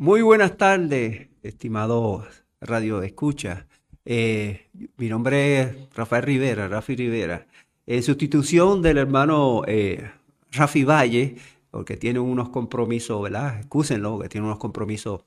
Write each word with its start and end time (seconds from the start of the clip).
Muy 0.00 0.22
buenas 0.22 0.56
tardes, 0.56 1.26
estimados 1.42 2.24
Radio 2.60 3.02
Escucha. 3.02 3.66
Eh, 4.04 4.68
mi 4.96 5.08
nombre 5.08 5.60
es 5.60 5.76
Rafael 5.92 6.22
Rivera, 6.22 6.68
Rafi 6.68 6.94
Rivera. 6.94 7.48
En 7.84 8.04
sustitución 8.04 8.80
del 8.80 8.98
hermano 8.98 9.62
eh, 9.66 10.08
Rafi 10.52 10.84
Valle, 10.84 11.34
porque 11.72 11.96
tiene 11.96 12.20
unos 12.20 12.50
compromisos, 12.50 13.20
¿verdad? 13.20 13.58
Excúsenlo, 13.58 14.20
que 14.20 14.28
tiene 14.28 14.46
unos 14.46 14.60
compromisos 14.60 15.22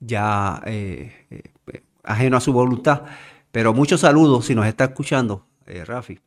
ya 0.00 0.62
eh, 0.64 1.26
eh 1.28 1.82
ajenos 2.02 2.42
a 2.42 2.44
su 2.46 2.54
voluntad. 2.54 3.02
Pero 3.52 3.74
muchos 3.74 4.00
saludos 4.00 4.46
si 4.46 4.54
nos 4.54 4.64
está 4.64 4.84
escuchando, 4.84 5.44
eh, 5.66 5.84
Rafi. 5.84 6.18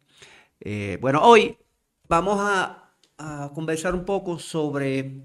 Bueno, 1.01 1.23
hoy 1.23 1.57
vamos 2.07 2.37
a, 2.39 2.91
conversar 3.55 3.95
un 3.95 4.05
poco 4.05 4.37
sobre 4.37 5.23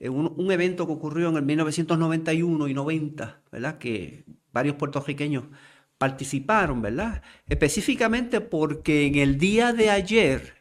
un, 0.00 0.32
un, 0.36 0.52
evento 0.52 0.86
que 0.86 0.92
ocurrió 0.92 1.28
en 1.28 1.36
el 1.36 1.42
1991 1.42 2.68
y 2.68 2.74
90, 2.74 3.42
¿verdad? 3.50 3.78
Que 3.78 4.24
varios 4.52 4.76
puertorriqueños 4.76 5.44
participaron, 5.98 6.80
¿verdad? 6.80 7.22
Específicamente 7.48 8.40
porque 8.40 9.06
en 9.06 9.16
el 9.16 9.38
día 9.38 9.72
de 9.72 9.90
ayer, 9.90 10.54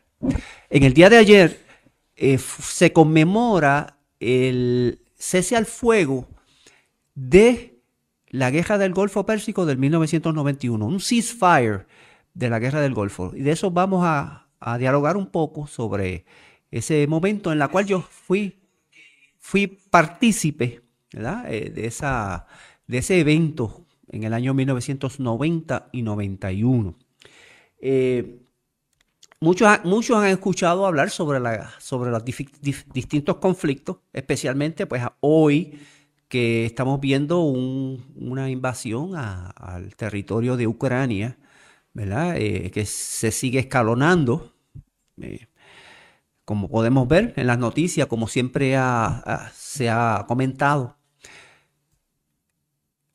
en 0.69 0.83
el 0.83 0.93
día 0.93 1.09
de 1.09 1.17
ayer, 1.17 1.59
eh, 2.15 2.39
se 2.39 2.91
conmemora 2.91 3.99
el 4.19 4.99
cese 5.15 5.55
al 5.55 5.67
fuego 5.67 6.27
de 7.13 7.79
la 8.29 8.49
guerra 8.49 8.77
del 8.77 8.93
Golfo 8.93 9.25
Pérsico 9.25 9.65
del 9.65 9.77
1991, 9.77 10.85
un 10.85 10.99
ceasefire 10.99 11.85
de 12.33 12.49
la 12.49 12.59
guerra 12.59 12.81
del 12.81 12.95
Golfo. 12.95 13.31
Y 13.35 13.41
de 13.41 13.51
eso 13.51 13.71
vamos 13.71 14.03
a, 14.03 14.47
a 14.59 14.77
dialogar 14.77 15.15
un 15.15 15.27
poco 15.27 15.67
sobre 15.67 16.25
ese 16.71 17.05
momento 17.07 17.51
en 17.51 17.61
el 17.61 17.69
cual 17.69 17.85
yo 17.85 18.01
fui, 18.01 18.56
fui 19.47 19.67
partícipe 19.67 20.81
eh, 21.13 21.71
de, 21.73 21.87
esa, 21.87 22.47
de 22.85 22.97
ese 22.97 23.21
evento 23.21 23.85
en 24.09 24.25
el 24.25 24.33
año 24.33 24.53
1990 24.53 25.89
y 25.93 26.01
91. 26.01 26.93
Eh, 27.79 28.41
muchos, 29.39 29.69
muchos 29.85 30.17
han 30.17 30.27
escuchado 30.27 30.85
hablar 30.85 31.09
sobre, 31.09 31.39
la, 31.39 31.71
sobre 31.79 32.11
los 32.11 32.25
distintos 32.25 33.37
conflictos, 33.37 33.99
especialmente 34.11 34.85
pues 34.85 35.03
hoy 35.21 35.79
que 36.27 36.65
estamos 36.65 36.99
viendo 36.99 37.39
un, 37.39 38.03
una 38.17 38.49
invasión 38.49 39.11
al 39.15 39.95
territorio 39.95 40.57
de 40.57 40.67
Ucrania. 40.67 41.37
Eh, 41.99 42.69
que 42.71 42.85
se 42.85 43.31
sigue 43.31 43.59
escalonando. 43.59 44.53
Eh, 45.19 45.47
como 46.47 46.69
podemos 46.69 47.09
ver 47.09 47.33
en 47.35 47.45
las 47.45 47.59
noticias, 47.59 48.07
como 48.07 48.29
siempre 48.29 48.77
se 49.53 49.89
ha 49.89 50.23
comentado. 50.29 50.95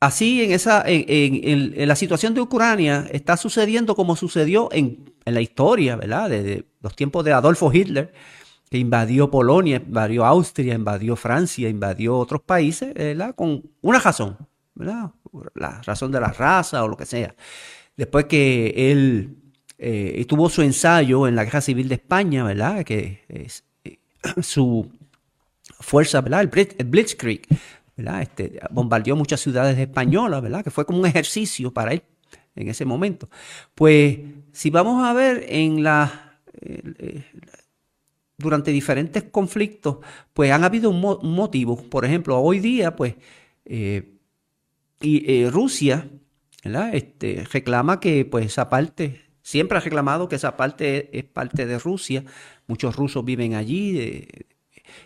Así, 0.01 0.43
en, 0.43 0.53
esa, 0.53 0.83
en, 0.85 1.89
la 1.89 1.97
situación 1.97 2.35
de 2.35 2.43
Ucrania 2.43 3.09
está 3.11 3.39
sucediendo 3.39 3.95
como 3.97 4.17
sucedió 4.17 4.69
en, 4.71 5.15
la 5.25 5.41
historia, 5.41 5.97
¿verdad? 5.97 6.29
Desde 6.29 6.67
los 6.83 6.95
tiempos 6.95 7.25
de 7.25 7.33
Adolfo 7.33 7.73
Hitler, 7.73 8.13
que 8.69 8.77
invadió 8.77 9.31
Polonia, 9.31 9.83
invadió 9.83 10.27
Austria, 10.27 10.75
invadió 10.75 11.17
Francia, 11.17 11.71
invadió 11.71 12.19
otros 12.19 12.43
países, 12.43 12.93
¿verdad? 12.93 13.35
Con 13.35 13.63
una 13.81 13.99
razón, 13.99 14.37
¿verdad? 14.75 15.11
La 15.55 15.81
razón 15.81 16.13
de 16.13 16.21
la 16.21 16.33
raza 16.33 16.85
o 16.85 16.89
lo 16.89 16.99
que 16.99 17.07
sea. 17.07 17.35
Después 17.97 18.27
que 18.27 18.93
él 18.93 19.42
eh, 19.83 20.25
tuvo 20.27 20.49
su 20.49 20.63
ensayo 20.63 21.27
en 21.27 21.35
la 21.35 21.45
Guerra 21.45 21.61
Civil 21.61 21.89
de 21.89 21.97
España, 21.97 22.45
¿verdad? 22.45 22.85
Que 22.85 23.25
eh, 23.29 23.49
su 24.43 24.91
fuerza, 25.81 26.21
¿verdad? 26.21 26.43
El, 26.43 26.49
Blitz, 26.49 26.75
el 26.79 26.87
Blitzkrieg, 26.87 27.43
¿verdad? 27.97 28.23
Este, 28.23 28.61
bombardeó 28.71 29.17
muchas 29.17 29.41
ciudades 29.41 29.79
españolas, 29.79 30.43
¿verdad? 30.43 30.65
Que 30.65 30.71
fue 30.71 30.87
como 30.87 31.01
un 31.01 31.07
ejercicio 31.07 31.73
para 31.73 31.93
él 31.93 32.03
en 32.55 32.69
ese 32.69 32.85
momento. 32.85 33.29
Pues 33.75 34.19
si 34.53 34.71
vamos 34.71 35.05
a 35.05 35.13
ver 35.13 35.45
en 35.49 35.83
la... 35.83 36.39
Eh, 36.61 37.25
durante 38.43 38.71
diferentes 38.71 39.23
conflictos, 39.25 39.99
pues 40.35 40.51
han 40.51 40.65
habido 40.65 40.91
un, 40.91 41.03
un 41.05 41.35
motivo. 41.35 41.83
Por 41.89 42.05
ejemplo, 42.05 42.39
hoy 42.39 42.59
día, 42.59 42.95
pues, 42.97 43.15
eh, 43.65 44.19
y, 45.01 45.43
eh, 45.45 45.51
Rusia, 45.51 46.09
¿verdad? 46.65 46.95
Este, 46.95 47.47
reclama 47.51 48.01
que, 48.01 48.25
pues, 48.25 48.47
esa 48.47 48.69
parte, 48.69 49.21
siempre 49.43 49.79
ha 49.79 49.81
reclamado 49.81 50.29
que 50.29 50.37
esa 50.37 50.57
parte 50.57 51.17
es, 51.17 51.25
parte 51.25 51.67
de 51.67 51.79
Rusia. 51.79 52.25
Muchos 52.67 52.97
rusos 52.97 53.25
viven 53.25 53.55
allí. 53.55 53.99
Eh, 53.99 54.47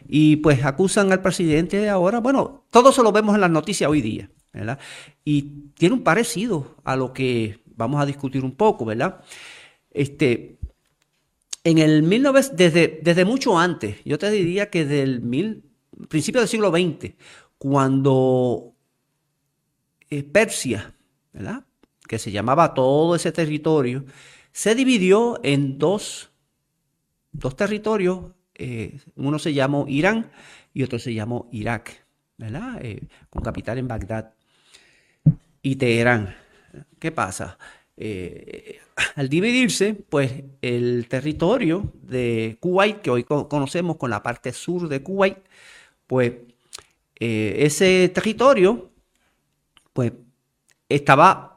y 0.08 0.36
pues 0.36 0.64
acusan 0.64 1.12
al 1.12 1.22
presidente 1.22 1.78
de 1.78 1.88
ahora. 1.88 2.20
Bueno, 2.20 2.64
todo 2.70 2.91
eso 2.91 3.02
lo 3.02 3.12
vemos 3.12 3.34
en 3.34 3.41
las 3.41 3.50
noticias 3.50 3.91
hoy 3.91 4.00
día, 4.00 4.30
¿verdad? 4.52 4.78
Y 5.24 5.70
tiene 5.74 5.94
un 5.94 6.02
parecido 6.02 6.76
a 6.84 6.97
lo 6.97 7.12
que 7.12 7.60
vamos 7.74 8.00
a 8.00 8.06
discutir 8.06 8.44
un 8.44 8.52
poco, 8.52 8.84
¿verdad? 8.84 9.20
Este, 9.91 10.58
en 11.64 11.78
el 11.78 12.08
19, 12.08 12.42
desde, 12.54 13.00
desde 13.03 13.24
mucho 13.24 13.58
antes, 13.58 13.98
yo 14.04 14.18
te 14.18 14.30
diría 14.30 14.70
que 14.70 14.84
del 14.84 15.20
mil, 15.20 15.64
principio 16.08 16.41
del 16.41 16.48
siglo 16.48 16.70
XX, 16.70 17.14
cuando 17.58 18.74
eh, 20.10 20.22
Persia, 20.22 20.94
¿verdad? 21.32 21.66
Que 22.06 22.19
se 22.19 22.31
llamaba 22.31 22.75
todo 22.75 23.15
ese 23.15 23.33
territorio, 23.33 24.05
se 24.53 24.75
dividió 24.75 25.39
en 25.43 25.78
dos, 25.78 26.31
dos 27.33 27.56
territorios, 27.56 28.33
eh, 28.55 28.99
uno 29.17 29.39
se 29.39 29.53
llamó 29.53 29.84
Irán 29.87 30.31
y 30.72 30.83
otro 30.83 30.99
se 30.99 31.12
llamó 31.12 31.49
Irak. 31.53 32.06
Eh, 32.39 33.06
con 33.31 33.43
capital 33.43 33.78
en 33.78 33.89
Bagdad 33.89 34.34
y 35.62 35.77
Teherán. 35.77 36.37
¿Qué 36.99 37.11
pasa? 37.11 37.59
Eh, 37.97 38.78
al 39.15 39.28
dividirse, 39.28 39.95
pues 39.95 40.45
el 40.61 41.06
territorio 41.09 41.93
de 42.03 42.59
Kuwait, 42.61 43.00
que 43.00 43.11
hoy 43.11 43.25
conocemos 43.25 43.97
con 43.97 44.11
la 44.11 44.22
parte 44.22 44.53
sur 44.53 44.89
de 44.89 45.03
Kuwait, 45.03 45.39
pues 46.06 46.34
ese 47.19 48.11
territorio, 48.11 48.91
pues 49.95 50.12
estaba, 50.89 51.56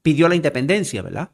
pidió 0.00 0.28
la 0.28 0.34
independencia, 0.34 1.02
¿verdad? 1.02 1.30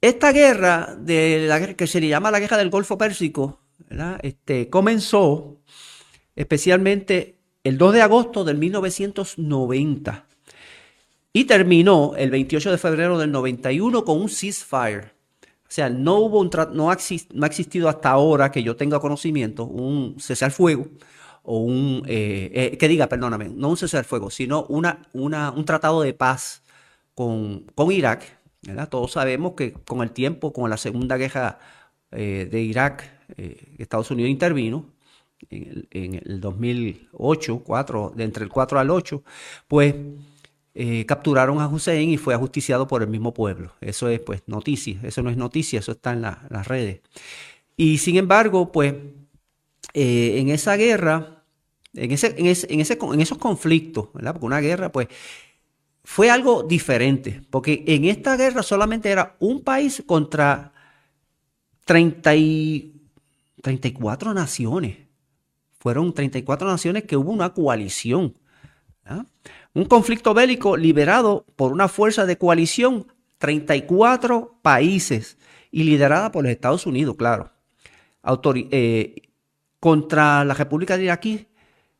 Esta 0.00 0.32
guerra, 0.32 0.96
de 0.98 1.46
la, 1.48 1.74
que 1.74 1.86
se 1.86 2.00
le 2.00 2.08
llama 2.08 2.30
la 2.30 2.40
guerra 2.40 2.58
del 2.58 2.68
Golfo 2.68 2.98
Pérsico, 2.98 3.60
¿verdad? 3.88 4.18
Este, 4.22 4.68
comenzó 4.68 5.60
especialmente 6.36 7.38
el 7.62 7.78
2 7.78 7.94
de 7.94 8.02
agosto 8.02 8.44
del 8.44 8.58
1990 8.58 10.26
y 11.32 11.44
terminó 11.44 12.14
el 12.16 12.30
28 12.30 12.70
de 12.70 12.78
febrero 12.78 13.18
del 13.18 13.32
91 13.32 14.04
con 14.04 14.20
un 14.20 14.28
ceasefire. 14.28 15.14
O 15.42 15.72
sea, 15.74 15.88
no, 15.88 16.18
hubo 16.18 16.40
un 16.40 16.50
no, 16.74 16.90
ha 16.90 16.98
no 17.32 17.44
ha 17.44 17.46
existido 17.46 17.88
hasta 17.88 18.10
ahora 18.10 18.52
que 18.52 18.62
yo 18.62 18.76
tenga 18.76 19.00
conocimiento 19.00 19.64
un 19.64 20.20
cesar 20.20 20.52
fuego 20.52 20.86
o 21.42 21.58
un, 21.58 22.02
eh, 22.06 22.50
eh, 22.54 22.78
que 22.78 22.88
diga, 22.88 23.08
perdóname, 23.08 23.48
no 23.48 23.70
un 23.70 23.76
cesar 23.76 24.04
fuego, 24.04 24.30
sino 24.30 24.64
una, 24.68 25.08
una, 25.12 25.50
un 25.50 25.64
tratado 25.64 26.02
de 26.02 26.14
paz 26.14 26.62
con, 27.14 27.64
con 27.74 27.92
Irak. 27.92 28.38
¿verdad? 28.62 28.88
Todos 28.88 29.12
sabemos 29.12 29.52
que 29.54 29.72
con 29.72 30.02
el 30.02 30.10
tiempo, 30.10 30.52
con 30.52 30.70
la 30.70 30.76
segunda 30.76 31.16
guerra 31.16 31.58
eh, 32.10 32.48
de 32.50 32.60
Irak, 32.62 33.10
eh, 33.36 33.74
Estados 33.78 34.10
Unidos 34.10 34.30
intervino 34.30 34.86
en 35.50 35.62
el, 35.62 35.88
en 35.90 36.14
el 36.24 36.40
2008, 36.40 37.62
4, 37.64 38.12
de 38.16 38.24
entre 38.24 38.44
el 38.44 38.50
4 38.50 38.78
al 38.78 38.90
8, 38.90 39.22
pues 39.68 39.94
eh, 40.74 41.04
capturaron 41.06 41.60
a 41.60 41.68
Hussein 41.68 42.10
y 42.10 42.16
fue 42.16 42.34
ajusticiado 42.34 42.86
por 42.86 43.02
el 43.02 43.08
mismo 43.08 43.34
pueblo. 43.34 43.72
Eso 43.80 44.08
es 44.08 44.20
pues 44.20 44.42
noticia, 44.46 44.98
eso 45.02 45.22
no 45.22 45.30
es 45.30 45.36
noticia, 45.36 45.80
eso 45.80 45.92
está 45.92 46.12
en 46.12 46.22
la, 46.22 46.46
las 46.50 46.68
redes. 46.68 47.00
Y 47.76 47.98
sin 47.98 48.16
embargo, 48.16 48.72
pues 48.72 48.94
en 49.92 50.48
esa 50.48 50.76
guerra, 50.76 51.44
en, 51.94 52.12
ese, 52.12 52.34
en, 52.38 52.46
ese, 52.46 52.72
en, 52.72 52.80
ese, 52.80 52.98
en 53.00 53.20
esos 53.20 53.38
conflictos, 53.38 54.12
¿verdad? 54.12 54.32
Porque 54.32 54.46
una 54.46 54.60
guerra 54.60 54.90
pues 54.90 55.08
fue 56.04 56.30
algo 56.30 56.62
diferente, 56.62 57.42
porque 57.50 57.82
en 57.86 58.04
esta 58.04 58.36
guerra 58.36 58.62
solamente 58.62 59.10
era 59.10 59.36
un 59.40 59.62
país 59.62 60.02
contra 60.06 60.72
30 61.86 62.36
y, 62.36 62.94
34 63.64 64.34
naciones. 64.34 64.98
Fueron 65.78 66.12
34 66.12 66.68
naciones 66.68 67.04
que 67.04 67.16
hubo 67.16 67.32
una 67.32 67.54
coalición. 67.54 68.36
Un 69.72 69.86
conflicto 69.86 70.34
bélico 70.34 70.76
liberado 70.76 71.46
por 71.56 71.72
una 71.72 71.88
fuerza 71.88 72.26
de 72.26 72.38
coalición, 72.38 73.06
34 73.38 74.58
países, 74.62 75.38
y 75.70 75.82
liderada 75.82 76.30
por 76.30 76.44
los 76.44 76.52
Estados 76.52 76.86
Unidos, 76.86 77.16
claro, 77.16 77.50
eh, 78.70 79.22
contra 79.80 80.44
la 80.44 80.54
República 80.54 80.96
de 80.96 81.04
Iraquí 81.04 81.48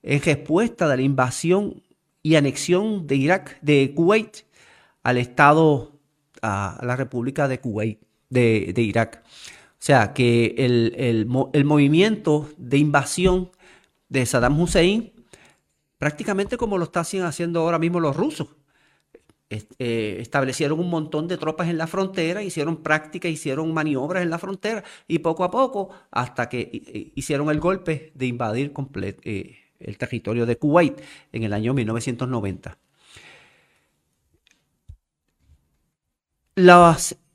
en 0.02 0.22
respuesta 0.22 0.86
de 0.86 0.96
la 0.96 1.02
invasión 1.02 1.82
y 2.24 2.36
anexión 2.36 3.06
de 3.06 3.16
Irak, 3.16 3.60
de 3.60 3.92
Kuwait, 3.94 4.38
al 5.04 5.18
Estado, 5.18 5.92
a 6.42 6.80
la 6.82 6.96
República 6.96 7.46
de 7.46 7.60
Kuwait, 7.60 8.00
de, 8.30 8.72
Irak. 8.76 9.22
O 9.24 9.76
sea, 9.78 10.14
que 10.14 10.54
el, 10.58 10.94
el, 10.96 11.28
el 11.52 11.64
movimiento 11.64 12.48
de 12.56 12.78
invasión 12.78 13.50
de 14.08 14.24
Saddam 14.24 14.58
Hussein, 14.58 15.12
prácticamente 15.98 16.56
como 16.56 16.78
lo 16.78 16.84
están 16.84 17.04
haciendo 17.24 17.60
ahora 17.60 17.78
mismo 17.78 18.00
los 18.00 18.16
rusos. 18.16 18.48
Eh, 19.50 20.16
establecieron 20.20 20.80
un 20.80 20.88
montón 20.88 21.28
de 21.28 21.36
tropas 21.36 21.68
en 21.68 21.76
la 21.76 21.86
frontera, 21.86 22.42
hicieron 22.42 22.82
prácticas, 22.82 23.30
hicieron 23.30 23.72
maniobras 23.74 24.22
en 24.22 24.30
la 24.30 24.38
frontera 24.38 24.82
y 25.06 25.18
poco 25.18 25.44
a 25.44 25.50
poco, 25.50 25.90
hasta 26.10 26.48
que 26.48 27.12
hicieron 27.14 27.50
el 27.50 27.60
golpe 27.60 28.12
de 28.14 28.26
invadir 28.26 28.72
eh, 29.24 29.56
el 29.84 29.98
territorio 29.98 30.46
de 30.46 30.56
Kuwait 30.56 31.00
en 31.32 31.42
el 31.44 31.52
año 31.52 31.74
1990. 31.74 32.78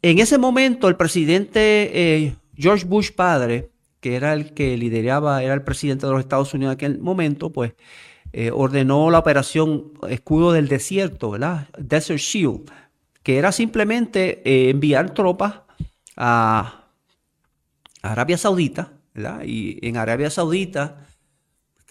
en 0.02 0.20
ese 0.20 0.38
momento, 0.38 0.88
el 0.88 0.96
presidente 0.96 1.92
eh, 1.94 2.36
George 2.56 2.86
Bush 2.86 3.12
padre, 3.12 3.70
que 4.00 4.16
era 4.16 4.34
el 4.34 4.54
que 4.54 4.78
lideraba, 4.78 5.44
era 5.44 5.54
el 5.54 5.64
presidente 5.64 6.06
de 6.06 6.14
los 6.14 6.22
Estados 6.22 6.54
Unidos 6.54 6.74
en 6.74 6.76
aquel 6.78 7.00
momento, 7.00 7.52
pues 7.52 7.74
eh, 8.32 8.52
ordenó 8.52 9.10
la 9.10 9.20
operación 9.20 9.92
Escudo 10.08 10.52
del 10.52 10.68
Desierto, 10.68 11.32
¿verdad? 11.32 11.68
Desert 11.78 12.20
Shield, 12.20 12.72
que 13.24 13.38
era 13.38 13.52
simplemente 13.52 14.42
eh, 14.46 14.70
enviar 14.70 15.14
tropas 15.14 15.62
a 16.16 16.86
Arabia 18.02 18.38
Saudita, 18.38 18.94
¿verdad? 19.14 19.42
Y 19.46 19.80
en 19.82 19.98
Arabia 19.98 20.30
Saudita 20.30 21.08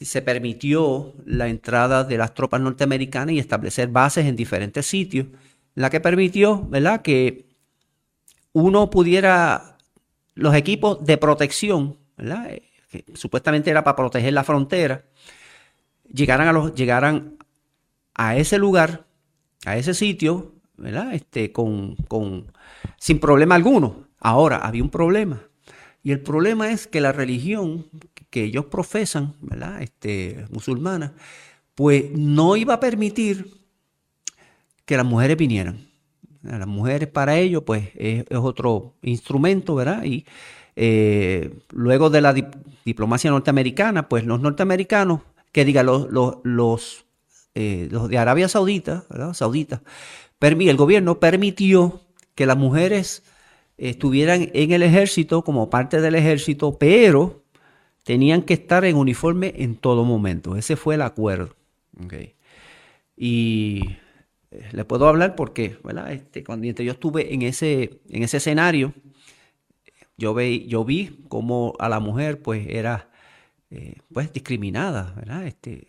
se 0.04 0.22
permitió 0.22 1.14
la 1.24 1.48
entrada 1.48 2.04
de 2.04 2.18
las 2.18 2.34
tropas 2.34 2.60
norteamericanas 2.60 3.34
y 3.34 3.38
establecer 3.38 3.88
bases 3.88 4.26
en 4.26 4.36
diferentes 4.36 4.86
sitios, 4.86 5.26
la 5.74 5.90
que 5.90 6.00
permitió, 6.00 6.62
¿verdad?, 6.68 7.02
que 7.02 7.46
uno 8.52 8.90
pudiera, 8.90 9.76
los 10.34 10.54
equipos 10.54 11.04
de 11.04 11.18
protección, 11.18 11.98
¿verdad? 12.16 12.50
Eh, 12.50 12.62
que 12.90 13.04
supuestamente 13.14 13.70
era 13.70 13.84
para 13.84 13.96
proteger 13.96 14.32
la 14.32 14.44
frontera, 14.44 15.04
llegaran 16.12 16.48
a, 16.48 16.52
los, 16.52 16.74
llegaran 16.74 17.36
a 18.14 18.36
ese 18.36 18.58
lugar, 18.58 19.06
a 19.66 19.76
ese 19.76 19.94
sitio, 19.94 20.54
¿verdad? 20.76 21.12
Este, 21.14 21.52
con, 21.52 21.96
con, 22.08 22.52
sin 22.98 23.18
problema 23.18 23.54
alguno. 23.54 24.08
Ahora, 24.20 24.58
había 24.58 24.82
un 24.82 24.90
problema. 24.90 25.42
Y 26.02 26.12
el 26.12 26.20
problema 26.20 26.70
es 26.70 26.86
que 26.86 27.00
la 27.00 27.12
religión 27.12 27.86
que 28.30 28.44
ellos 28.44 28.66
profesan, 28.66 29.34
¿verdad? 29.40 29.82
Este, 29.82 30.46
musulmana, 30.50 31.14
pues 31.75 32.10
no 32.12 32.56
iba 32.56 32.75
a 32.75 32.80
permitir 32.80 33.58
que 34.84 34.96
las 34.96 35.06
mujeres 35.06 35.36
vinieran. 35.36 35.88
Las 36.42 36.66
mujeres 36.66 37.08
para 37.08 37.36
ellos, 37.36 37.62
pues, 37.66 37.90
es, 37.94 38.25
otro 38.32 38.94
instrumento, 39.02 39.75
¿verdad? 39.75 40.04
Y 40.04 40.25
eh, 40.76 41.58
luego 41.70 42.10
de 42.10 42.20
la 42.20 42.34
diplomacia 42.84 43.30
norteamericana, 43.30 44.08
pues 44.08 44.25
los 44.25 44.40
norteamericanos 44.40 45.20
que 45.52 45.64
diga 45.64 45.82
los, 45.82 46.08
los, 46.10 47.04
eh, 47.54 47.88
los, 47.90 48.08
de 48.08 48.19
Arabia 48.19 48.48
Saudita, 48.48 49.04
¿verdad? 49.10 49.34
Saudita, 49.34 49.82
el 50.40 50.76
gobierno 50.76 51.19
permitió 51.19 52.00
que 52.34 52.46
las 52.46 52.56
mujeres 52.56 53.25
estuvieran 53.76 54.50
en 54.54 54.72
el 54.72 54.82
ejército 54.82 55.42
como 55.42 55.70
parte 55.70 56.00
del 56.00 56.14
ejército, 56.14 56.78
pero 56.78 57.44
tenían 58.08 58.40
que 58.40 58.55
estar 58.55 58.87
en 58.87 58.96
uniforme 58.96 59.52
en 59.58 59.76
todo 59.76 60.02
momento. 60.02 60.56
Ese 60.56 60.76
fue 60.76 60.94
el 60.94 61.02
acuerdo. 61.02 61.55
Y 63.14 63.82
eh, 64.50 64.66
le 64.72 64.87
puedo 64.87 65.06
hablar 65.06 65.34
porque, 65.37 65.76
¿verdad? 65.84 66.10
Este, 66.10 66.43
cuando 66.43 66.66
yo 66.66 66.93
estuve 66.93 67.34
en 67.34 67.43
ese, 67.43 68.00
en 68.08 68.22
ese 68.22 68.38
escenario, 68.38 68.94
yo, 70.16 70.40
yo 70.40 70.87
vi 70.87 71.20
cómo 71.28 71.75
a 71.78 71.90
la 71.90 72.00
mujer 72.00 72.40
pues 72.40 72.66
era 72.70 73.10
eh, 73.70 73.96
pues 74.11 74.32
discriminadas, 74.32 75.14
¿verdad? 75.14 75.46
Este, 75.46 75.88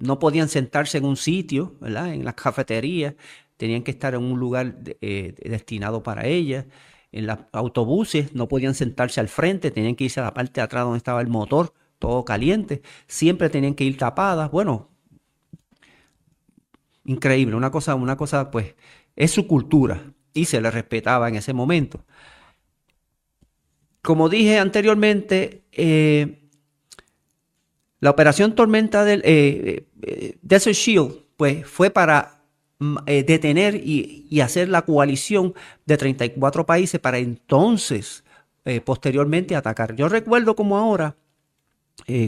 no 0.00 0.18
podían 0.18 0.48
sentarse 0.48 0.98
en 0.98 1.04
un 1.04 1.16
sitio. 1.16 1.76
En 1.80 2.24
las 2.24 2.34
cafeterías, 2.34 3.14
tenían 3.56 3.84
que 3.84 3.92
estar 3.92 4.14
en 4.14 4.24
un 4.24 4.40
lugar 4.40 4.78
eh, 5.00 5.36
destinado 5.44 6.02
para 6.02 6.26
ellas. 6.26 6.66
En 7.12 7.26
los 7.26 7.38
autobuses 7.52 8.34
no 8.34 8.48
podían 8.48 8.74
sentarse 8.74 9.20
al 9.20 9.28
frente, 9.28 9.70
tenían 9.70 9.94
que 9.94 10.04
irse 10.04 10.20
a 10.20 10.24
la 10.24 10.34
parte 10.34 10.54
de 10.54 10.62
atrás 10.62 10.84
donde 10.84 10.96
estaba 10.96 11.20
el 11.20 11.28
motor, 11.28 11.74
todo 11.98 12.24
caliente. 12.24 12.82
Siempre 13.06 13.50
tenían 13.50 13.74
que 13.74 13.84
ir 13.84 13.98
tapadas. 13.98 14.50
Bueno, 14.50 14.88
increíble, 17.04 17.54
una 17.54 17.70
cosa, 17.70 17.94
una 17.94 18.16
cosa, 18.16 18.50
pues, 18.50 18.74
es 19.14 19.30
su 19.30 19.46
cultura 19.46 20.12
y 20.32 20.46
se 20.46 20.60
le 20.60 20.70
respetaba 20.70 21.28
en 21.28 21.36
ese 21.36 21.52
momento. 21.52 22.04
Como 24.00 24.28
dije 24.28 24.58
anteriormente, 24.58 25.64
eh, 25.70 26.48
la 28.00 28.10
operación 28.10 28.54
Tormenta 28.54 29.04
del 29.04 29.22
eh, 29.24 29.86
eh, 30.02 30.38
Desert 30.42 30.74
Shield 30.74 31.22
pues, 31.36 31.66
fue 31.66 31.90
para 31.90 32.41
eh, 33.06 33.22
detener 33.24 33.76
y, 33.76 34.40
hacer 34.40 34.68
la 34.68 34.82
coalición 34.82 35.54
de 35.86 35.96
34 35.96 36.66
países 36.66 37.00
para 37.00 37.18
entonces, 37.18 38.24
posteriormente, 38.84 39.56
atacar. 39.56 39.94
Yo 39.96 40.08
recuerdo 40.08 40.56
como 40.56 40.76
ahora, 40.76 41.16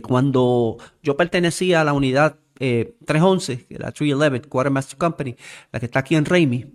cuando 0.02 0.78
yo 1.02 1.16
pertenecía 1.16 1.80
a 1.80 1.84
la 1.84 1.92
unidad 1.92 2.36
311, 2.58 3.66
la 3.70 3.92
311 3.92 4.48
Quartermaster 4.48 4.98
Company, 4.98 5.36
la 5.72 5.80
que 5.80 5.86
está 5.86 6.00
aquí 6.00 6.14
en 6.14 6.24
Raimi, 6.24 6.72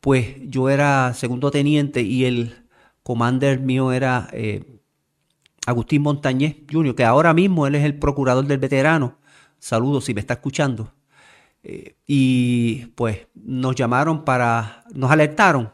pues 0.00 0.36
yo 0.42 0.68
era 0.68 1.14
segundo 1.14 1.50
teniente 1.50 2.02
y 2.02 2.24
el 2.24 2.66
commander 3.02 3.60
mío 3.60 3.92
era 3.92 4.28
Agustín 5.66 6.02
Montañez 6.02 6.56
Jr., 6.70 6.94
que 6.94 7.04
ahora 7.04 7.34
mismo 7.34 7.66
él 7.66 7.74
es 7.76 7.84
el 7.84 7.98
procurador 7.98 8.46
del 8.46 8.58
veterano. 8.58 9.18
Saludos 9.58 10.04
si 10.04 10.14
me 10.14 10.20
está 10.20 10.34
escuchando. 10.34 10.92
Y 11.64 12.86
pues 12.94 13.26
nos 13.34 13.76
llamaron 13.76 14.24
para, 14.24 14.84
nos 14.94 15.10
alertaron 15.10 15.72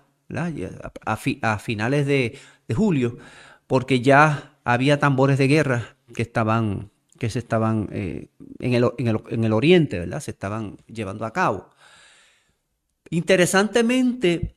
a, 1.07 1.59
finales 1.59 2.07
de, 2.07 2.39
julio, 2.75 3.17
porque 3.67 4.01
ya 4.01 4.59
había 4.65 4.99
tambores 4.99 5.39
de 5.39 5.49
guerra 5.49 5.97
que 6.15 6.23
estaban, 6.23 6.91
que 7.19 7.31
se 7.31 7.39
estaban 7.39 7.89
eh, 7.93 8.29
en, 8.59 8.75
el, 8.75 8.91
en, 8.99 9.45
el, 9.45 9.53
oriente, 9.53 9.99
¿verdad? 9.99 10.21
Se 10.21 10.31
estaban 10.31 10.77
llevando 10.87 11.25
a 11.25 11.33
cabo. 11.33 11.71
Interesantemente, 13.11 14.57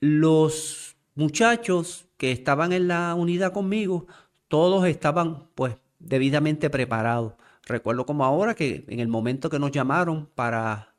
los 0.00 0.96
muchachos 1.14 2.06
que 2.16 2.32
estaban 2.32 2.72
en 2.72 2.88
la 2.88 3.14
unidad 3.14 3.52
conmigo 3.52 4.06
todos 4.48 4.86
estaban 4.86 5.48
pues 5.54 5.76
debidamente 5.98 6.70
preparados. 6.70 7.34
Recuerdo 7.64 8.06
como 8.06 8.24
ahora 8.24 8.54
que 8.54 8.84
en 8.88 9.00
el 9.00 9.08
momento 9.08 9.48
que 9.48 9.58
nos 9.58 9.70
llamaron 9.70 10.26
para 10.34 10.94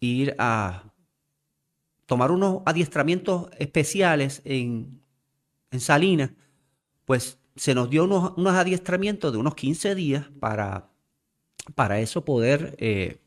ir 0.00 0.34
a 0.38 0.84
tomar 2.06 2.30
unos 2.30 2.62
adiestramientos 2.66 3.48
especiales 3.58 4.42
en, 4.44 5.00
en 5.70 5.80
Salinas, 5.80 6.30
pues 7.04 7.38
se 7.56 7.74
nos 7.74 7.90
dio 7.90 8.04
unos, 8.04 8.54
adiestramientos 8.54 9.32
de 9.32 9.38
unos 9.38 9.54
15 9.54 9.94
días 9.94 10.26
para, 10.40 10.90
para 11.74 12.00
eso 12.00 12.24
poder 12.24 12.76
eh, 12.78 13.20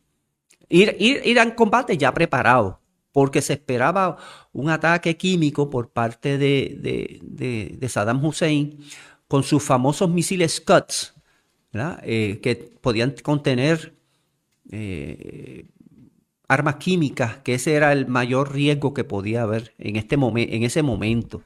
ir, 0.69 0.95
ir, 0.99 1.21
ir 1.25 1.39
al 1.39 1.55
combate 1.55 1.97
ya 1.97 2.13
preparado 2.13 2.81
porque 3.11 3.41
se 3.41 3.53
esperaba 3.53 4.17
un 4.53 4.69
ataque 4.69 5.17
químico 5.17 5.69
por 5.69 5.89
parte 5.89 6.37
de, 6.37 7.87
Saddam 7.89 8.23
Hussein 8.23 8.79
con 9.27 9.43
sus 9.43 9.63
famosos 9.63 10.09
misiles 10.09 10.61
Eh, 11.73 12.39
que 12.41 12.55
podían 12.55 13.15
contener 13.23 13.93
eh, 14.71 15.65
armas 16.49 16.75
químicas, 16.75 17.37
que 17.37 17.53
ese 17.53 17.75
era 17.75 17.93
el 17.93 18.07
mayor 18.07 18.53
riesgo 18.53 18.93
que 18.93 19.05
podía 19.05 19.43
haber 19.43 19.73
en, 19.77 19.95
este 19.95 20.15
en 20.15 20.63
ese 20.63 20.83
momento. 20.83 21.43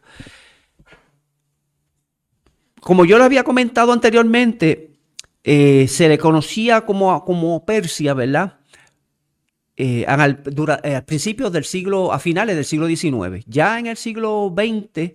Como 2.81 3.05
yo 3.05 3.19
lo 3.19 3.23
había 3.23 3.43
comentado 3.43 3.91
anteriormente, 3.93 4.93
eh, 5.43 5.87
se 5.87 6.09
le 6.09 6.17
conocía 6.17 6.81
como, 6.81 7.23
como 7.23 7.63
Persia, 7.65 8.15
¿verdad? 8.15 8.57
Eh, 9.77 10.05
al, 10.07 10.41
principios 11.05 11.51
del 11.51 11.65
siglo, 11.65 12.13
a 12.13 12.17
finales 12.17 12.55
del 12.55 12.65
siglo 12.65 12.87
XIX. 12.87 13.45
Ya 13.45 13.77
en 13.77 13.85
el 13.85 13.97
siglo 13.97 14.51
XX 14.55 15.13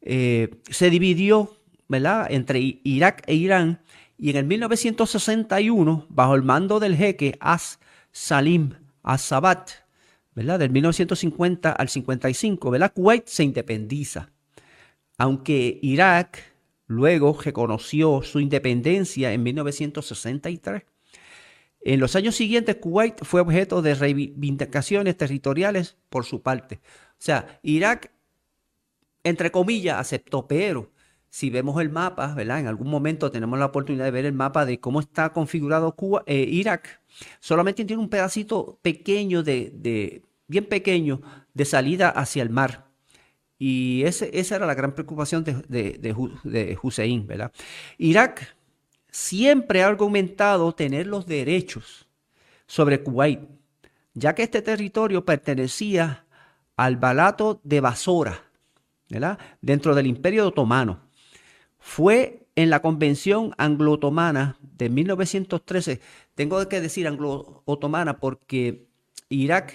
se 0.00 0.90
dividió 0.90 1.54
¿verdad? 1.86 2.28
entre 2.30 2.80
Irak 2.82 3.24
e 3.26 3.34
Irán 3.34 3.80
y 4.18 4.30
en 4.30 4.36
el 4.36 4.44
1961, 4.44 6.06
bajo 6.08 6.34
el 6.34 6.42
mando 6.42 6.80
del 6.80 6.96
jeque 6.96 7.36
As 7.40 7.78
Salim 8.10 8.74
As-Sabat, 9.02 9.70
¿verdad? 10.34 10.58
del 10.58 10.70
1950 10.70 11.72
al 11.72 11.88
55, 11.88 12.70
¿verdad? 12.70 12.92
Kuwait 12.92 13.26
se 13.26 13.44
independiza. 13.44 14.30
Aunque 15.16 15.78
Irak 15.82 16.52
luego 16.86 17.38
reconoció 17.42 18.22
su 18.22 18.40
independencia 18.40 19.32
en 19.32 19.42
1963 19.42 20.82
en 21.80 22.00
los 22.00 22.16
años 22.16 22.34
siguientes, 22.34 22.76
Kuwait 22.76 23.24
fue 23.24 23.40
objeto 23.40 23.82
de 23.82 23.94
reivindicaciones 23.94 25.16
territoriales 25.16 25.96
por 26.08 26.24
su 26.24 26.42
parte. 26.42 26.80
O 27.12 27.20
sea, 27.20 27.60
Irak, 27.62 28.10
entre 29.22 29.50
comillas, 29.50 29.98
aceptó, 29.98 30.46
pero 30.46 30.90
si 31.30 31.50
vemos 31.50 31.80
el 31.80 31.90
mapa, 31.90 32.34
¿verdad? 32.34 32.60
En 32.60 32.66
algún 32.66 32.88
momento 32.88 33.30
tenemos 33.30 33.58
la 33.58 33.66
oportunidad 33.66 34.04
de 34.04 34.10
ver 34.10 34.24
el 34.24 34.32
mapa 34.32 34.64
de 34.64 34.80
cómo 34.80 35.00
está 35.00 35.32
configurado 35.32 35.94
Cuba, 35.94 36.22
eh, 36.26 36.46
Irak. 36.48 37.00
Solamente 37.40 37.84
tiene 37.84 38.02
un 38.02 38.08
pedacito 38.08 38.78
pequeño 38.82 39.42
de, 39.42 40.22
bien 40.46 40.64
pequeño, 40.66 41.20
de 41.52 41.64
salida 41.64 42.08
hacia 42.08 42.42
el 42.42 42.50
mar. 42.50 42.86
Y 43.58 44.02
esa 44.04 44.56
era 44.56 44.66
la 44.66 44.74
gran 44.74 44.94
preocupación 44.94 45.42
de, 45.44 45.54
de, 45.64 46.78
Hussein, 46.82 47.26
¿verdad? 47.26 47.52
Irak 47.98 48.56
siempre 49.10 49.82
ha 49.82 49.88
argumentado 49.88 50.72
tener 50.72 51.06
los 51.08 51.26
derechos 51.26 52.08
sobre 52.66 53.02
Kuwait, 53.02 53.40
ya 54.14 54.34
que 54.34 54.44
este 54.44 54.62
territorio 54.62 55.24
pertenecía 55.24 56.24
al 56.76 56.96
Balato 56.96 57.60
de 57.64 57.80
Basora, 57.80 58.44
¿verdad? 59.08 59.38
dentro 59.60 59.94
del 59.94 60.06
Imperio 60.06 60.46
Otomano. 60.46 61.07
Fue 61.88 62.46
en 62.54 62.68
la 62.68 62.82
Convención 62.82 63.54
Anglo-Otomana 63.56 64.58
de 64.60 64.90
1913, 64.90 66.00
tengo 66.34 66.68
que 66.68 66.82
decir 66.82 67.08
Anglo-Otomana 67.08 68.18
porque 68.18 68.86
Irak 69.30 69.74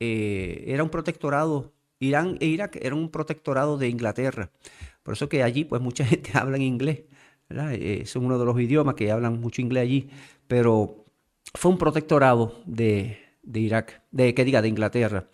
eh, 0.00 0.64
era 0.66 0.82
un 0.82 0.90
protectorado, 0.90 1.72
Irán 2.00 2.36
e 2.40 2.46
Irak 2.46 2.76
eran 2.82 2.98
un 2.98 3.10
protectorado 3.10 3.78
de 3.78 3.88
Inglaterra. 3.88 4.50
Por 5.04 5.14
eso 5.14 5.28
que 5.28 5.44
allí 5.44 5.64
pues 5.64 5.80
mucha 5.80 6.04
gente 6.12 6.32
habla 6.34 6.56
en 6.56 6.62
inglés. 6.62 7.04
Eh, 7.48 8.00
es 8.02 8.16
uno 8.16 8.40
de 8.40 8.44
los 8.44 8.60
idiomas 8.60 8.96
que 8.96 9.12
hablan 9.12 9.40
mucho 9.40 9.62
inglés 9.62 9.84
allí, 9.84 10.10
pero 10.48 11.04
fue 11.54 11.70
un 11.70 11.78
protectorado 11.78 12.60
de, 12.66 13.18
Irak, 13.54 14.02
de 14.10 14.34
que 14.34 14.44
diga, 14.44 14.62
de 14.62 14.68
Inglaterra. 14.68 15.28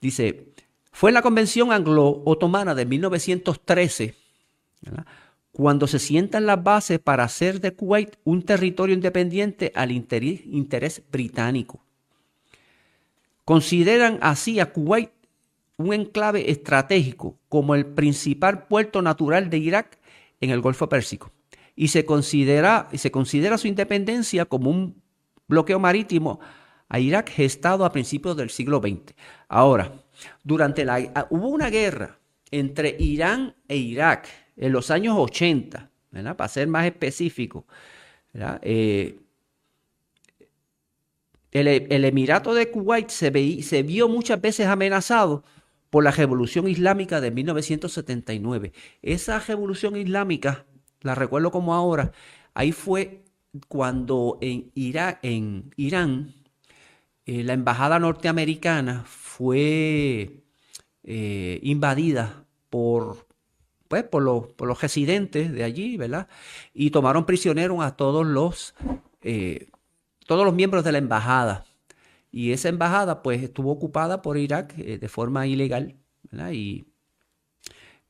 Dice, 0.00 0.54
fue 0.90 1.10
en 1.10 1.14
la 1.14 1.22
Convención 1.22 1.70
Anglo-Otomana 1.70 2.74
de 2.74 2.84
1913, 2.84 4.16
cuando 5.58 5.88
se 5.88 5.98
sientan 5.98 6.46
las 6.46 6.62
bases 6.62 7.00
para 7.00 7.24
hacer 7.24 7.60
de 7.60 7.74
Kuwait 7.74 8.16
un 8.22 8.44
territorio 8.44 8.94
independiente 8.94 9.72
al 9.74 9.90
interés 9.90 11.02
británico. 11.10 11.80
Consideran 13.44 14.20
así 14.20 14.60
a 14.60 14.72
Kuwait 14.72 15.10
un 15.76 15.92
enclave 15.92 16.52
estratégico 16.52 17.40
como 17.48 17.74
el 17.74 17.86
principal 17.86 18.68
puerto 18.68 19.02
natural 19.02 19.50
de 19.50 19.58
Irak 19.58 19.98
en 20.40 20.50
el 20.50 20.60
Golfo 20.60 20.88
Pérsico 20.88 21.32
y 21.74 21.88
se 21.88 22.04
considera, 22.04 22.88
se 22.94 23.10
considera 23.10 23.58
su 23.58 23.66
independencia 23.66 24.44
como 24.44 24.70
un 24.70 25.02
bloqueo 25.48 25.80
marítimo 25.80 26.38
a 26.88 27.00
Irak 27.00 27.30
gestado 27.30 27.84
a 27.84 27.90
principios 27.90 28.36
del 28.36 28.50
siglo 28.50 28.78
XX. 28.78 29.12
Ahora, 29.48 29.92
durante 30.44 30.84
la 30.84 31.26
hubo 31.30 31.48
una 31.48 31.68
guerra 31.68 32.20
entre 32.52 32.94
Irán 32.96 33.56
e 33.66 33.76
Irak 33.76 34.28
en 34.58 34.72
los 34.72 34.90
años 34.90 35.16
80, 35.16 35.90
para 36.36 36.48
ser 36.48 36.68
más 36.68 36.84
específico. 36.86 37.66
Eh, 38.62 39.18
el, 41.50 42.04
Emirato 42.04 42.54
de 42.54 42.70
Kuwait 42.70 43.08
se, 43.08 43.30
vio 43.82 44.08
muchas 44.08 44.40
veces 44.40 44.66
amenazado 44.66 45.44
por 45.90 46.04
la 46.04 46.10
revolución 46.10 46.68
islámica 46.68 47.20
de 47.20 47.30
1979. 47.30 48.72
Esa 49.02 49.38
revolución 49.38 49.96
islámica, 49.96 50.66
la 51.00 51.14
recuerdo 51.14 51.50
como 51.50 51.74
ahora, 51.74 52.12
ahí 52.52 52.72
fue 52.72 53.24
cuando 53.68 54.38
en, 54.42 54.70
en 54.74 55.70
Irán 55.76 56.34
eh, 57.24 57.42
la 57.44 57.54
embajada 57.54 57.98
norteamericana 57.98 59.04
fue 59.06 60.42
eh, 61.04 61.60
invadida 61.62 62.44
por, 62.70 63.27
pues, 63.88 64.04
por, 64.04 64.22
los, 64.22 64.46
por 64.52 64.68
los 64.68 64.80
residentes 64.80 65.52
de 65.52 65.64
allí, 65.64 65.96
¿verdad? 65.96 66.28
Y 66.74 66.90
tomaron 66.90 67.26
prisioneros 67.26 67.82
a 67.82 67.96
todos 67.96 68.26
los 68.26 68.74
eh, 69.22 69.68
todos 70.28 70.44
los 70.44 70.54
miembros 70.54 70.84
de 70.84 70.92
la 70.92 70.98
embajada. 70.98 71.64
Y 72.30 72.52
esa 72.52 72.68
embajada 72.68 73.22
pues 73.22 73.42
estuvo 73.42 73.72
ocupada 73.72 74.20
por 74.22 74.36
Irak 74.36 74.74
eh, 74.78 74.98
de 74.98 75.08
forma 75.08 75.46
ilegal. 75.46 75.96
Y 76.52 76.84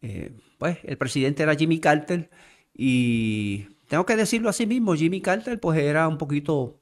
eh, 0.02 0.32
pues 0.58 0.78
el 0.82 0.98
presidente 0.98 1.44
era 1.44 1.54
Jimmy 1.54 1.78
Carter 1.78 2.28
y 2.74 3.68
tengo 3.88 4.04
que 4.04 4.16
decirlo 4.16 4.48
así 4.48 4.66
mismo, 4.66 4.94
Jimmy 4.94 5.20
Carter 5.20 5.60
pues 5.60 5.78
era 5.78 6.08
un 6.08 6.18
poquito 6.18 6.80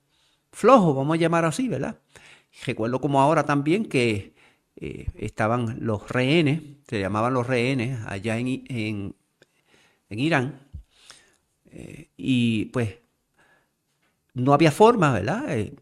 flojo, 0.53 0.95
vamos 0.95 1.17
a 1.17 1.21
llamar 1.21 1.45
así, 1.45 1.69
¿verdad? 1.69 2.00
Recuerdo 2.65 3.00
como 3.00 3.21
ahora 3.21 3.45
también 3.45 3.85
que 3.85 4.35
eh, 4.76 5.09
estaban 5.16 5.78
los 5.80 6.09
rehenes, 6.11 6.62
se 6.88 7.00
llamaban 7.00 7.35
los 7.35 7.47
rehenes 7.47 7.99
allá 8.06 8.38
en, 8.38 8.64
en, 8.68 9.14
en 10.11 10.18
Irán. 10.18 10.61
y 12.16 12.66
pues 12.66 12.97
no 14.37 14.52
había 14.52 14.71
forma, 14.71 15.12
¿verdad? 15.12 15.59
Eh, 15.59 15.75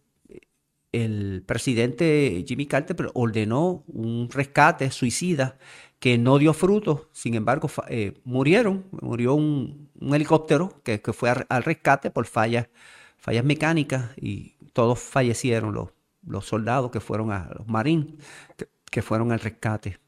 el 0.93 1.43
presidente 1.45 2.45
Jimmy 2.47 2.67
Carter 2.67 3.11
ordenó 3.15 3.83
un 3.89 4.29
rescate 4.31 4.91
suicida 4.93 5.59
que 5.99 6.19
no 6.19 6.39
dio 6.39 6.53
fruto, 6.53 7.09
sin 7.13 7.35
embargo 7.35 7.69
eh, 7.89 8.15
murieron, 8.25 8.85
murió 8.93 9.35
un, 9.35 9.89
helicóptero 10.01 10.81
que, 10.85 11.01
fue 11.13 11.31
al 11.31 11.63
rescate 11.65 12.11
por 12.11 12.27
fallas, 12.27 12.69
fallas 13.17 13.45
mecánicas 13.45 14.11
y 14.17 14.55
todos 14.73 15.01
fallecieron 15.01 15.75
los, 15.75 15.91
los 16.27 16.47
soldados 16.47 16.91
que 16.91 17.01
fueron 17.01 17.33
a 17.33 17.51
los 17.57 17.67
marines 17.67 18.15
que, 18.57 18.69
fueron 19.03 19.33
al 19.33 19.41
rescate. 19.41 19.99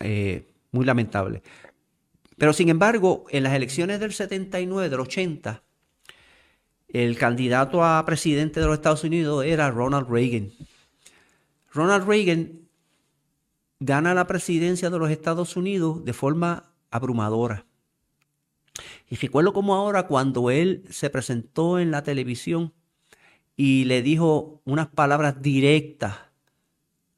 Eh, 0.00 0.46
muy 0.72 0.84
lamentable. 0.84 1.42
Pero 2.36 2.52
sin 2.52 2.68
embargo, 2.68 3.26
en 3.30 3.44
las 3.44 3.54
elecciones 3.54 4.00
del 4.00 4.12
79, 4.12 4.88
del 4.88 5.00
80, 5.00 5.62
el 6.88 7.16
candidato 7.18 7.84
a 7.84 8.04
presidente 8.04 8.60
de 8.60 8.66
los 8.66 8.76
Estados 8.76 9.04
Unidos 9.04 9.44
era 9.44 9.70
Ronald 9.70 10.08
Reagan. 10.08 10.52
Ronald 11.72 12.06
Reagan 12.06 12.60
gana 13.80 14.14
la 14.14 14.26
presidencia 14.26 14.90
de 14.90 14.98
los 14.98 15.10
Estados 15.10 15.56
Unidos 15.56 16.04
de 16.04 16.12
forma 16.12 16.72
abrumadora. 16.90 17.66
Y 19.08 19.16
recuerdo 19.16 19.52
como 19.52 19.74
ahora 19.74 20.06
cuando 20.06 20.50
él 20.50 20.84
se 20.90 21.10
presentó 21.10 21.78
en 21.78 21.90
la 21.90 22.02
televisión 22.02 22.72
y 23.56 23.84
le 23.84 24.02
dijo 24.02 24.60
unas 24.64 24.88
palabras 24.88 25.42
directas 25.42 26.16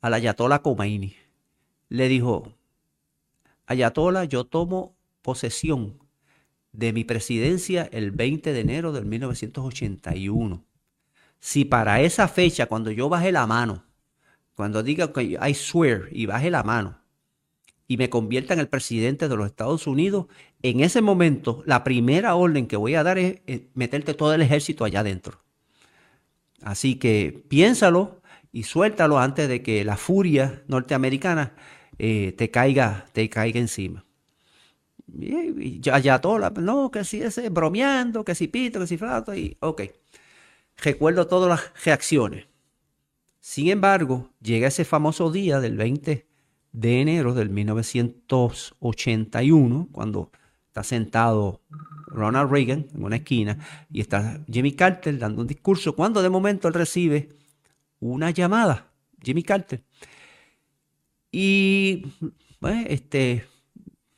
al 0.07 0.15
Ayatollah 0.15 0.63
Khomeini. 0.63 1.17
Le 1.89 2.09
dijo, 2.09 2.53
Ayatollah, 3.67 4.25
yo 4.25 4.45
tomo 4.45 4.97
posesión 5.23 5.99
de 6.73 6.93
mi 6.93 7.03
presidencia 7.05 7.89
el 7.91 8.13
20 8.13 8.53
de 8.53 8.61
enero 8.61 8.93
del 8.93 9.05
1981. 9.05 10.65
Si 11.41 11.65
para 11.65 12.01
esa 12.01 12.29
fecha, 12.29 12.67
cuando 12.67 12.93
yo 12.93 13.09
baje 13.09 13.33
la 13.33 13.47
mano, 13.47 13.85
cuando 14.55 14.83
diga 14.83 15.13
que 15.13 15.39
I 15.43 15.55
swear 15.55 16.09
y 16.13 16.27
baje 16.27 16.51
la 16.51 16.63
mano 16.63 16.99
y 17.89 17.97
me 17.97 18.09
convierta 18.09 18.55
en 18.55 18.61
el 18.61 18.69
presidente 18.69 19.29
de 19.29 19.37
los 19.37 19.47
Estados 19.47 19.87
Unidos, 19.87 20.27
en 20.63 20.81
ese 20.81 21.03
momento 21.03 21.63
la 21.67 21.83
primera 21.83 22.37
orden 22.37 22.67
que 22.67 22.77
voy 22.77 22.95
a 22.95 23.03
dar 23.03 23.19
es 23.19 23.41
eh, 23.47 23.67
meterte 23.75 24.15
todo 24.15 24.35
el 24.35 24.43
ejército 24.43 24.85
allá 24.85 25.01
adentro. 25.01 25.41
Así 26.63 26.97
que 26.97 27.45
piénsalo 27.49 28.16
y 28.57 28.63
suéltalo 28.63 29.19
antes 29.19 29.51
de 29.51 29.63
que 29.63 29.85
la 29.85 29.99
furia 29.99 30.63
norteamericana 30.67 31.53
eh, 31.99 32.33
te, 32.39 32.51
caiga, 32.51 33.05
te 33.13 33.29
caiga 33.29 33.61
encima. 33.61 34.07
Y 35.13 35.79
ya, 35.81 36.23
todo, 36.23 36.39
no, 36.53 36.91
que 36.91 37.05
si 37.05 37.21
ese 37.21 37.51
bromeando, 37.51 38.25
que 38.25 38.35
si 38.35 38.49
pito, 38.49 38.81
que 38.81 38.87
si 38.87 38.97
flato, 38.97 39.35
y 39.35 39.59
ok. 39.61 39.83
Recuerdo 40.79 41.27
todas 41.27 41.51
las 41.51 41.71
reacciones. 41.85 42.47
Sin 43.41 43.69
embargo, 43.69 44.31
llega 44.41 44.69
ese 44.69 44.87
famoso 44.87 45.31
día 45.31 45.61
del 45.61 45.77
20 45.77 46.27
de 46.73 47.01
enero 47.03 47.35
del 47.35 47.51
1981, 47.51 49.89
cuando 49.93 50.31
está 50.69 50.83
sentado 50.83 51.61
Ronald 52.07 52.51
Reagan 52.51 52.87
en 52.95 53.05
una 53.05 53.17
esquina 53.17 53.59
y 53.91 54.01
está 54.01 54.43
Jimmy 54.51 54.73
Carter 54.73 55.19
dando 55.19 55.43
un 55.43 55.47
discurso, 55.47 55.95
cuando 55.95 56.23
de 56.23 56.31
momento 56.31 56.69
él 56.69 56.75
recibe 56.75 57.37
una 58.01 58.31
llamada, 58.31 58.91
Jimmy 59.23 59.43
Carter. 59.43 59.83
Y, 61.31 62.07
pues, 62.61 62.87
este, 62.89 63.47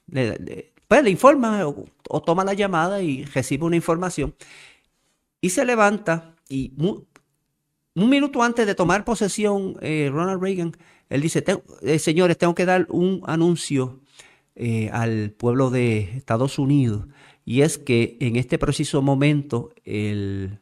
le, 0.06 0.72
pues 0.88 1.02
le 1.04 1.10
informa 1.10 1.66
o, 1.66 2.22
toma 2.22 2.44
la 2.44 2.54
llamada 2.54 3.02
y 3.02 3.24
recibe 3.24 3.64
una 3.66 3.76
información. 3.76 4.34
Y 5.40 5.50
se 5.50 5.64
levanta 5.64 6.34
y 6.48 6.72
un 6.78 8.10
minuto 8.10 8.42
antes 8.42 8.66
de 8.66 8.74
tomar 8.74 9.04
posesión, 9.04 9.76
eh, 9.82 10.08
Ronald 10.10 10.42
Reagan, 10.42 10.72
él 11.10 11.20
dice, 11.20 11.44
eh, 11.82 11.98
señores, 11.98 12.38
tengo 12.38 12.54
que 12.54 12.64
dar 12.64 12.86
un 12.90 13.22
anuncio 13.26 14.00
eh, 14.56 14.88
al 14.92 15.30
pueblo 15.30 15.70
de 15.70 16.00
Estados 16.16 16.58
Unidos. 16.58 17.06
Y 17.44 17.62
es 17.62 17.78
que 17.78 18.16
en 18.20 18.36
este 18.36 18.58
preciso 18.58 19.02
momento 19.02 19.70
el, 19.84 20.58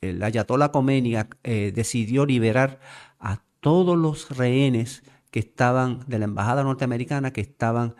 el 0.00 0.22
Ayatollah 0.22 0.70
Khomeini 0.70 1.14
decidió 1.42 2.26
liberar 2.26 2.80
a 3.18 3.42
todos 3.60 3.96
los 3.96 4.36
rehenes 4.36 5.02
que 5.30 5.40
estaban 5.40 6.00
de 6.06 6.18
la 6.18 6.24
embajada 6.24 6.62
norteamericana 6.62 7.32
que 7.32 7.40
estaban 7.40 7.94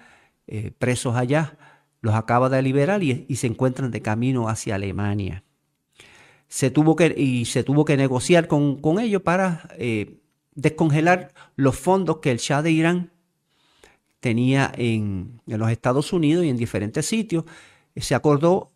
eh, 0.47 0.71
presos 0.79 1.17
allá, 1.17 1.59
los 2.00 2.15
acaba 2.15 2.49
de 2.49 2.62
liberar 2.62 3.03
y, 3.03 3.35
se 3.35 3.47
encuentran 3.49 3.91
de 3.91 4.00
camino 4.00 4.49
hacia 4.49 4.76
Alemania. 4.76 5.43
Se 6.49 6.71
tuvo 6.71 6.95
que, 6.95 7.12
y 7.17 7.47
se 7.47 7.65
tuvo 7.65 7.85
que 7.85 7.97
negociar 7.97 8.47
con, 8.47 8.81
ellos 9.00 9.23
para 9.23 9.69
eh, 9.76 10.21
descongelar 10.55 11.35
los 11.57 11.76
fondos 11.76 12.19
que 12.19 12.31
el 12.31 12.38
Shah 12.38 12.62
de 12.62 12.71
Irán 12.71 13.11
tenía 14.21 14.71
en, 14.76 15.41
en, 15.49 15.59
los 15.59 15.71
Estados 15.71 16.12
Unidos 16.12 16.45
y 16.45 16.49
en 16.49 16.57
diferentes 16.57 17.07
sitios. 17.07 17.45
Se 17.97 18.15
acordó 18.15 18.71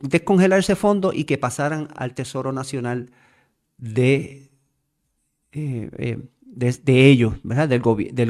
descongelar 0.00 0.58
ese 0.58 0.76
fondo 0.76 1.12
y 1.12 1.24
que 1.24 1.38
pasaran 1.38 1.88
al 1.96 2.14
Tesoro 2.14 2.52
Nacional 2.52 3.10
de, 3.78 4.50
eh, 5.52 5.90
eh, 5.98 6.18
de, 6.40 7.06
ellos, 7.06 7.34
¿verdad? 7.42 7.68
Del, 7.68 7.80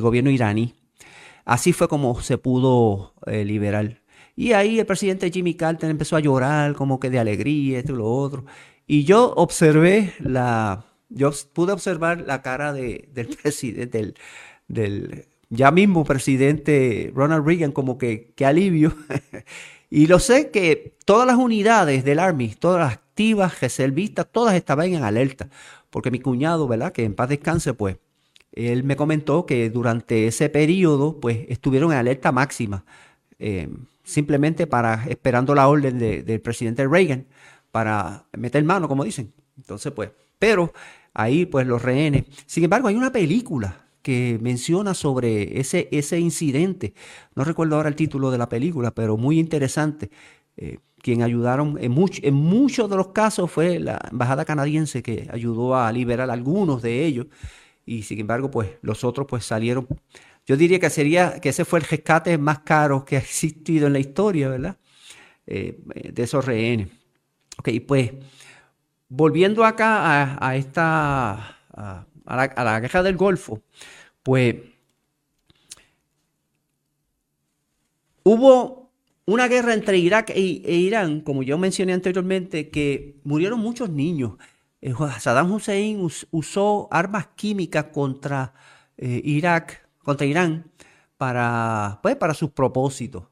gobierno 0.01 0.31
iraní. 0.31 0.75
Así 1.45 1.73
fue 1.73 1.89
como 1.89 2.21
se 2.21 2.39
pudo 2.39 3.15
eh, 3.27 3.45
liberar. 3.45 4.03
Y 4.35 4.53
ahí 4.53 4.79
el 4.79 4.87
presidente 4.87 5.31
Jimmy 5.31 5.55
Carter 5.55 5.91
empezó 5.91 6.17
a 6.17 6.21
llorar 6.21 6.75
como 6.75 7.01
que 7.01 7.11
de 7.11 7.19
alegría, 7.19 7.79
esto 7.79 7.95
y 7.95 7.97
lo 7.97 8.13
otro. 8.13 8.45
Y 8.87 9.05
yo 9.05 9.33
observé 9.35 10.13
la, 10.21 10.87
yo 11.09 11.31
pude 11.53 11.73
observar 11.73 12.23
la 12.27 12.43
cara 12.43 12.73
de, 12.73 13.09
del 13.13 13.29
presidente, 13.43 14.15
del, 14.69 15.27
ya 15.49 15.71
mismo 15.71 16.05
presidente 16.05 17.13
Ronald 17.15 17.47
Reagan, 17.47 17.73
como 17.73 17.99
que, 17.99 18.33
qué 18.37 18.47
alivio. 18.47 18.95
Y 19.97 20.09
lo 20.09 20.19
sé 20.19 20.51
que 20.51 20.95
todas 21.07 21.27
las 21.27 21.37
unidades 21.37 22.05
del 22.05 22.19
Army, 22.19 22.49
todas 22.51 22.81
las 22.81 22.93
activas, 22.93 23.63
reservistas, 23.63 24.27
todas 24.31 24.55
estaban 24.55 24.93
en 24.93 25.03
alerta. 25.03 25.49
Porque 25.89 26.11
mi 26.11 26.21
cuñado, 26.21 26.69
¿verdad? 26.69 26.93
Que 26.93 27.05
en 27.05 27.15
paz 27.15 27.31
descanse, 27.31 27.73
pues, 27.73 27.97
él 28.53 28.85
me 28.85 28.95
comentó 28.95 29.47
que 29.47 29.71
durante 29.71 30.27
ese 30.27 30.51
periodo, 30.51 31.19
pues, 31.19 31.47
estuvieron 31.49 31.93
en 31.93 31.97
alerta 31.97 32.31
máxima. 32.31 32.85
Eh, 33.39 33.71
simplemente 34.05 34.67
para, 34.67 35.07
esperando 35.09 35.55
la 35.55 35.67
orden 35.67 35.99
del 35.99 36.43
presidente 36.43 36.87
Reagan 36.87 37.25
para 37.71 38.27
meter 38.37 38.63
mano, 38.65 38.89
como 38.89 39.03
dicen. 39.03 39.33
Entonces, 39.57 39.93
pues, 39.93 40.11
pero 40.39 40.75
ahí, 41.15 41.47
pues, 41.47 41.67
los 41.67 41.81
rehenes. 41.81 42.27
Sin 42.45 42.65
embargo, 42.65 42.89
hay 42.89 42.97
una 42.97 43.13
película 43.13 43.86
que 44.07 44.39
menciona 44.41 44.95
sobre 44.95 45.59
ese, 45.59 45.89
ese 45.91 46.21
incidente. 46.21 46.95
No 47.35 47.43
recuerdo 47.43 47.75
ahora 47.75 47.89
el 47.89 47.97
título 47.97 48.31
de 48.31 48.39
la 48.39 48.49
película, 48.49 48.93
pero 48.93 49.17
muy 49.17 49.41
interesante. 49.41 50.11
Eh, 50.57 50.79
quien 51.03 51.23
ayudaron 51.23 51.77
en, 51.81 51.93
en 52.23 52.35
muchos 52.35 52.89
de 52.89 52.95
los 52.95 53.09
casos 53.09 53.51
fue 53.51 53.81
la 53.81 53.99
embajada 54.09 54.45
canadiense 54.45 55.03
que 55.03 55.27
ayudó 55.29 55.75
a 55.75 55.91
liberar 55.91 56.31
algunos 56.31 56.83
de 56.83 57.05
ellos 57.05 57.27
y 57.85 58.05
sin 58.05 58.21
embargo 58.21 58.49
pues 58.49 58.71
los 58.81 59.03
otros 59.03 59.27
pues 59.29 59.45
salieron 59.45 59.89
yo 60.47 60.57
diría 60.57 60.79
que 60.79 60.89
sería 60.89 61.41
que 61.41 61.49
ese 61.49 61.65
fue 61.65 61.81
el 61.81 61.85
rescate 61.85 62.39
más 62.39 62.61
caro 62.61 63.05
que 63.05 63.17
ha 63.17 63.21
existido 63.21 63.89
en 63.89 63.93
la 63.93 63.99
historia 63.99 64.49
verdad 64.49 64.77
eh, 65.47 65.79
de 66.13 66.23
esos 66.23 66.45
rehenes 66.45 66.89
ok 67.59 67.71
pues 67.87 68.13
volviendo 69.09 69.65
acá 69.65 70.39
a, 70.41 70.57
esta 70.57 71.59
a, 71.73 72.07
la, 72.27 72.81
guerra 72.81 73.03
del 73.03 73.17
Golfo 73.17 73.63
pues 74.23 74.57
hubo 78.25 78.91
una 79.27 79.49
guerra 79.49 79.75
entre 79.75 79.99
Irak 79.99 80.31
e, 80.31 80.63
e, 80.65 80.75
Irán, 80.75 81.21
como 81.21 81.43
yo 81.43 81.59
mencioné 81.59 81.93
anteriormente, 81.93 82.71
que 82.71 83.21
murieron 83.25 83.61
muchos 83.61 83.91
niños. 83.91 84.35
Eh, 84.81 84.95
Saddam 85.21 85.53
Hussein 85.53 86.01
usó 86.31 86.89
armas 86.91 87.29
químicas 87.37 87.87
contra 87.93 88.55
eh, 88.97 89.21
Irak, 89.25 89.89
contra 90.03 90.27
Irán, 90.27 90.71
para, 91.17 92.01
pues, 92.03 92.17
para 92.17 92.35
sus 92.35 92.51
propósitos. 92.51 93.25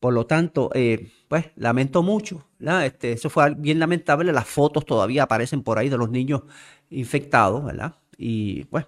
Por 0.00 0.14
lo 0.14 0.26
tanto, 0.26 0.70
eh, 0.74 1.12
pues 1.28 1.50
lamento 1.56 2.02
mucho. 2.02 2.46
Este, 2.82 3.12
eso 3.12 3.30
fue 3.30 3.54
bien 3.54 3.78
lamentable. 3.78 4.32
Las 4.32 4.48
fotos 4.48 4.84
todavía 4.86 5.24
aparecen 5.24 5.62
por 5.62 5.78
ahí 5.78 5.88
de 5.88 5.98
los 5.98 6.10
niños 6.10 6.42
infectados, 6.90 7.64
¿verdad? 7.64 7.94
Y 8.16 8.64
pues 8.64 8.86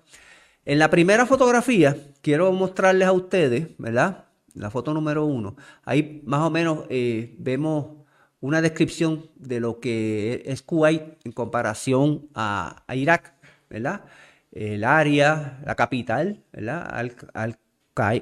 en 0.64 0.78
la 0.78 0.90
primera 0.90 1.26
fotografía, 1.26 1.96
quiero 2.20 2.52
mostrarles 2.52 3.08
a 3.08 3.12
ustedes, 3.12 3.68
¿verdad? 3.78 4.26
La 4.54 4.70
foto 4.70 4.94
número 4.94 5.24
uno. 5.24 5.56
Ahí 5.84 6.22
más 6.24 6.40
o 6.42 6.50
menos 6.50 6.84
eh, 6.88 7.34
vemos 7.38 8.02
una 8.40 8.62
descripción 8.62 9.28
de 9.36 9.60
lo 9.60 9.80
que 9.80 10.42
es 10.46 10.62
Kuwait 10.62 11.02
en 11.24 11.32
comparación 11.32 12.28
a, 12.34 12.84
Irak, 12.94 13.34
¿verdad? 13.68 14.04
El 14.52 14.84
área, 14.84 15.60
la 15.64 15.74
capital, 15.74 16.44
¿verdad? 16.52 16.88
Al, 17.34 17.58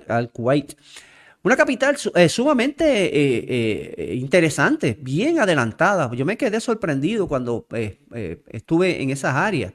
al, 0.08 0.30
Kuwait. 0.30 0.76
Una 1.42 1.56
capital 1.56 1.96
eh, 2.14 2.28
sumamente 2.28 2.84
eh, 2.86 4.14
interesante, 4.14 4.96
bien 5.00 5.38
adelantada. 5.38 6.10
Yo 6.14 6.26
me 6.26 6.36
quedé 6.36 6.60
sorprendido 6.60 7.26
cuando 7.28 7.66
estuve 8.52 9.02
en 9.02 9.10
esas 9.10 9.34
áreas. 9.34 9.72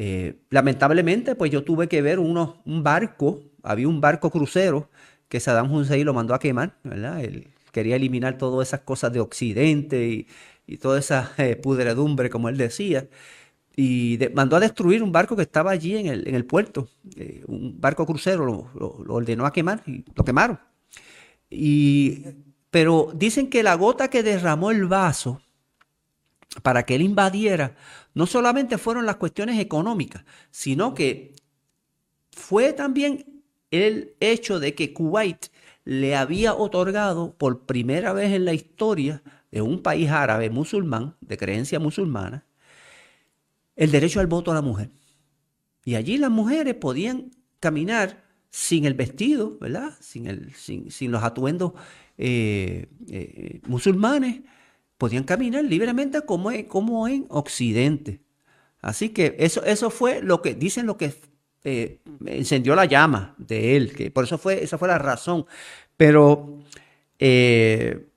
Eh, 0.00 0.36
lamentablemente, 0.50 1.34
pues 1.34 1.50
yo 1.50 1.64
tuve 1.64 1.88
que 1.88 2.00
ver 2.02 2.20
un 2.20 2.84
barco, 2.84 3.42
había 3.64 3.88
un 3.88 4.00
barco 4.00 4.30
crucero 4.30 4.88
que 5.28 5.40
Saddam 5.40 5.72
Hussein 5.72 6.06
lo 6.06 6.14
mandó 6.14 6.34
a 6.34 6.38
quemar, 6.38 6.76
¿verdad? 6.84 7.20
Él 7.24 7.48
quería 7.72 7.96
eliminar 7.96 8.38
todas 8.38 8.68
esas 8.68 8.82
cosas 8.82 9.12
de 9.12 9.18
Occidente 9.18 10.26
y, 10.68 10.76
toda 10.76 11.00
esa 11.00 11.32
eh, 11.38 11.56
pudredumbre, 11.56 12.30
como 12.30 12.48
él 12.48 12.56
decía. 12.56 13.08
Y 13.74 14.20
mandó 14.34 14.54
a 14.54 14.60
destruir 14.60 15.02
un 15.02 15.10
barco 15.10 15.34
que 15.34 15.42
estaba 15.42 15.72
allí 15.72 15.96
en 15.96 16.06
el, 16.06 16.44
puerto. 16.44 16.88
Eh, 17.16 17.42
un 17.48 17.80
barco 17.80 18.06
crucero 18.06 18.44
lo, 18.44 18.70
ordenó 19.12 19.46
a 19.46 19.52
quemar 19.52 19.82
y 19.84 20.04
lo 20.14 20.24
quemaron. 20.24 20.60
Y, 21.50 22.24
pero 22.70 23.12
dicen 23.14 23.48
que 23.48 23.62
la 23.62 23.74
gota 23.74 24.08
que 24.08 24.22
derramó 24.22 24.70
el 24.70 24.86
vaso 24.86 25.40
para 26.62 26.84
que 26.84 26.94
él 26.94 27.02
invadiera 27.02 27.76
no 28.14 28.26
solamente 28.26 28.78
fueron 28.78 29.06
las 29.06 29.16
cuestiones 29.16 29.58
económicas, 29.58 30.24
sino 30.50 30.94
que 30.94 31.34
fue 32.32 32.72
también 32.72 33.42
el 33.70 34.14
hecho 34.20 34.60
de 34.60 34.74
que 34.74 34.92
Kuwait 34.92 35.48
le 35.84 36.16
había 36.16 36.54
otorgado 36.54 37.34
por 37.36 37.66
primera 37.66 38.12
vez 38.12 38.32
en 38.32 38.44
la 38.44 38.54
historia 38.54 39.22
de 39.50 39.62
un 39.62 39.82
país 39.82 40.10
árabe 40.10 40.50
musulmán, 40.50 41.16
de 41.20 41.36
creencia 41.36 41.78
musulmana, 41.78 42.44
el 43.76 43.90
derecho 43.90 44.20
al 44.20 44.26
voto 44.26 44.50
a 44.50 44.54
la 44.54 44.62
mujer. 44.62 44.90
Y 45.84 45.94
allí 45.94 46.18
las 46.18 46.30
mujeres 46.30 46.74
podían 46.74 47.30
caminar 47.60 48.27
sin 48.50 48.84
el 48.84 48.94
vestido, 48.94 49.58
¿verdad? 49.58 49.94
Sin, 50.00 50.26
el, 50.26 50.54
sin, 50.54 51.10
los 51.10 51.22
atuendos 51.22 51.72
eh, 52.16 52.86
eh, 53.08 53.60
musulmanes, 53.66 54.40
podían 54.96 55.24
caminar 55.24 55.64
libremente 55.64 56.22
como, 56.22 56.50
como 56.66 57.06
en 57.08 57.26
Occidente. 57.28 58.20
Así 58.80 59.10
que 59.10 59.36
eso, 59.38 59.64
eso 59.64 59.90
fue 59.90 60.22
lo 60.22 60.42
que 60.42 60.54
dicen 60.54 60.86
lo 60.86 60.96
que 60.96 61.14
eh, 61.64 62.00
encendió 62.26 62.74
la 62.74 62.84
llama 62.84 63.34
de 63.38 63.76
él, 63.76 63.94
que 63.94 64.10
por 64.10 64.24
eso 64.24 64.38
fue, 64.38 64.62
esa 64.62 64.78
fue 64.78 64.88
la 64.88 64.98
razón. 64.98 65.46
Pero 65.96 66.58
eh, 67.18 68.08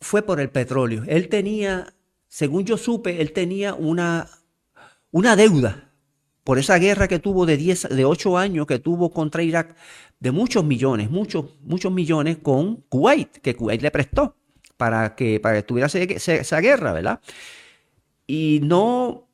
fue 0.00 0.22
por 0.22 0.40
el 0.40 0.50
petróleo. 0.50 1.04
Él 1.06 1.28
tenía, 1.28 1.94
según 2.28 2.64
yo 2.64 2.76
supe, 2.76 3.20
él 3.20 3.32
tenía 3.32 3.74
una, 3.74 4.28
una 5.10 5.36
deuda 5.36 5.87
por 6.48 6.58
esa 6.58 6.78
guerra 6.78 7.08
que 7.08 7.18
tuvo 7.18 7.44
de 7.44 7.58
10, 7.58 7.90
de 7.90 8.06
8 8.06 8.38
años 8.38 8.66
que 8.66 8.78
tuvo 8.78 9.10
contra 9.10 9.42
Irak, 9.42 9.76
de 10.18 10.30
muchos 10.30 10.64
millones, 10.64 11.10
muchos, 11.10 11.44
muchos 11.60 11.92
millones 11.92 12.38
con 12.38 12.76
Kuwait, 12.88 13.30
que 13.42 13.54
Kuwait 13.54 13.82
le 13.82 13.90
prestó 13.90 14.34
para 14.78 15.14
que, 15.14 15.40
para 15.40 15.56
que 15.56 15.62
tuviera 15.64 15.88
esa 15.88 16.60
guerra, 16.60 16.94
¿verdad? 16.94 17.20
Y 18.26 18.60
no 18.62 19.28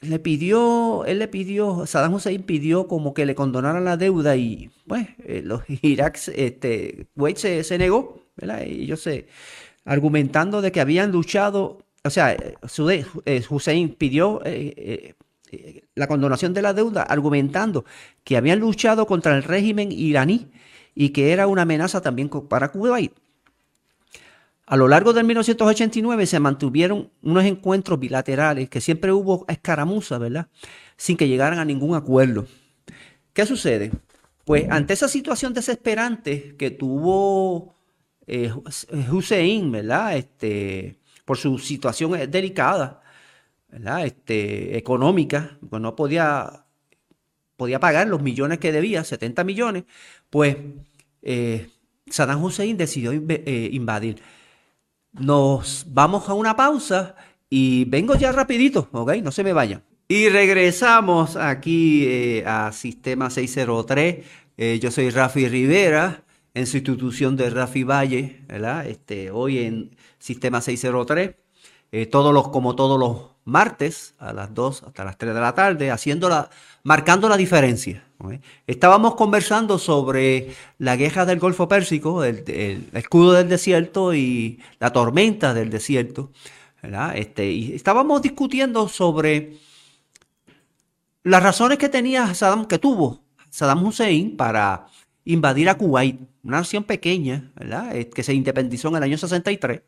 le 0.00 0.18
pidió, 0.18 1.04
él 1.04 1.20
le 1.20 1.28
pidió, 1.28 1.86
Saddam 1.86 2.14
Hussein 2.14 2.42
pidió 2.42 2.88
como 2.88 3.14
que 3.14 3.26
le 3.26 3.36
condonaran 3.36 3.84
la 3.84 3.96
deuda 3.96 4.34
y, 4.34 4.72
pues, 4.88 5.06
eh, 5.18 5.42
los 5.44 5.62
Irak, 5.82 6.18
este, 6.34 7.06
Kuwait 7.14 7.36
se, 7.36 7.78
negó, 7.78 8.24
¿verdad? 8.34 8.64
Y 8.66 8.82
ellos 8.82 9.02
se, 9.02 9.28
argumentando 9.84 10.60
de 10.62 10.72
que 10.72 10.80
habían 10.80 11.12
luchado, 11.12 11.86
o 12.02 12.10
sea, 12.10 12.32
eh, 12.32 13.44
Hussein 13.48 13.90
pidió 13.90 14.42
eh, 14.44 15.14
la 15.94 16.06
condonación 16.06 16.54
de 16.54 16.62
la 16.62 16.72
deuda, 16.72 17.02
argumentando 17.02 17.84
que 18.24 18.36
habían 18.36 18.60
luchado 18.60 19.06
contra 19.06 19.36
el 19.36 19.42
régimen 19.42 19.92
iraní 19.92 20.50
y 20.94 21.10
que 21.10 21.32
era 21.32 21.46
una 21.46 21.62
amenaza 21.62 22.00
también 22.00 22.28
para 22.28 22.72
Kuwait. 22.72 23.12
A 24.66 24.76
lo 24.76 24.88
largo 24.88 25.12
del 25.12 25.24
1989 25.24 26.26
se 26.26 26.40
mantuvieron 26.40 27.10
unos 27.22 27.44
encuentros 27.44 28.00
bilaterales 28.00 28.68
que 28.68 28.80
siempre 28.80 29.12
hubo 29.12 29.44
escaramuzas, 29.48 30.18
¿verdad? 30.18 30.48
Sin 30.96 31.16
que 31.16 31.28
llegaran 31.28 31.60
a 31.60 31.64
ningún 31.64 31.94
acuerdo. 31.94 32.46
¿Qué 33.32 33.46
sucede? 33.46 33.92
Pues 34.44 34.66
ante 34.68 34.94
esa 34.94 35.06
situación 35.06 35.54
desesperante 35.54 36.56
que 36.56 36.72
tuvo 36.72 37.76
eh, 38.26 38.52
Hussein, 39.12 39.70
¿verdad? 39.70 40.16
Este, 40.16 40.98
por 41.24 41.36
su 41.36 41.58
situación 41.58 42.12
delicada, 42.28 43.02
¿verdad? 43.68 44.06
Este, 44.06 44.76
económica, 44.76 45.58
pues 45.68 45.82
no 45.82 45.96
podía, 45.96 46.66
podía 47.56 47.80
pagar 47.80 48.08
los 48.08 48.22
millones 48.22 48.58
que 48.58 48.72
debía, 48.72 49.04
70 49.04 49.44
millones, 49.44 49.84
pues 50.30 50.56
eh, 51.22 51.68
Saddam 52.08 52.42
Hussein 52.42 52.76
decidió 52.76 53.12
eh, 53.12 53.68
invadir. 53.72 54.22
Nos 55.12 55.86
vamos 55.88 56.28
a 56.28 56.34
una 56.34 56.54
pausa 56.56 57.16
y 57.50 57.84
vengo 57.86 58.14
ya 58.14 58.32
rapidito, 58.32 58.88
¿ok? 58.92 59.14
No 59.22 59.32
se 59.32 59.42
me 59.42 59.52
vayan. 59.52 59.82
Y 60.08 60.28
regresamos 60.28 61.36
aquí 61.36 62.04
eh, 62.06 62.44
a 62.46 62.70
Sistema 62.72 63.30
603. 63.30 64.24
Eh, 64.56 64.78
yo 64.80 64.90
soy 64.90 65.10
Rafi 65.10 65.48
Rivera, 65.48 66.24
en 66.54 66.66
sustitución 66.66 67.36
de 67.36 67.50
Rafi 67.50 67.82
Valle, 67.82 68.42
¿verdad? 68.46 68.86
Este, 68.86 69.30
hoy 69.30 69.58
en 69.58 69.96
Sistema 70.18 70.60
603. 70.60 71.34
todos 72.10 72.32
los, 72.32 72.48
como 72.48 72.76
todos 72.76 72.98
los 73.00 73.35
martes 73.46 74.14
a 74.18 74.32
las 74.32 74.52
2 74.52 74.82
hasta 74.88 75.04
las 75.04 75.16
3 75.16 75.32
de 75.32 75.40
la 75.40 75.54
tarde, 75.54 75.90
haciendo 75.90 76.28
marcando 76.82 77.28
la 77.28 77.36
diferencia. 77.36 78.04
Estábamos 78.66 79.14
conversando 79.14 79.78
sobre 79.78 80.54
la 80.78 80.96
guerra 80.96 81.24
del 81.24 81.38
Golfo 81.38 81.68
Pérsico, 81.68 82.24
el, 82.24 82.90
escudo 82.92 83.32
del 83.32 83.48
desierto 83.48 84.14
y 84.14 84.60
la 84.80 84.92
tormenta 84.92 85.54
del 85.54 85.70
desierto. 85.70 86.32
Este, 87.14 87.50
y 87.50 87.72
estábamos 87.72 88.20
discutiendo 88.20 88.88
sobre 88.88 89.56
las 91.22 91.42
razones 91.42 91.78
que 91.78 91.88
tenía 91.88 92.34
Saddam, 92.34 92.66
que 92.66 92.78
tuvo 92.78 93.24
Saddam 93.50 93.84
Hussein 93.84 94.36
para 94.36 94.86
invadir 95.24 95.68
a 95.68 95.76
Kuwait, 95.76 96.20
una 96.42 96.58
nación 96.58 96.84
pequeña, 96.84 97.52
eh, 97.92 98.08
que 98.12 98.22
se 98.22 98.34
independizó 98.34 98.88
en 98.88 98.96
el 98.96 99.02
año 99.04 99.18
63 99.18 99.82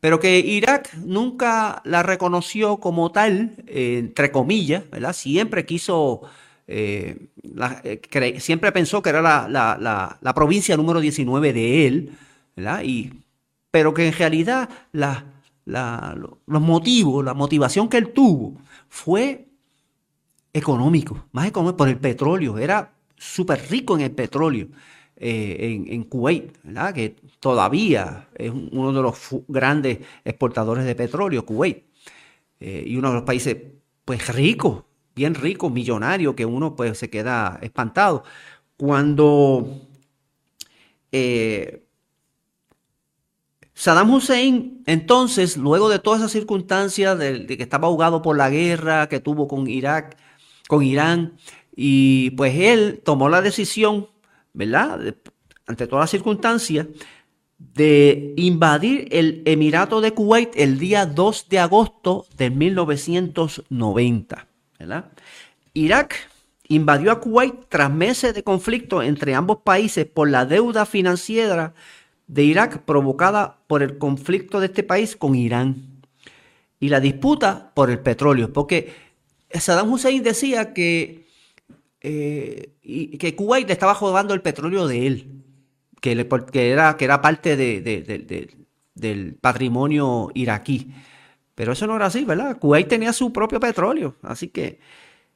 pero 0.00 0.20
que 0.20 0.38
Irak 0.38 0.94
nunca 0.94 1.80
la 1.84 2.02
reconoció 2.02 2.78
como 2.78 3.12
tal, 3.12 3.54
eh, 3.66 3.98
entre 3.98 4.30
comillas, 4.30 4.88
¿verdad? 4.90 5.12
Siempre 5.12 5.64
quiso, 5.64 6.22
eh, 6.66 7.28
eh, 7.82 8.40
siempre 8.40 8.72
pensó 8.72 9.02
que 9.02 9.10
era 9.10 9.22
la, 9.22 10.34
provincia 10.34 10.76
número 10.76 11.00
19 11.00 11.52
de 11.52 11.86
él, 11.86 12.12
¿verdad? 12.54 12.82
Y, 12.84 13.24
pero 13.70 13.94
que 13.94 14.06
en 14.06 14.12
realidad 14.12 14.68
los 14.92 16.62
motivos, 16.62 17.24
la 17.24 17.34
motivación 17.34 17.88
que 17.88 17.96
él 17.96 18.12
tuvo 18.12 18.54
fue 18.88 19.48
económico, 20.52 21.26
más 21.32 21.46
económico 21.46 21.76
por 21.78 21.88
el 21.88 21.98
petróleo, 21.98 22.58
era 22.58 22.92
súper 23.16 23.60
rico 23.70 23.96
en 23.96 24.02
el 24.02 24.10
petróleo. 24.10 24.68
En, 25.16 25.92
en, 25.92 26.04
Kuwait, 26.04 26.52
¿verdad? 26.62 26.94
que 26.94 27.16
todavía 27.40 28.28
es 28.34 28.50
uno 28.50 28.92
de 28.92 29.02
los 29.02 29.18
grandes 29.48 29.98
exportadores 30.24 30.84
de 30.84 30.94
petróleo, 30.94 31.46
Kuwait, 31.46 31.84
eh, 32.60 32.84
y 32.86 32.96
uno 32.96 33.08
de 33.08 33.14
los 33.14 33.24
países 33.24 33.56
pues 34.04 34.28
ricos, 34.34 34.84
bien 35.14 35.34
ricos, 35.34 35.72
millonarios, 35.72 36.34
que 36.34 36.46
uno 36.46 36.76
pues 36.76 36.98
se 36.98 37.10
queda 37.10 37.58
espantado. 37.62 38.24
Cuando 38.76 39.80
eh, 41.12 41.86
Saddam 43.74 44.10
Hussein, 44.10 44.82
entonces, 44.86 45.56
luego 45.58 45.90
de 45.90 45.98
todas 45.98 46.20
esas 46.20 46.32
circunstancias 46.32 47.18
de, 47.18 47.46
que 47.46 47.62
estaba 47.62 47.88
ahogado 47.88 48.22
por 48.22 48.36
la 48.36 48.48
guerra 48.48 49.08
que 49.08 49.20
tuvo 49.20 49.48
con 49.48 49.68
Irak, 49.68 50.16
con 50.66 50.82
Irán, 50.82 51.36
y 51.74 52.30
pues 52.30 52.54
él 52.56 53.02
tomó 53.04 53.28
la 53.28 53.42
decisión, 53.42 54.08
¿verdad? 54.56 55.14
ante 55.66 55.86
todas 55.86 56.04
las 56.04 56.10
circunstancias, 56.10 56.86
de 57.58 58.34
invadir 58.36 59.08
el 59.10 59.42
Emirato 59.46 60.00
de 60.00 60.12
Kuwait 60.12 60.50
el 60.56 60.78
día 60.78 61.06
2 61.06 61.48
de 61.48 61.58
agosto 61.58 62.26
de 62.36 62.50
1990. 62.50 64.46
Irak 65.72 66.16
invadió 66.68 67.12
a 67.12 67.20
Kuwait 67.20 67.54
tras 67.68 67.90
meses 67.90 68.34
de 68.34 68.42
conflicto 68.42 69.02
entre 69.02 69.34
ambos 69.34 69.58
países 69.64 70.06
por 70.06 70.28
la 70.30 70.44
deuda 70.44 70.84
financiera 70.86 71.74
de 72.26 72.44
Irak 72.44 72.82
provocada 72.82 73.58
por 73.66 73.82
el 73.82 73.98
conflicto 73.98 74.60
de 74.60 74.66
este 74.66 74.82
país 74.82 75.16
con 75.16 75.34
Irán 75.34 76.02
y 76.80 76.88
la 76.88 77.00
disputa 77.00 77.72
por 77.74 77.90
el 77.90 78.00
petróleo, 78.00 78.52
porque 78.52 78.94
Saddam 79.50 79.92
Hussein 79.92 80.22
decía 80.22 80.74
que, 80.74 81.25
eh, 82.08 83.16
que 83.18 83.34
Kuwait 83.34 83.66
le 83.66 83.72
estaba 83.72 83.94
jugando 83.94 84.32
el 84.32 84.40
petróleo 84.40 84.86
de 84.86 85.06
él 85.08 85.42
que, 86.00 86.12
era, 86.70 86.96
que 86.96 87.04
era 87.04 87.20
parte 87.20 87.56
del 88.94 89.34
patrimonio 89.40 90.30
iraquí. 90.34 90.92
Pero 91.56 91.72
eso 91.72 91.86
no 91.86 91.96
era 91.96 92.06
así, 92.06 92.24
¿verdad? 92.24 92.58
Kuwait 92.58 92.86
tenía 92.86 93.12
su 93.12 93.32
propio 93.32 93.58
petróleo, 93.58 94.16
así 94.22 94.48
que... 94.48 94.78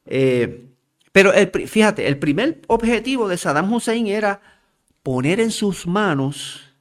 Eh, 0.07 0.67
pero 1.13 1.33
fíjate, 1.67 2.07
el 2.07 2.19
primer 2.21 2.61
objetivo 2.69 3.27
de 3.27 3.37
Saddam 3.37 3.73
Hussein 3.73 4.07
era 4.07 4.41
poner 5.03 5.41
en 5.41 5.51
sus 5.51 5.89
manos 5.89 6.73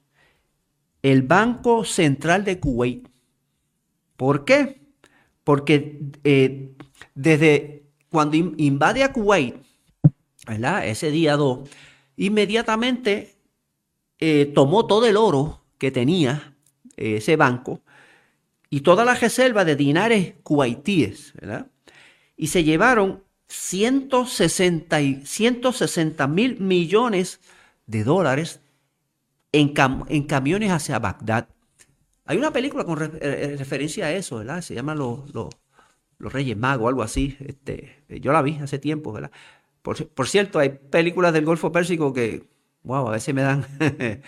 el 1.02 1.24
Banco 1.24 1.84
Central 1.84 2.44
de 2.44 2.60
Kuwait. 2.60 3.08
¿Por 4.18 4.46
qué? 4.46 4.82
Porque 5.44 6.00
eh, 6.24 6.76
desde 7.16 7.86
cuando 8.12 8.38
invade 8.38 9.04
a 9.04 9.12
Kuwait, 9.12 9.56
Ese 10.86 11.12
día 11.12 11.36
2, 11.36 11.70
inmediatamente 12.18 13.36
eh, 14.20 14.52
tomó 14.54 14.86
todo 14.86 15.06
el 15.06 15.18
oro 15.18 15.64
que 15.78 15.92
tenía 15.92 16.56
eh, 16.98 17.18
ese 17.18 17.36
banco 17.36 17.82
y 18.70 18.82
toda 18.82 19.06
la 19.06 19.16
reserva 19.16 19.66
de 19.66 19.76
dinares 19.76 20.36
kuwaitíes. 20.44 21.34
Y 22.36 22.48
se 22.48 22.64
llevaron 22.64 23.24
160 23.48 26.28
mil 26.28 26.60
millones 26.60 27.40
de 27.88 28.04
dólares 28.04 28.62
en, 29.52 29.74
en, 30.08 30.24
camiones 30.24 30.72
hacia 30.72 31.00
Bagdad. 31.00 31.48
Hay 32.26 32.38
una 32.38 32.52
película 32.52 32.84
con 32.84 33.02
eh, 33.02 33.56
referencia 33.58 34.06
a 34.06 34.12
eso, 34.12 34.38
¿verdad? 34.38 34.62
Se 34.62 34.76
llama 34.76 34.94
Los, 34.94 35.34
los, 35.34 35.50
Reyes 36.20 36.58
Magos, 36.58 36.90
algo 36.90 37.02
así. 37.02 37.36
Este, 37.40 38.04
yo 38.22 38.32
la 38.32 38.44
vi 38.44 38.58
hace 38.58 38.78
tiempo, 38.78 39.12
¿verdad? 39.12 39.32
Por, 39.82 40.28
cierto, 40.28 40.60
hay 40.60 40.70
películas 40.70 41.34
del 41.34 41.46
Golfo 41.46 41.72
Pérsico 41.72 42.14
que 42.14 42.44
wow, 42.84 43.08
a 43.08 43.12
veces 43.12 43.34
me 43.34 43.42
dan, 43.42 43.66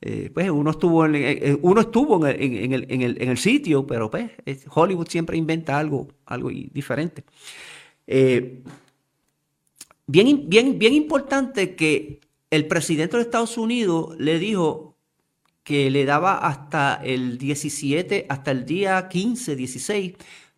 eh, 0.00 0.30
pues 0.32 0.50
uno 0.50 0.70
estuvo, 0.70 1.04
en, 1.04 1.14
eh, 1.14 1.32
eh, 1.32 1.58
uno 1.62 1.80
estuvo 1.80 2.26
en, 2.26 2.72
el, 2.72 3.38
sitio, 3.38 3.86
pero 3.86 4.10
pues 4.10 4.30
Hollywood 4.68 5.08
siempre 5.08 5.36
inventa 5.36 5.78
algo, 5.78 6.08
algo 6.26 6.50
diferente. 6.50 7.24
bien, 10.06 10.48
bien, 10.48 10.78
bien 10.78 10.94
importante 10.94 11.74
que 11.74 12.20
el 12.50 12.66
presidente 12.66 13.16
de 13.16 13.22
Estados 13.22 13.58
Unidos 13.58 14.16
le 14.18 14.38
dijo 14.38 14.96
que 15.62 15.90
le 15.90 16.06
daba 16.06 16.38
hasta 16.38 17.00
el 17.04 17.36
17, 17.36 18.26
hasta 18.28 18.50
el 18.50 18.64
día 18.64 19.08
15, 19.08 19.54
16 19.54 20.14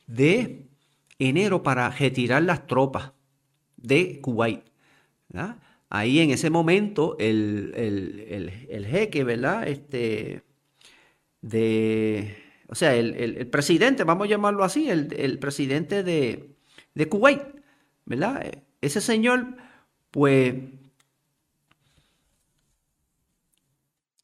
de 0.06 0.66
enero 1.18 1.62
para 1.62 1.90
retirar 1.90 2.42
las 2.44 2.66
tropas 2.66 3.12
de 3.82 4.20
Kuwait. 4.20 4.62
ahí 5.88 6.20
en 6.20 6.30
ese 6.30 6.50
momento 6.50 7.16
el, 7.18 8.86
jeque, 8.90 9.24
¿verdad? 9.24 9.68
Este, 9.68 10.42
de, 11.42 12.36
o 12.68 12.74
sea, 12.74 12.94
el, 12.94 13.46
presidente, 13.48 14.04
vamos 14.04 14.26
a 14.26 14.30
llamarlo 14.30 14.64
así, 14.64 14.88
el, 14.90 15.38
presidente 15.38 16.02
de, 16.02 16.54
de, 16.94 17.08
Kuwait, 17.08 17.42
¿verdad? 18.04 18.50
Ese 18.80 19.00
señor, 19.00 19.56
pues, 20.10 20.54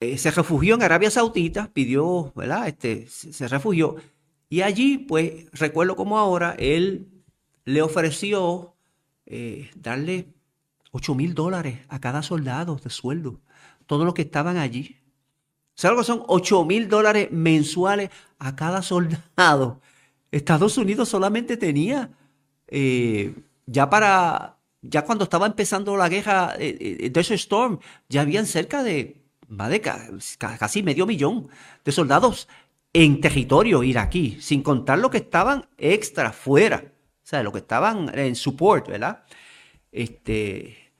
eh, 0.00 0.18
se 0.18 0.30
refugió 0.30 0.74
en 0.74 0.82
Arabia 0.82 1.10
Saudita, 1.10 1.70
pidió, 1.72 2.32
¿verdad? 2.36 2.68
Este, 2.68 3.06
se 3.08 3.48
refugió. 3.48 3.96
Y 4.48 4.62
allí, 4.62 4.98
pues, 4.98 5.50
recuerdo 5.52 5.96
como 5.96 6.18
ahora, 6.18 6.54
él 6.58 7.08
le 7.64 7.82
ofreció 7.82 8.75
eh, 9.26 9.70
darle 9.74 10.28
8 10.92 11.14
mil 11.14 11.34
dólares 11.34 11.80
a 11.88 12.00
cada 12.00 12.22
soldado 12.22 12.76
de 12.76 12.90
sueldo. 12.90 13.40
Todos 13.86 14.04
los 14.04 14.14
que 14.14 14.22
estaban 14.22 14.56
allí. 14.56 14.96
¿Sabes 15.74 15.96
lo 15.96 16.02
que 16.02 16.06
son 16.06 16.22
8 16.26 16.64
mil 16.64 16.88
dólares 16.88 17.28
mensuales 17.30 18.10
a 18.38 18.56
cada 18.56 18.82
soldado? 18.82 19.80
Estados 20.30 20.78
Unidos 20.78 21.08
solamente 21.08 21.56
tenía, 21.56 22.10
eh, 22.68 23.34
ya 23.66 23.90
para, 23.90 24.58
ya 24.82 25.02
cuando 25.02 25.24
estaba 25.24 25.46
empezando 25.46 25.96
la 25.96 26.08
guerra 26.08 26.54
eh, 26.58 26.98
eh 27.04 27.10
Desert 27.10 27.40
Storm, 27.40 27.78
ya 28.08 28.22
habían 28.22 28.46
cerca 28.46 28.82
de, 28.82 29.22
de 29.48 29.80
casi 30.38 30.82
medio 30.82 31.06
millón 31.06 31.48
de 31.84 31.92
soldados 31.92 32.48
en 32.92 33.20
territorio 33.20 33.82
iraquí, 33.82 34.38
sin 34.40 34.62
contar 34.62 34.98
los 34.98 35.10
que 35.10 35.18
estaban 35.18 35.66
extra 35.76 36.32
fuera, 36.32 36.92
o 37.26 37.28
sea, 37.28 37.42
los 37.42 37.52
que 37.52 37.58
estaban 37.58 38.16
en 38.16 38.36
support, 38.36 38.86
¿verdad? 38.86 39.24
Este, 39.90 40.92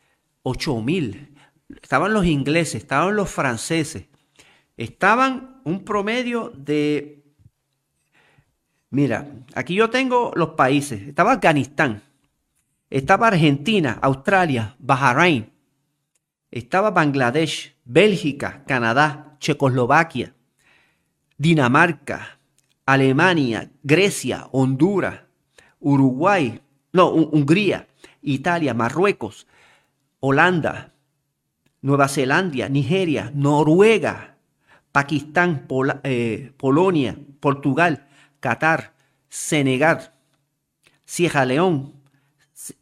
8 0.42 0.82
mil. 0.82 1.38
Estaban 1.80 2.12
los 2.12 2.26
ingleses, 2.26 2.82
estaban 2.82 3.14
los 3.14 3.30
franceses, 3.30 4.06
estaban 4.76 5.60
un 5.62 5.84
promedio 5.84 6.52
de... 6.56 7.22
Mira, 8.90 9.28
aquí 9.54 9.76
yo 9.76 9.88
tengo 9.88 10.32
los 10.34 10.50
países. 10.50 11.00
Estaba 11.02 11.34
Afganistán, 11.34 12.02
estaba 12.90 13.28
Argentina, 13.28 13.96
Australia, 14.02 14.74
Bahrein, 14.80 15.52
estaba 16.50 16.90
Bangladesh, 16.90 17.76
Bélgica, 17.84 18.64
Canadá, 18.66 19.36
Checoslovaquia, 19.38 20.34
Dinamarca, 21.38 22.40
Alemania, 22.84 23.70
Grecia, 23.84 24.48
Honduras, 24.50 25.25
Uruguay, 25.80 26.60
no, 26.92 27.10
Hungría, 27.10 27.88
Italia, 28.22 28.74
Marruecos, 28.74 29.46
Holanda, 30.20 30.92
Nueva 31.82 32.08
Zelanda, 32.08 32.68
Nigeria, 32.68 33.30
Noruega, 33.34 34.36
Pakistán, 34.92 35.66
eh, 36.04 36.52
Polonia, 36.56 37.18
Portugal, 37.40 38.08
Qatar, 38.40 38.94
Senegal, 39.28 40.14
Sierra 41.04 41.44
León, 41.44 41.94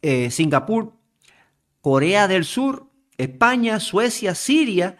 eh, 0.01 0.31
Singapur, 0.31 0.93
Corea 1.81 2.27
del 2.27 2.45
Sur, 2.45 2.89
España, 3.17 3.79
Suecia, 3.79 4.33
Siria, 4.33 4.97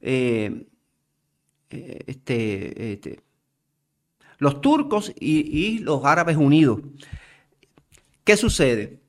eh, 0.00 0.66
este, 1.70 2.92
este, 2.92 3.20
los 4.42 4.60
turcos 4.60 5.12
y, 5.20 5.78
los 5.78 6.04
árabes 6.04 6.36
unidos. 6.36 6.80
¿Qué 8.24 8.36
sucede? 8.36 9.00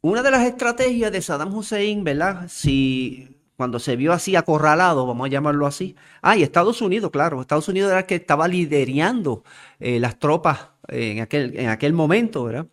Una 0.00 0.22
de 0.22 0.30
las 0.30 0.46
estrategias 0.46 1.10
de 1.10 1.20
Saddam 1.20 1.52
Hussein, 1.52 2.04
¿verdad? 2.04 2.46
Si 2.48 3.40
cuando 3.56 3.80
se 3.80 3.96
vio 3.96 4.12
así 4.12 4.36
acorralado, 4.36 5.04
vamos 5.04 5.26
a 5.26 5.30
llamarlo 5.30 5.66
así. 5.66 5.96
Ah, 6.22 6.36
y 6.36 6.44
Estados 6.44 6.80
Unidos, 6.80 7.10
claro, 7.10 7.40
Estados 7.40 7.68
Unidos 7.68 7.90
era 7.90 8.00
el 8.00 8.06
que 8.06 8.14
estaba 8.14 8.46
liderando 8.46 9.42
eh, 9.80 9.98
las 9.98 10.16
tropas 10.16 10.68
en, 10.86 11.20
aquel, 11.20 11.58
en 11.58 11.68
aquel 11.68 11.92
momento, 11.92 12.44
¿verdad? 12.44 12.68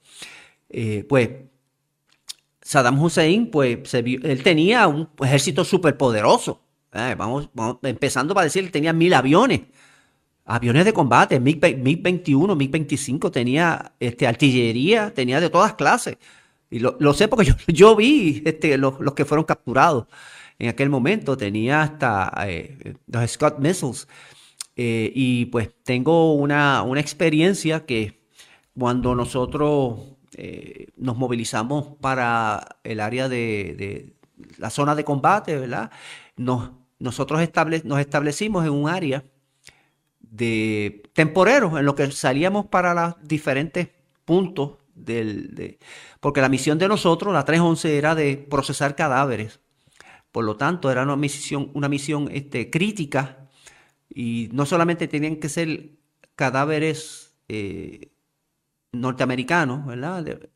Eh, 0.69 1.05
pues 1.09 1.29
Saddam 2.61 3.01
Hussein, 3.01 3.49
pues 3.49 3.89
se 3.89 4.03
vio, 4.03 4.19
él 4.21 4.43
tenía 4.43 4.87
un 4.87 5.09
ejército 5.23 5.65
superpoderoso. 5.65 6.61
Eh, 6.93 7.15
vamos, 7.17 7.49
vamos, 7.53 7.77
empezando 7.81 8.35
para 8.35 8.45
decir, 8.45 8.71
tenía 8.71 8.93
mil 8.93 9.13
aviones, 9.15 9.61
aviones 10.49 10.83
de 10.83 10.93
combate, 10.93 11.39
MiG-21, 11.39 12.57
MiG-25, 12.57 13.31
tenía 13.31 13.93
este, 13.99 14.25
artillería, 14.25 15.13
tenía 15.13 15.39
de 15.39 15.49
todas 15.49 15.75
clases. 15.75 16.17
Y 16.71 16.79
lo, 16.79 17.13
sé 17.13 17.27
porque 17.27 17.53
yo, 17.67 17.95
vi 17.95 18.41
este, 18.45 18.77
los, 18.77 18.95
que 19.15 19.25
fueron 19.25 19.45
capturados 19.45 20.07
en 20.57 20.69
aquel 20.69 20.89
momento, 20.89 21.38
tenía 21.38 21.83
hasta 21.83 22.33
eh, 22.47 22.95
los 23.07 23.31
Scott 23.31 23.59
Missiles. 23.59 24.07
Eh, 24.75 25.12
y 25.13 25.45
pues 25.45 25.69
tengo 25.83 26.33
una, 26.33 26.83
una, 26.83 27.01
experiencia 27.01 27.85
que 27.85 28.21
cuando 28.77 29.13
nosotros 29.13 29.99
eh, 30.35 30.88
nos 30.95 31.17
movilizamos 31.17 31.97
para 32.01 32.77
el 32.83 33.01
área 33.01 33.27
de, 33.27 33.75
de, 33.77 34.13
la 34.57 34.69
zona 34.69 34.95
de 34.95 35.03
combate, 35.03 35.57
¿verdad? 35.57 35.91
Nos, 36.38 36.71
nosotros 36.97 37.41
nos 37.83 37.99
establecimos 37.99 38.65
en 38.65 38.71
un 38.71 38.89
área 38.89 39.23
de 40.29 41.03
temporeros 41.13 41.77
en 41.79 41.85
lo 41.85 41.95
que 41.95 42.11
salíamos 42.11 42.67
para 42.67 42.93
los 42.93 43.15
diferentes 43.23 43.89
puntos 44.25 44.77
del... 44.93 45.77
porque 46.19 46.41
la 46.41 46.49
misión 46.49 46.77
de 46.77 46.87
nosotros, 46.87 47.33
la 47.33 47.45
311, 47.45 47.97
era 47.97 48.15
de 48.15 48.37
procesar 48.37 48.95
cadáveres. 48.95 49.59
Por 50.31 50.45
lo 50.45 50.57
tanto, 50.57 50.91
era 50.91 51.03
una 51.03 51.15
misión, 51.15 51.71
una 51.73 51.89
misión 51.89 52.29
este, 52.31 52.69
crítica 52.69 53.49
y 54.09 54.49
no 54.51 54.65
solamente 54.65 55.07
tenían 55.07 55.37
que 55.37 55.49
ser 55.49 55.91
cadáveres 56.35 57.35
eh, 57.47 58.11
norteamericanos. 58.91 59.85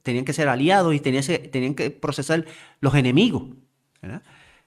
Tenían 0.01 0.25
que 0.25 0.33
ser 0.33 0.47
aliados 0.49 0.93
y 0.93 0.99
tenían, 0.99 1.75
que 1.75 1.91
procesar 1.91 2.45
los 2.79 2.95
enemigos. 2.95 3.43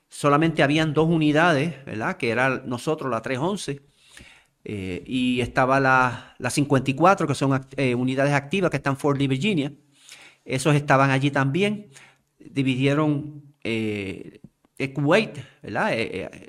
solamente 0.09 0.63
habían 0.63 0.93
dos 0.93 1.07
unidades. 1.07 1.75
Que 2.17 2.29
era 2.29 2.61
nosotros, 2.65 3.11
la 3.11 3.21
311, 3.21 3.81
eh, 4.63 5.03
y 5.05 5.41
estaba 5.41 5.79
la, 5.79 6.35
la, 6.37 6.49
54, 6.49 7.27
que 7.27 7.35
son 7.35 7.65
eh, 7.77 7.95
unidades 7.95 8.33
activas 8.33 8.69
que 8.69 8.77
están 8.77 8.93
en 8.93 8.97
Fort 8.97 9.17
Lee, 9.19 9.27
Virginia. 9.27 9.71
Esos 10.45 10.75
estaban 10.75 11.11
allí 11.11 11.31
también. 11.31 11.87
Dividieron 12.39 13.43
eh, 13.63 14.39
Kuwait, 14.93 15.37
¿verdad? 15.61 15.91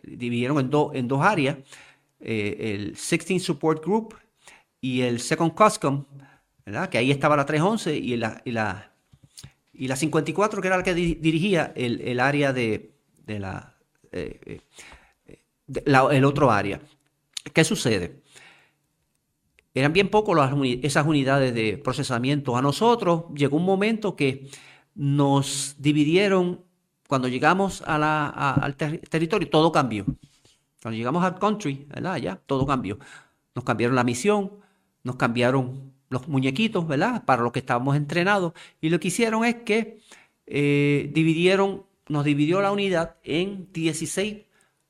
dividieron 0.02 0.58
en, 0.58 0.70
en 0.96 1.08
dos 1.08 1.22
áreas, 1.22 1.58
el 2.20 2.94
16 2.94 3.42
Support 3.42 3.84
Group 3.84 4.14
y 4.80 5.02
el 5.02 5.20
Second 5.20 5.54
Custom, 5.54 6.04
¿verdad? 6.64 6.88
Que 6.88 6.98
ahí 6.98 7.10
estaba 7.10 7.36
la 7.36 7.46
311 7.46 7.96
y 7.96 8.16
la, 8.16 8.42
y 8.44 8.52
la, 8.52 8.92
y 9.72 9.88
la 9.88 9.96
54, 9.96 10.60
que 10.60 10.68
era 10.68 10.76
la 10.76 10.82
que 10.82 10.94
dirigía 10.94 11.72
el, 11.74 12.00
el 12.02 12.20
área 12.20 12.52
de, 12.52 12.92
de 13.24 13.38
la, 13.38 13.74
eh, 14.12 14.60
eh, 15.26 15.40
el 15.76 16.24
otro 16.24 16.50
área. 16.50 16.80
¿Qué 17.52 17.64
sucede? 17.64 18.22
Eran 19.74 19.92
bien 19.92 20.08
pocos 20.08 20.38
esas 20.82 21.06
unidades 21.06 21.54
de 21.54 21.78
procesamiento. 21.78 22.56
A 22.56 22.62
nosotros 22.62 23.24
llegó 23.34 23.56
un 23.56 23.64
momento 23.64 24.16
que 24.16 24.50
nos 24.94 25.76
dividieron, 25.78 26.64
cuando 27.06 27.28
llegamos 27.28 27.82
al 27.86 28.76
territorio, 28.76 29.48
todo 29.48 29.70
cambió. 29.70 30.04
Cuando 30.82 30.96
llegamos 30.96 31.24
al 31.24 31.38
country, 31.38 31.86
¿verdad? 31.88 32.16
Ya, 32.16 32.36
todo 32.36 32.66
cambió. 32.66 32.98
Nos 33.54 33.64
cambiaron 33.64 33.96
la 33.96 34.04
misión, 34.04 34.52
nos 35.04 35.16
cambiaron 35.16 35.92
los 36.08 36.28
muñequitos, 36.28 36.86
¿verdad? 36.86 37.24
Para 37.24 37.42
los 37.42 37.52
que 37.52 37.60
estábamos 37.60 37.96
entrenados. 37.96 38.52
Y 38.80 38.88
lo 38.88 38.98
que 38.98 39.08
hicieron 39.08 39.44
es 39.44 39.56
que 39.56 40.00
eh, 40.46 41.10
dividieron 41.12 41.88
nos 42.08 42.24
dividió 42.24 42.60
la 42.60 42.72
unidad 42.72 43.16
en 43.22 43.68
16 43.72 44.44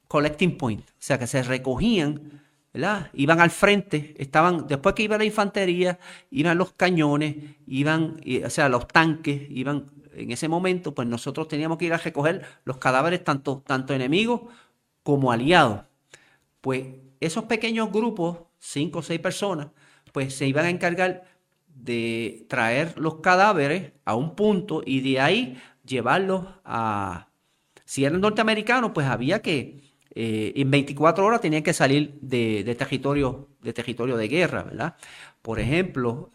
collecting 0.06 0.56
points, 0.56 0.90
o 0.92 0.94
sea 0.98 1.18
que 1.18 1.26
se 1.26 1.42
recogían, 1.42 2.42
¿verdad? 2.72 3.10
Iban 3.14 3.40
al 3.40 3.50
frente, 3.50 4.14
estaban, 4.18 4.66
después 4.66 4.94
que 4.94 5.02
iba 5.04 5.18
la 5.18 5.24
infantería, 5.24 5.98
iban 6.30 6.58
los 6.58 6.72
cañones, 6.72 7.36
iban, 7.66 8.20
o 8.44 8.50
sea, 8.50 8.68
los 8.68 8.86
tanques, 8.88 9.42
iban, 9.50 9.86
en 10.14 10.30
ese 10.30 10.48
momento, 10.48 10.94
pues 10.94 11.08
nosotros 11.08 11.48
teníamos 11.48 11.78
que 11.78 11.86
ir 11.86 11.94
a 11.94 11.98
recoger 11.98 12.44
los 12.64 12.78
cadáveres, 12.78 13.24
tanto, 13.24 13.62
tanto 13.66 13.94
enemigos 13.94 14.42
como 15.02 15.32
aliados. 15.32 15.82
Pues 16.60 16.86
esos 17.20 17.44
pequeños 17.44 17.90
grupos, 17.92 18.38
cinco 18.58 18.98
o 19.00 19.02
seis 19.02 19.20
personas, 19.20 19.68
pues 20.12 20.34
se 20.34 20.46
iban 20.46 20.66
a 20.66 20.70
encargar 20.70 21.24
de 21.66 22.46
traer 22.48 22.98
los 22.98 23.20
cadáveres 23.20 23.92
a 24.04 24.14
un 24.16 24.34
punto 24.34 24.82
y 24.84 25.00
de 25.00 25.20
ahí 25.20 25.58
llevarlos 25.84 26.46
a... 26.64 27.28
Si 27.84 28.04
eran 28.04 28.20
norteamericanos, 28.20 28.90
pues 28.92 29.06
había 29.06 29.40
que... 29.40 29.87
Eh, 30.20 30.52
en 30.60 30.68
24 30.68 31.24
horas 31.24 31.40
tenían 31.40 31.62
que 31.62 31.72
salir 31.72 32.18
de, 32.20 32.74
territorio, 32.76 33.50
de 33.62 33.72
territorio 33.72 34.16
de 34.16 34.26
guerra, 34.26 34.64
¿verdad? 34.64 34.96
Por 35.42 35.60
ejemplo, 35.60 36.28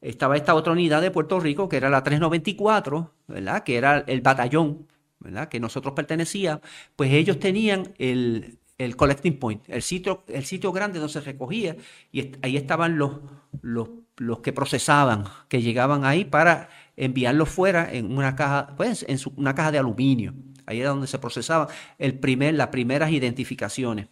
estaba 0.00 0.38
esta 0.38 0.54
otra 0.54 0.72
unidad 0.72 1.02
de 1.02 1.10
Puerto 1.10 1.38
Rico, 1.38 1.68
que 1.68 1.76
era 1.76 1.90
la 1.90 2.02
394, 2.02 3.12
¿verdad? 3.26 3.62
Que 3.62 3.76
era 3.76 3.98
el 4.06 4.22
batallón, 4.22 4.86
¿verdad? 5.18 5.50
Que 5.50 5.60
nosotros 5.60 5.92
pertenecíamos, 5.92 6.62
pues 6.96 7.12
ellos 7.12 7.38
tenían 7.38 7.92
el, 7.98 8.58
el 8.78 8.96
collecting 8.96 9.38
point, 9.38 9.62
el 9.68 9.82
sitio, 9.82 10.24
el 10.26 10.46
sitio 10.46 10.72
grande 10.72 10.98
donde 10.98 11.12
se 11.12 11.20
recogía, 11.20 11.76
y 12.10 12.32
ahí 12.40 12.56
estaban 12.56 12.96
los, 12.96 13.20
los, 13.60 13.90
los 14.16 14.40
que 14.40 14.54
procesaban, 14.54 15.24
que 15.50 15.60
llegaban 15.60 16.06
ahí 16.06 16.24
para 16.24 16.70
enviarlo 16.96 17.44
fuera 17.44 17.92
en 17.92 18.16
una 18.16 18.34
caja, 18.34 18.74
pues 18.78 19.04
en 19.06 19.18
una 19.36 19.54
caja 19.54 19.72
de 19.72 19.78
aluminio. 19.78 20.32
Ahí 20.68 20.80
era 20.80 20.90
donde 20.90 21.06
se 21.06 21.18
procesaban 21.18 21.68
las 21.98 22.68
primeras 22.68 23.10
identificaciones 23.10 24.08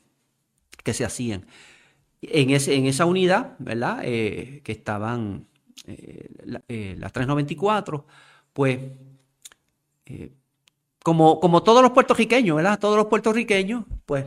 que 0.83 0.95
se 0.95 1.05
hacían. 1.05 1.45
En, 2.23 2.51
esa 2.51 3.05
unidad, 3.05 3.57
¿verdad? 3.59 4.01
Eh, 4.03 4.63
que 4.65 4.73
estaban 4.73 5.47
eh, 5.87 6.31
eh, 6.67 6.97
las 6.99 7.13
394, 7.13 8.07
pues 8.55 8.81
como, 11.03 11.41
como 11.41 11.63
todos 11.63 11.83
los 11.83 11.91
puertorriqueños, 11.91 12.57
¿verdad? 12.57 12.79
Todos 12.79 12.97
los 12.97 13.07
puertorriqueños, 13.07 13.85
pues 14.07 14.25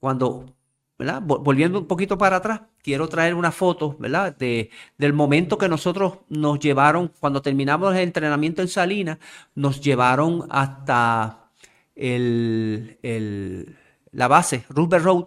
cuando 0.00 0.55
Volviendo 0.98 1.78
un 1.78 1.86
poquito 1.86 2.16
para 2.16 2.36
atrás, 2.36 2.62
quiero 2.82 3.06
traer 3.08 3.34
una 3.34 3.52
foto, 3.52 3.96
¿verdad? 3.98 4.34
De, 4.34 4.70
del 4.96 5.12
momento 5.12 5.58
que 5.58 5.68
nosotros 5.68 6.20
nos 6.30 6.58
llevaron, 6.58 7.12
cuando 7.20 7.42
terminamos 7.42 7.94
el 7.94 8.00
entrenamiento 8.00 8.62
en 8.62 8.68
Salinas, 8.68 9.18
nos 9.54 9.80
llevaron 9.82 10.46
hasta 10.48 11.50
el, 11.94 13.76
la 14.12 14.28
base, 14.28 14.64
Roosevelt 14.70 15.04
Road, 15.04 15.24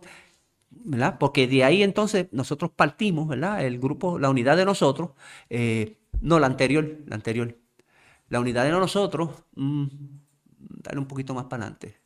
¿verdad? 0.72 1.18
Porque 1.20 1.48
de 1.48 1.64
ahí 1.64 1.84
entonces 1.84 2.28
nosotros 2.32 2.72
partimos, 2.76 3.28
¿verdad? 3.28 3.64
El 3.64 3.80
grupo, 3.80 4.18
la 4.18 4.30
unidad 4.30 4.58
de 4.58 4.66
nosotros, 4.66 5.12
eh, 5.52 5.98
no, 6.22 6.40
la 6.40 6.48
anterior, 6.48 6.98
la 7.06 7.16
anterior. 7.16 7.56
La 8.30 8.40
unidad 8.40 8.64
de 8.66 8.72
nosotros, 8.72 9.30
mm, 9.56 9.86
dale 10.58 11.00
un 11.00 11.08
poquito 11.08 11.34
más 11.36 11.46
para 11.46 11.64
adelante. 11.64 11.98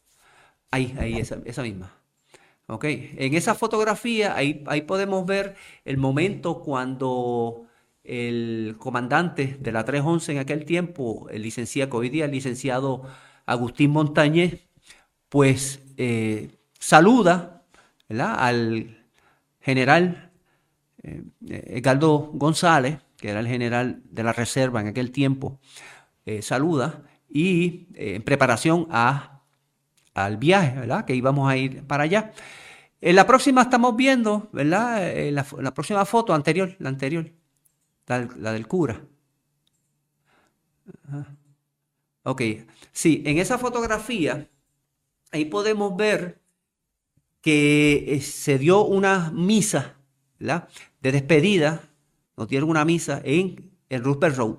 Ahí, 0.72 0.96
ahí, 1.00 1.18
esa 1.20 1.64
misma. 1.64 2.03
En 2.82 3.36
esa 3.36 3.56
fotografía 3.56 4.36
ahí, 4.36 4.64
ahí 4.68 4.82
podemos 4.82 5.26
ver 5.26 5.56
el 5.86 5.98
momento 5.98 6.62
cuando 6.62 7.68
el 8.04 8.76
comandante 8.80 9.58
de 9.60 9.72
la 9.72 9.86
311 9.86 10.34
en 10.34 10.38
aquel 10.40 10.66
tiempo, 10.66 11.28
el 11.30 11.42
licenciado, 11.42 11.98
hoy 11.98 12.10
día 12.10 12.26
el 12.26 12.32
licenciado 12.32 13.04
Agustín 13.46 13.92
Montañez, 13.92 14.68
pues 15.30 15.82
eh, 15.98 16.52
saluda 16.80 17.64
al 18.10 18.98
general 19.62 20.32
eh, 21.02 21.24
Edgardo 21.48 22.32
González, 22.34 23.00
que 23.18 23.30
era 23.30 23.40
el 23.40 23.48
general 23.48 24.02
de 24.10 24.24
la 24.24 24.34
Reserva 24.34 24.82
en 24.82 24.88
aquel 24.88 25.12
tiempo, 25.12 25.60
eh, 26.26 26.42
saluda 26.42 27.04
y 27.30 27.88
en 27.96 28.22
preparación 28.22 28.88
a, 28.92 29.42
al 30.14 30.38
viaje, 30.38 30.78
¿verdad? 30.80 31.06
Que 31.06 31.16
íbamos 31.16 31.50
a 31.50 31.58
ir 31.58 31.84
para 31.84 32.04
allá. 32.04 32.34
En 33.06 33.18
la 33.18 33.28
próxima 33.28 33.64
estamos 33.64 33.98
viendo, 33.98 34.48
¿verdad? 34.54 35.14
la, 35.30 35.46
la 35.60 35.74
próxima 35.74 36.06
foto 36.06 36.34
anterior, 36.34 36.74
la 36.80 36.88
anterior, 36.88 37.30
la, 38.08 38.54
del 38.54 38.66
cura. 38.66 39.02
Ok, 42.24 42.42
sí, 42.94 43.22
en 43.26 43.40
esa 43.40 43.58
fotografía, 43.58 44.50
ahí 45.34 45.44
podemos 45.44 45.98
ver 45.98 46.40
que 47.42 48.06
eh, 48.08 48.22
se 48.22 48.58
dio 48.58 48.86
una 48.86 49.32
misa, 49.32 49.98
¿verdad? 50.40 50.70
De 51.02 51.12
despedida, 51.12 51.82
nos 52.38 52.48
dieron 52.48 52.70
una 52.70 52.86
misa 52.86 53.22
en 53.26 53.70
el 53.90 54.02
Roosevelt 54.02 54.38
Road. 54.38 54.58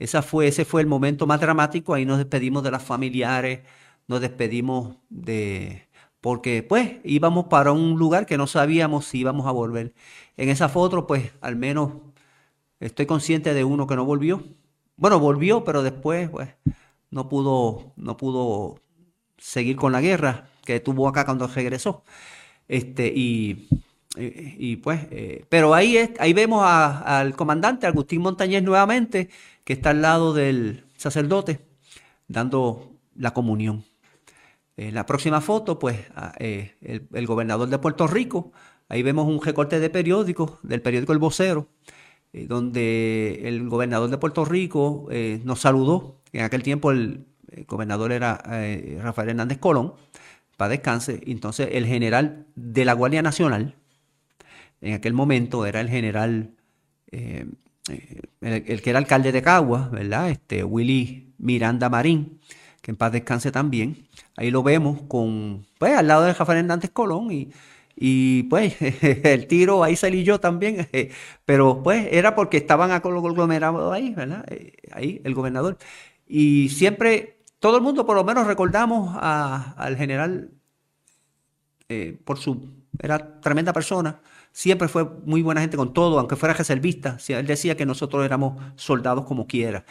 Esa 0.00 0.22
fue, 0.22 0.48
ese 0.48 0.64
fue 0.64 0.80
el 0.80 0.88
momento 0.88 1.24
más 1.28 1.40
dramático, 1.40 1.94
ahí 1.94 2.04
nos 2.04 2.18
despedimos 2.18 2.64
de 2.64 2.72
las 2.72 2.82
familiares, 2.82 3.60
nos 4.08 4.20
despedimos 4.20 4.96
de, 5.08 5.85
porque 6.26 6.64
pues 6.64 6.96
íbamos 7.04 7.44
para 7.46 7.70
un 7.70 8.00
lugar 8.00 8.26
que 8.26 8.36
no 8.36 8.48
sabíamos 8.48 9.04
si 9.04 9.20
íbamos 9.20 9.46
a 9.46 9.52
volver. 9.52 9.94
En 10.36 10.48
esa 10.48 10.68
foto, 10.68 11.06
pues 11.06 11.30
al 11.40 11.54
menos 11.54 11.92
estoy 12.80 13.06
consciente 13.06 13.54
de 13.54 13.62
uno 13.62 13.86
que 13.86 13.94
no 13.94 14.04
volvió. 14.04 14.42
Bueno, 14.96 15.20
volvió, 15.20 15.62
pero 15.62 15.84
después 15.84 16.28
pues 16.28 16.48
no 17.12 17.28
pudo, 17.28 17.92
no 17.94 18.16
pudo 18.16 18.80
seguir 19.38 19.76
con 19.76 19.92
la 19.92 20.00
guerra 20.00 20.48
que 20.64 20.80
tuvo 20.80 21.06
acá 21.06 21.24
cuando 21.24 21.46
regresó. 21.46 22.02
Este, 22.66 23.06
y, 23.06 23.68
y, 24.16 24.78
pues, 24.78 25.06
eh, 25.12 25.44
pero 25.48 25.74
ahí, 25.74 26.12
ahí 26.18 26.32
vemos 26.32 26.64
al 26.66 27.36
comandante 27.36 27.86
Agustín 27.86 28.20
Montañez 28.22 28.64
nuevamente, 28.64 29.30
que 29.62 29.74
está 29.74 29.90
al 29.90 30.02
lado 30.02 30.34
del 30.34 30.86
sacerdote, 30.96 31.60
dando 32.26 32.90
la 33.14 33.32
comunión. 33.32 33.84
En 34.76 34.94
la 34.94 35.06
próxima 35.06 35.40
foto, 35.40 35.78
pues, 35.78 35.98
eh, 36.38 36.74
el, 37.12 37.26
gobernador 37.26 37.68
de 37.68 37.78
Puerto 37.78 38.06
Rico, 38.06 38.52
ahí 38.88 39.02
vemos 39.02 39.26
un 39.26 39.42
recorte 39.42 39.80
de 39.80 39.88
periódico, 39.88 40.58
del 40.62 40.82
periódico 40.82 41.14
El 41.14 41.18
Vocero, 41.18 41.68
eh, 42.34 42.46
donde 42.46 43.48
el 43.48 43.68
gobernador 43.70 44.10
de 44.10 44.18
Puerto 44.18 44.44
Rico 44.44 45.08
eh, 45.10 45.40
nos 45.44 45.60
saludó. 45.62 46.20
En 46.32 46.44
aquel 46.44 46.62
tiempo 46.62 46.90
el, 46.90 47.24
gobernador 47.66 48.12
era 48.12 48.34
Rafael 49.00 49.30
Hernández 49.30 49.56
Colón, 49.58 49.94
para 50.58 50.68
descanse. 50.68 51.22
Entonces 51.26 51.68
el 51.72 51.86
general 51.86 52.44
de 52.54 52.84
la 52.84 52.92
Guardia 52.92 53.22
Nacional, 53.22 53.76
en 54.82 54.92
aquel 54.92 55.14
momento 55.14 55.64
era 55.64 55.80
el 55.80 55.88
general, 55.88 56.50
el, 57.10 57.56
que 58.82 58.90
era 58.90 58.98
alcalde 58.98 59.32
de 59.32 59.40
Caguas, 59.40 59.90
¿verdad? 59.90 60.28
Este, 60.28 60.64
Willy 60.64 61.32
Miranda 61.38 61.88
Marín 61.88 62.40
que 62.82 62.90
en 62.92 62.96
paz 62.96 63.12
descanse 63.12 63.52
también. 63.52 64.06
Ahí 64.36 64.50
lo 64.50 64.62
vemos 64.62 65.02
con, 65.08 65.66
pues, 65.78 65.96
al 65.96 66.08
lado 66.08 66.24
de 66.24 66.34
Rafael 66.34 66.60
Hernández 66.60 66.90
Colón 66.90 67.30
y, 67.32 67.50
y 67.96 68.44
pues 68.44 68.76
el 69.02 69.46
tiro 69.46 69.82
ahí 69.82 69.96
salí 69.96 70.22
yo 70.22 70.38
también, 70.38 70.88
pero 71.46 71.82
pues 71.82 72.08
era 72.12 72.34
porque 72.34 72.58
estaban 72.58 72.90
aglomerados 72.90 73.92
ahí, 73.92 74.14
¿verdad? 74.14 74.44
Eh, 74.48 74.74
ahí 74.92 75.20
el 75.24 75.34
gobernador. 75.34 75.78
Y 76.26 76.68
siempre, 76.70 77.38
todo 77.60 77.76
el 77.76 77.82
mundo 77.82 78.04
por 78.06 78.16
lo 78.16 78.24
menos 78.24 78.46
recordamos 78.46 79.16
al 79.20 79.96
general 79.96 80.50
eh, 81.88 82.18
por 82.24 82.38
su, 82.38 82.68
era 82.98 83.40
tremenda 83.40 83.72
persona, 83.72 84.20
siempre 84.52 84.88
fue 84.88 85.04
muy 85.24 85.42
buena 85.42 85.60
gente 85.60 85.76
con 85.76 85.92
todo, 85.92 86.18
aunque 86.18 86.36
fuera 86.36 86.54
reservista, 86.54 87.18
él 87.28 87.46
decía 87.46 87.76
que 87.76 87.86
nosotros 87.86 88.24
éramos 88.24 88.60
soldados 88.76 89.24
como 89.24 89.46
quiera. 89.46 89.84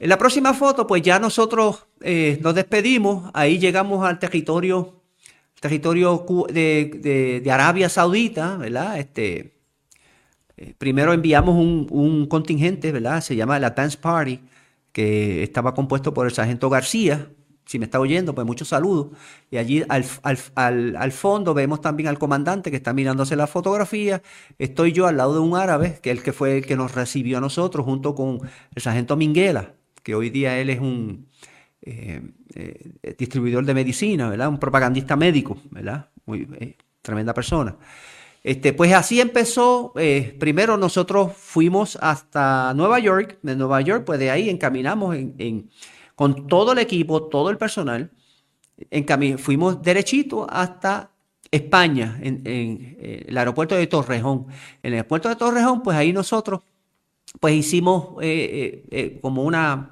En 0.00 0.08
la 0.08 0.16
próxima 0.16 0.54
foto, 0.54 0.86
pues 0.86 1.02
ya 1.02 1.18
nosotros 1.18 1.86
eh, 2.00 2.38
nos 2.40 2.54
despedimos, 2.54 3.30
ahí 3.34 3.58
llegamos 3.58 4.02
al 4.02 4.18
territorio, 4.18 5.02
territorio 5.60 6.24
de, 6.50 7.46
Arabia 7.52 7.90
Saudita, 7.90 8.56
¿verdad? 8.56 8.98
Este, 8.98 9.60
eh, 10.56 10.74
primero 10.78 11.12
enviamos 11.12 11.54
un, 11.54 12.26
contingente, 12.30 12.92
¿verdad? 12.92 13.20
Se 13.20 13.36
llama 13.36 13.58
la 13.58 13.70
Dance 13.70 13.98
Party, 13.98 14.40
que 14.90 15.42
estaba 15.42 15.74
compuesto 15.74 16.14
por 16.14 16.26
el 16.26 16.32
sargento 16.32 16.70
García. 16.70 17.28
Si 17.66 17.78
me 17.78 17.84
está 17.84 18.00
oyendo, 18.00 18.34
pues 18.34 18.46
muchos 18.46 18.68
saludos. 18.68 19.08
Y 19.50 19.58
allí 19.58 19.84
al, 19.90 20.06
al, 20.54 21.12
fondo 21.12 21.52
vemos 21.52 21.82
también 21.82 22.08
al 22.08 22.18
comandante 22.18 22.70
que 22.70 22.78
está 22.78 22.94
mirándose 22.94 23.36
la 23.36 23.46
fotografía. 23.46 24.22
Estoy 24.58 24.92
yo 24.92 25.06
al 25.06 25.18
lado 25.18 25.34
de 25.34 25.40
un 25.40 25.56
árabe, 25.56 25.98
que 26.02 26.10
es 26.10 26.16
el 26.16 26.24
que 26.24 26.32
fue 26.32 26.56
el 26.58 26.66
que 26.66 26.74
nos 26.74 26.94
recibió 26.94 27.36
a 27.36 27.40
nosotros, 27.42 27.84
junto 27.84 28.14
con 28.14 28.40
el 28.74 28.82
sargento 28.82 29.14
Minguela 29.18 29.74
que 30.02 30.14
hoy 30.14 30.30
día 30.30 30.58
él 30.58 30.70
es 30.70 30.80
un 30.80 31.26
eh, 31.82 32.20
eh, 32.54 33.14
distribuidor 33.16 33.64
de 33.64 33.72
medicina, 33.72 34.28
¿verdad? 34.28 34.48
Un 34.48 34.58
propagandista 34.58 35.16
médico, 35.16 35.56
¿verdad? 35.70 36.10
Muy 36.26 36.46
eh, 36.60 36.76
tremenda 37.00 37.32
persona. 37.32 37.76
Este, 38.42 38.72
pues 38.72 38.92
así 38.92 39.20
empezó. 39.20 39.92
primero 40.38 40.76
nosotros 40.76 41.32
fuimos 41.36 41.96
hasta 42.00 42.72
Nueva 42.74 42.98
York. 42.98 43.38
De 43.42 43.56
Nueva 43.56 43.80
York, 43.80 44.04
pues 44.04 44.18
de 44.18 44.30
ahí 44.30 44.48
encaminamos 44.48 45.16
en, 45.16 45.70
con 46.14 46.46
todo 46.46 46.72
el 46.72 46.78
equipo, 46.78 47.24
todo 47.28 47.50
el 47.50 47.58
personal. 47.58 48.10
Fuimos 49.38 49.82
derechito 49.82 50.46
hasta 50.50 51.10
España, 51.50 52.18
en, 52.22 52.96
el 53.26 53.36
aeropuerto 53.36 53.74
de 53.74 53.86
Torrejón. 53.86 54.46
En 54.82 54.92
el 54.92 54.94
aeropuerto 54.94 55.28
de 55.28 55.36
Torrejón, 55.36 55.82
pues 55.82 55.96
ahí 55.96 56.12
nosotros 56.12 56.62
pues 57.38 57.54
hicimos 57.54 58.22
eh, 58.22 58.50
eh, 58.52 58.84
eh, 58.90 59.18
como 59.20 59.42
una, 59.44 59.90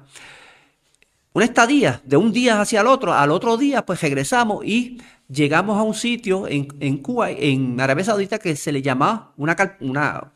una 1.33 1.45
estadía 1.45 2.01
de 2.03 2.17
un 2.17 2.31
día 2.33 2.59
hacia 2.59 2.81
el 2.81 2.87
otro. 2.87 3.13
Al 3.13 3.31
otro 3.31 3.55
día, 3.55 3.85
pues 3.85 4.01
regresamos 4.01 4.65
y 4.65 5.01
llegamos 5.29 5.77
a 5.77 5.83
un 5.83 5.93
sitio 5.93 6.47
en, 6.47 6.67
en 6.79 6.97
Cuba, 6.97 7.31
en 7.31 7.79
Arabia 7.79 8.03
Saudita, 8.03 8.39
que 8.39 8.55
se 8.55 8.71
le 8.71 8.81
llamaba 8.81 9.33
una, 9.37 9.55
una, 9.79 10.31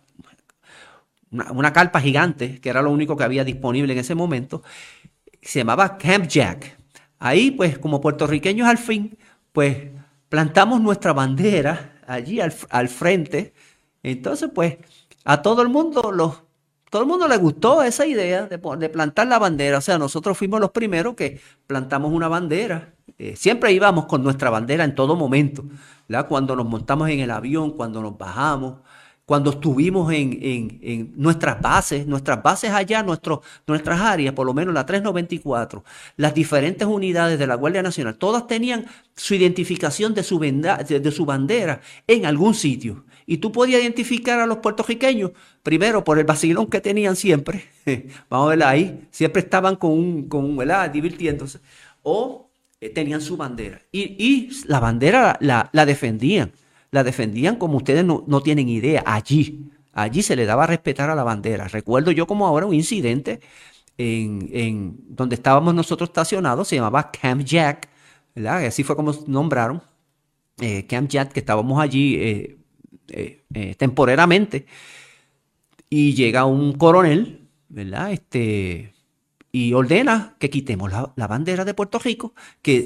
una, 1.31 1.73
carpa 1.73 1.99
gigante, 1.99 2.61
que 2.61 2.69
era 2.69 2.81
lo 2.81 2.91
único 2.91 3.17
que 3.17 3.23
había 3.23 3.43
disponible 3.43 3.93
en 3.93 3.99
ese 3.99 4.15
momento. 4.15 4.63
Se 5.41 5.59
llamaba 5.59 5.97
Camp 5.97 6.27
Jack. 6.27 6.77
Ahí, 7.19 7.51
pues, 7.51 7.77
como 7.77 8.01
puertorriqueños 8.01 8.67
al 8.67 8.77
fin, 8.77 9.17
pues 9.51 9.77
plantamos 10.29 10.81
nuestra 10.81 11.13
bandera 11.13 12.01
allí 12.07 12.39
al, 12.39 12.53
al 12.69 12.89
frente. 12.89 13.53
Entonces, 14.03 14.49
pues, 14.53 14.77
a 15.23 15.41
todo 15.41 15.61
el 15.61 15.69
mundo 15.69 16.11
los 16.11 16.42
todo 16.93 17.01
el 17.01 17.07
mundo 17.07 17.27
le 17.27 17.37
gustó 17.37 17.81
esa 17.81 18.05
idea 18.05 18.45
de, 18.45 18.59
plantar 18.59 19.25
la 19.25 19.39
bandera. 19.39 19.79
O 19.79 19.81
sea, 19.81 19.97
nosotros 19.97 20.37
fuimos 20.37 20.59
los 20.59 20.69
primeros 20.69 21.15
que 21.15 21.41
plantamos 21.65 22.13
una 22.13 22.27
bandera. 22.27 22.93
Eh, 23.17 23.35
siempre 23.35 23.71
íbamos 23.71 24.05
con 24.05 24.21
nuestra 24.21 24.51
bandera 24.51 24.83
en 24.83 24.93
todo 24.93 25.15
momento. 25.15 25.65
Cuando 26.29 26.55
nos 26.55 26.67
montamos 26.67 27.09
en 27.09 27.21
el 27.21 27.31
avión, 27.31 27.71
cuando 27.71 27.99
nos 27.99 28.15
bajamos, 28.15 28.75
cuando 29.25 29.49
estuvimos 29.49 30.13
en, 30.13 31.13
nuestras 31.15 31.59
bases, 31.59 32.05
nuestras 32.05 32.43
bases 32.43 32.69
allá, 32.69 33.01
nuestras 33.01 33.99
áreas, 33.99 34.35
por 34.35 34.45
lo 34.45 34.53
menos 34.53 34.71
la 34.71 34.85
394, 34.85 35.83
las 36.17 36.35
diferentes 36.35 36.87
unidades 36.87 37.39
de 37.39 37.47
la 37.47 37.55
Guardia 37.55 37.81
Nacional, 37.81 38.17
todas 38.19 38.45
tenían 38.45 38.85
su 39.15 39.33
identificación 39.33 40.13
de 40.13 40.21
su 40.21 41.25
bandera 41.25 41.81
en 42.05 42.27
algún 42.27 42.53
sitio. 42.53 43.03
Y 43.25 43.37
tú 43.37 43.51
podías 43.51 43.81
identificar 43.81 44.39
a 44.39 44.45
los 44.45 44.57
puertorriqueños, 44.57 45.31
primero 45.61 46.03
por 46.03 46.19
el 46.19 46.25
vacilón 46.25 46.67
que 46.67 46.81
tenían 46.81 47.15
siempre, 47.15 47.65
vamos 48.29 48.47
a 48.47 48.49
ver 48.55 48.63
ahí, 48.63 49.07
siempre 49.11 49.41
estaban 49.41 49.75
con 49.75 49.91
un, 49.91 50.27
con, 50.27 50.57
¿verdad? 50.57 50.89
divirtiéndose, 50.89 51.59
o 52.01 52.49
eh, 52.81 52.89
tenían 52.89 53.21
su 53.21 53.37
bandera. 53.37 53.81
Y, 53.91 54.49
la 54.65 54.79
bandera 54.79 55.37
la, 55.39 55.85
defendían, 55.85 56.51
la 56.91 57.03
defendían 57.03 57.55
como 57.55 57.77
ustedes 57.77 58.03
no, 58.03 58.41
tienen 58.41 58.67
idea, 58.67 59.03
allí, 59.05 59.71
allí 59.93 60.21
se 60.21 60.35
le 60.35 60.45
daba 60.45 60.67
respetar 60.67 61.09
a 61.09 61.15
la 61.15 61.23
bandera. 61.23 61.67
Recuerdo 61.67 62.11
yo 62.11 62.27
como 62.27 62.45
ahora 62.45 62.65
un 62.65 62.73
incidente 62.73 63.39
en, 63.97 64.97
donde 65.07 65.35
estábamos 65.35 65.73
nosotros 65.73 66.09
estacionados, 66.09 66.67
se 66.67 66.75
llamaba 66.75 67.09
Camp 67.11 67.43
Jack, 67.43 67.87
¿verdad? 68.35 68.65
así 68.65 68.83
fue 68.83 68.95
como 68.95 69.13
nombraron, 69.27 69.81
eh, 70.59 70.85
Camp 70.85 71.09
Jack, 71.09 71.31
que 71.31 71.39
estábamos 71.39 71.81
allí. 71.81 72.15
Eh, 72.15 72.57
eh, 73.09 73.43
eh, 73.53 73.75
temporalmente. 73.75 74.65
Y 75.89 76.13
llega 76.15 76.45
un 76.45 76.73
coronel, 76.73 77.47
¿verdad? 77.69 78.11
Este, 78.11 78.93
y 79.55 79.73
ordena 79.73 80.35
que 80.39 80.49
quitemos 80.49 80.91
la, 80.91 81.27
bandera 81.27 81.63
de 81.63 81.75
Puerto 81.75 81.99
Rico, 81.99 82.33
que 82.63 82.79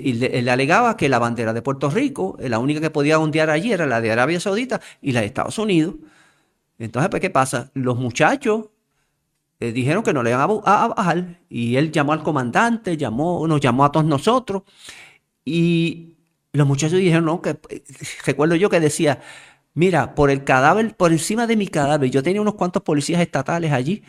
le, 0.43 0.51
alegaba 0.51 0.97
que 0.97 1.07
la 1.07 1.17
bandera 1.17 1.53
de 1.53 1.61
Puerto 1.61 1.89
Rico, 1.89 2.35
eh, 2.39 2.49
la 2.49 2.59
única 2.59 2.81
que 2.81 2.89
podía 2.89 3.19
ondear 3.19 3.49
allí 3.49 3.71
era 3.71 3.85
la 3.85 4.01
de 4.01 4.11
Arabia 4.11 4.39
Saudita 4.41 4.81
y 5.01 5.13
la 5.13 5.21
de 5.21 5.27
Estados 5.27 5.57
Unidos. 5.59 5.95
Entonces, 6.77 7.09
pues, 7.09 7.21
¿qué 7.21 7.29
pasa? 7.29 7.71
Los 7.73 7.97
muchachos 7.97 8.65
eh, 9.61 9.71
dijeron 9.71 10.03
que 10.03 10.13
no 10.13 10.23
le 10.23 10.31
iban 10.31 10.41
a, 10.65 10.87
bajar 10.87 11.39
y 11.49 11.77
él 11.77 11.91
llamó 11.91 12.11
al 12.11 12.21
comandante, 12.21 12.97
llamó, 12.97 13.47
nos 13.47 13.61
llamó 13.61 13.85
a 13.85 13.91
todos 13.91 14.05
nosotros 14.05 14.63
y 15.45 16.17
los 16.51 16.67
muchachos 16.67 16.99
dijeron, 16.99 17.25
no, 17.25 17.41
que 17.41 17.51
eh, 17.69 17.83
recuerdo 18.25 18.55
yo 18.55 18.69
que 18.69 18.81
decía, 18.81 19.21
mira, 19.77 20.15
por 20.15 20.31
el 20.31 20.43
cadáver, 20.43 20.95
por 20.95 21.11
encima 21.11 21.45
de 21.45 21.55
mi 21.55 21.67
cadáver, 21.67 22.09
yo 22.09 22.23
tenía 22.23 22.41
unos 22.41 22.55
cuantos 22.55 22.81
policías 22.81 23.21
estatales 23.21 23.71
allí 23.71 24.03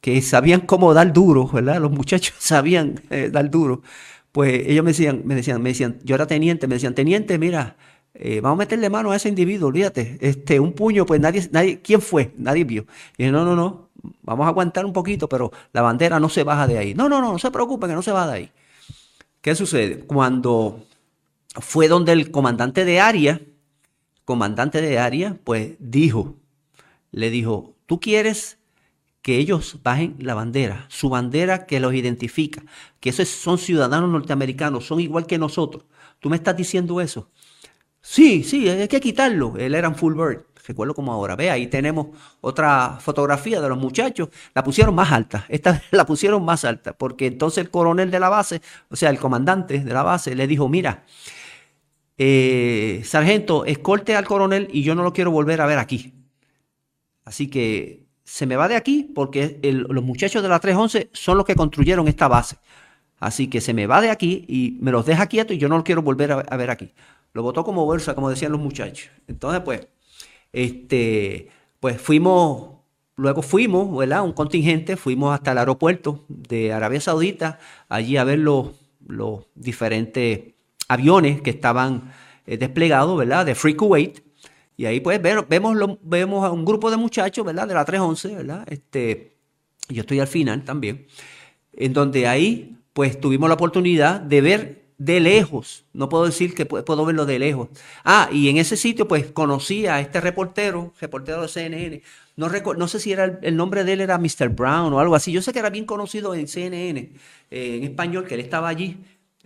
que 0.00 0.22
sabían 0.22 0.60
cómo 0.60 0.94
dar 0.94 1.12
duro, 1.12 1.48
¿verdad? 1.48 1.80
Los 1.80 1.90
muchachos 1.90 2.36
sabían 2.38 3.02
eh, 3.10 3.28
dar 3.30 3.50
duro. 3.50 3.82
Pues 4.30 4.68
ellos 4.68 4.84
me 4.84 4.92
decían, 4.92 5.22
me 5.24 5.34
decían, 5.34 5.60
me 5.60 5.70
decían, 5.70 5.98
yo 6.04 6.14
era 6.14 6.26
teniente, 6.26 6.68
me 6.68 6.76
decían, 6.76 6.94
teniente, 6.94 7.36
mira, 7.36 7.76
eh, 8.14 8.40
vamos 8.40 8.58
a 8.58 8.60
meterle 8.60 8.90
mano 8.90 9.10
a 9.10 9.16
ese 9.16 9.28
individuo, 9.28 9.68
olvídate, 9.68 10.18
este, 10.20 10.60
un 10.60 10.72
puño, 10.72 11.04
pues 11.04 11.20
nadie, 11.20 11.48
nadie, 11.50 11.80
¿quién 11.82 12.00
fue? 12.00 12.32
Nadie 12.36 12.62
vio. 12.62 12.82
Y 13.16 13.24
dije, 13.24 13.32
no, 13.32 13.44
no, 13.44 13.56
no, 13.56 13.90
vamos 14.22 14.46
a 14.46 14.50
aguantar 14.50 14.86
un 14.86 14.92
poquito, 14.92 15.28
pero 15.28 15.50
la 15.72 15.82
bandera 15.82 16.20
no 16.20 16.28
se 16.28 16.44
baja 16.44 16.68
de 16.68 16.78
ahí. 16.78 16.94
No, 16.94 17.08
no, 17.08 17.20
no, 17.20 17.32
no 17.32 17.38
se 17.40 17.50
preocupen 17.50 17.90
que 17.90 17.96
no 17.96 18.02
se 18.02 18.12
va 18.12 18.28
de 18.28 18.34
ahí. 18.34 18.52
¿Qué 19.40 19.56
sucede? 19.56 20.00
Cuando 20.00 20.84
fue 21.60 21.88
donde 21.88 22.12
el 22.12 22.30
comandante 22.30 22.84
de 22.84 23.00
área, 23.00 23.40
comandante 24.28 24.82
de 24.82 24.98
área, 24.98 25.38
pues 25.42 25.76
dijo, 25.78 26.36
le 27.12 27.30
dijo, 27.30 27.78
tú 27.86 27.98
quieres 27.98 28.58
que 29.22 29.38
ellos 29.38 29.78
bajen 29.82 30.16
la 30.18 30.34
bandera, 30.34 30.84
su 30.90 31.08
bandera 31.08 31.64
que 31.64 31.80
los 31.80 31.94
identifica, 31.94 32.62
que 33.00 33.08
esos 33.08 33.30
son 33.30 33.56
ciudadanos 33.56 34.10
norteamericanos, 34.10 34.86
son 34.86 35.00
igual 35.00 35.26
que 35.26 35.38
nosotros. 35.38 35.86
Tú 36.20 36.28
me 36.28 36.36
estás 36.36 36.54
diciendo 36.54 37.00
eso. 37.00 37.30
Sí, 38.02 38.44
sí, 38.44 38.68
hay 38.68 38.86
que 38.86 39.00
quitarlo. 39.00 39.54
Él 39.56 39.74
era 39.74 39.88
un 39.88 39.94
full 39.94 40.12
bird. 40.14 40.44
Recuerdo 40.66 40.92
como 40.92 41.10
ahora. 41.10 41.34
Ve, 41.34 41.50
ahí 41.50 41.66
tenemos 41.66 42.08
otra 42.42 42.98
fotografía 43.00 43.62
de 43.62 43.68
los 43.70 43.78
muchachos. 43.78 44.28
La 44.54 44.62
pusieron 44.62 44.94
más 44.94 45.10
alta. 45.10 45.46
Esta 45.48 45.82
la 45.90 46.04
pusieron 46.04 46.44
más 46.44 46.66
alta. 46.66 46.92
Porque 46.92 47.28
entonces 47.28 47.64
el 47.64 47.70
coronel 47.70 48.10
de 48.10 48.20
la 48.20 48.28
base, 48.28 48.60
o 48.90 48.96
sea, 48.96 49.08
el 49.08 49.18
comandante 49.18 49.78
de 49.78 49.94
la 49.94 50.02
base, 50.02 50.34
le 50.34 50.46
dijo: 50.46 50.68
Mira, 50.68 51.04
eh, 52.18 53.02
sargento, 53.04 53.64
escolte 53.64 54.16
al 54.16 54.26
coronel 54.26 54.68
y 54.72 54.82
yo 54.82 54.94
no 54.94 55.02
lo 55.02 55.12
quiero 55.12 55.30
volver 55.30 55.60
a 55.60 55.66
ver 55.66 55.78
aquí. 55.78 56.14
Así 57.24 57.48
que 57.48 58.06
se 58.24 58.46
me 58.46 58.56
va 58.56 58.68
de 58.68 58.76
aquí 58.76 59.10
porque 59.14 59.58
los 59.62 60.04
muchachos 60.04 60.42
de 60.42 60.48
la 60.48 60.58
311 60.58 61.10
son 61.12 61.36
los 61.36 61.46
que 61.46 61.54
construyeron 61.54 62.08
esta 62.08 62.28
base. 62.28 62.56
Así 63.20 63.48
que 63.48 63.60
se 63.60 63.74
me 63.74 63.86
va 63.86 64.00
de 64.00 64.10
aquí 64.10 64.44
y 64.48 64.78
me 64.80 64.92
los 64.92 65.06
deja 65.06 65.26
quietos 65.26 65.56
y 65.56 65.58
yo 65.58 65.68
no 65.68 65.78
lo 65.78 65.84
quiero 65.84 66.02
volver 66.02 66.32
a 66.32 66.56
ver 66.56 66.70
aquí. 66.70 66.92
Lo 67.32 67.42
votó 67.42 67.64
como 67.64 67.84
bolsa, 67.84 68.14
como 68.14 68.30
decían 68.30 68.52
los 68.52 68.60
muchachos. 68.60 69.10
Entonces, 69.26 69.60
pues, 69.60 69.86
este, 70.52 71.48
pues 71.80 72.00
fuimos, 72.00 72.80
luego 73.16 73.42
fuimos, 73.42 73.96
¿verdad? 73.96 74.24
Un 74.24 74.32
contingente, 74.32 74.96
fuimos 74.96 75.34
hasta 75.34 75.52
el 75.52 75.58
aeropuerto 75.58 76.24
de 76.28 76.72
Arabia 76.72 77.00
Saudita, 77.00 77.58
allí 77.88 78.16
a 78.16 78.24
ver 78.24 78.38
los, 78.38 78.70
los 79.06 79.46
diferentes 79.54 80.54
aviones 80.88 81.40
que 81.42 81.50
estaban 81.50 82.12
eh, 82.46 82.56
desplegados, 82.56 83.16
¿verdad? 83.16 83.46
De 83.46 83.54
Free 83.54 83.74
Kuwait. 83.74 84.22
Y 84.76 84.86
ahí, 84.86 85.00
pues, 85.00 85.20
vemos, 85.20 85.76
vemos 86.02 86.44
a 86.44 86.50
un 86.50 86.64
grupo 86.64 86.90
de 86.90 86.96
muchachos, 86.96 87.44
¿verdad? 87.44 87.68
De 87.68 87.74
la 87.74 87.84
311, 87.84 88.36
¿verdad? 88.36 88.64
Este, 88.68 89.36
yo 89.88 90.00
estoy 90.00 90.20
al 90.20 90.28
final 90.28 90.64
también, 90.64 91.06
en 91.72 91.92
donde 91.92 92.26
ahí, 92.26 92.76
pues, 92.92 93.20
tuvimos 93.20 93.48
la 93.48 93.54
oportunidad 93.54 94.20
de 94.20 94.40
ver 94.40 94.78
de 94.98 95.20
lejos, 95.20 95.84
no 95.92 96.08
puedo 96.08 96.26
decir 96.26 96.54
que 96.54 96.66
puedo 96.66 97.04
verlo 97.04 97.24
de 97.24 97.38
lejos. 97.38 97.68
Ah, 98.04 98.28
y 98.32 98.48
en 98.48 98.58
ese 98.58 98.76
sitio 98.76 99.06
pues 99.06 99.30
conocí 99.30 99.86
a 99.86 100.00
este 100.00 100.20
reportero, 100.20 100.92
reportero 101.00 101.42
de 101.42 101.48
CNN, 101.48 102.02
no, 102.34 102.48
no 102.48 102.88
sé 102.88 102.98
si 102.98 103.12
era 103.12 103.38
el, 103.42 103.56
nombre 103.56 103.84
de 103.84 103.92
él 103.92 104.00
era 104.00 104.18
Mr. 104.18 104.48
Brown 104.48 104.92
o 104.92 104.98
algo 104.98 105.14
así, 105.14 105.30
yo 105.30 105.40
sé 105.40 105.52
que 105.52 105.60
era 105.60 105.70
bien 105.70 105.84
conocido 105.84 106.34
en 106.34 106.48
CNN, 106.48 107.12
eh, 107.50 107.76
en 107.76 107.84
español, 107.84 108.26
que 108.26 108.34
él 108.34 108.40
estaba 108.40 108.68
allí. 108.68 108.98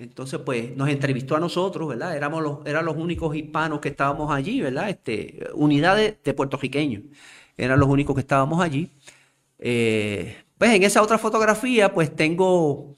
Entonces, 0.02 0.40
pues 0.44 0.76
nos 0.76 0.88
entrevistó 0.88 1.36
a 1.36 1.40
nosotros, 1.40 1.88
¿verdad? 1.88 2.16
Éramos 2.16 2.42
los, 2.42 2.58
eran 2.66 2.84
los 2.84 2.96
únicos 2.96 3.34
hispanos 3.36 3.80
que 3.80 3.90
estábamos 3.90 4.32
allí, 4.32 4.60
¿verdad? 4.60 4.88
Este, 4.90 5.48
unidades 5.54 6.16
de 6.22 6.34
puertorriqueños, 6.34 7.02
eran 7.56 7.78
los 7.78 7.88
únicos 7.88 8.14
que 8.14 8.20
estábamos 8.20 8.60
allí. 8.60 8.90
Eh, 9.58 10.36
pues 10.58 10.74
en 10.74 10.82
esa 10.82 11.02
otra 11.02 11.18
fotografía, 11.18 11.92
pues 11.92 12.14
tengo 12.14 12.94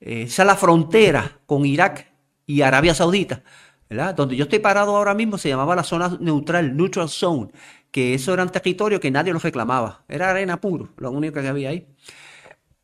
eh, 0.00 0.22
esa 0.22 0.42
es 0.42 0.46
la 0.46 0.56
frontera 0.56 1.40
con 1.46 1.64
Irak 1.66 2.06
y 2.46 2.62
Arabia 2.62 2.94
Saudita, 2.94 3.42
¿verdad? 3.88 4.14
Donde 4.14 4.36
yo 4.36 4.44
estoy 4.44 4.58
parado 4.58 4.96
ahora 4.96 5.14
mismo 5.14 5.38
se 5.38 5.48
llamaba 5.48 5.76
la 5.76 5.82
zona 5.82 6.16
neutral, 6.20 6.76
neutral 6.76 7.08
zone, 7.08 7.50
que 7.90 8.14
eso 8.14 8.32
era 8.34 8.42
un 8.42 8.50
territorio 8.50 9.00
que 9.00 9.10
nadie 9.10 9.32
lo 9.32 9.38
reclamaba, 9.38 10.04
era 10.08 10.30
arena 10.30 10.60
puro, 10.60 10.90
lo 10.98 11.10
único 11.10 11.40
que 11.40 11.48
había 11.48 11.70
ahí. 11.70 11.86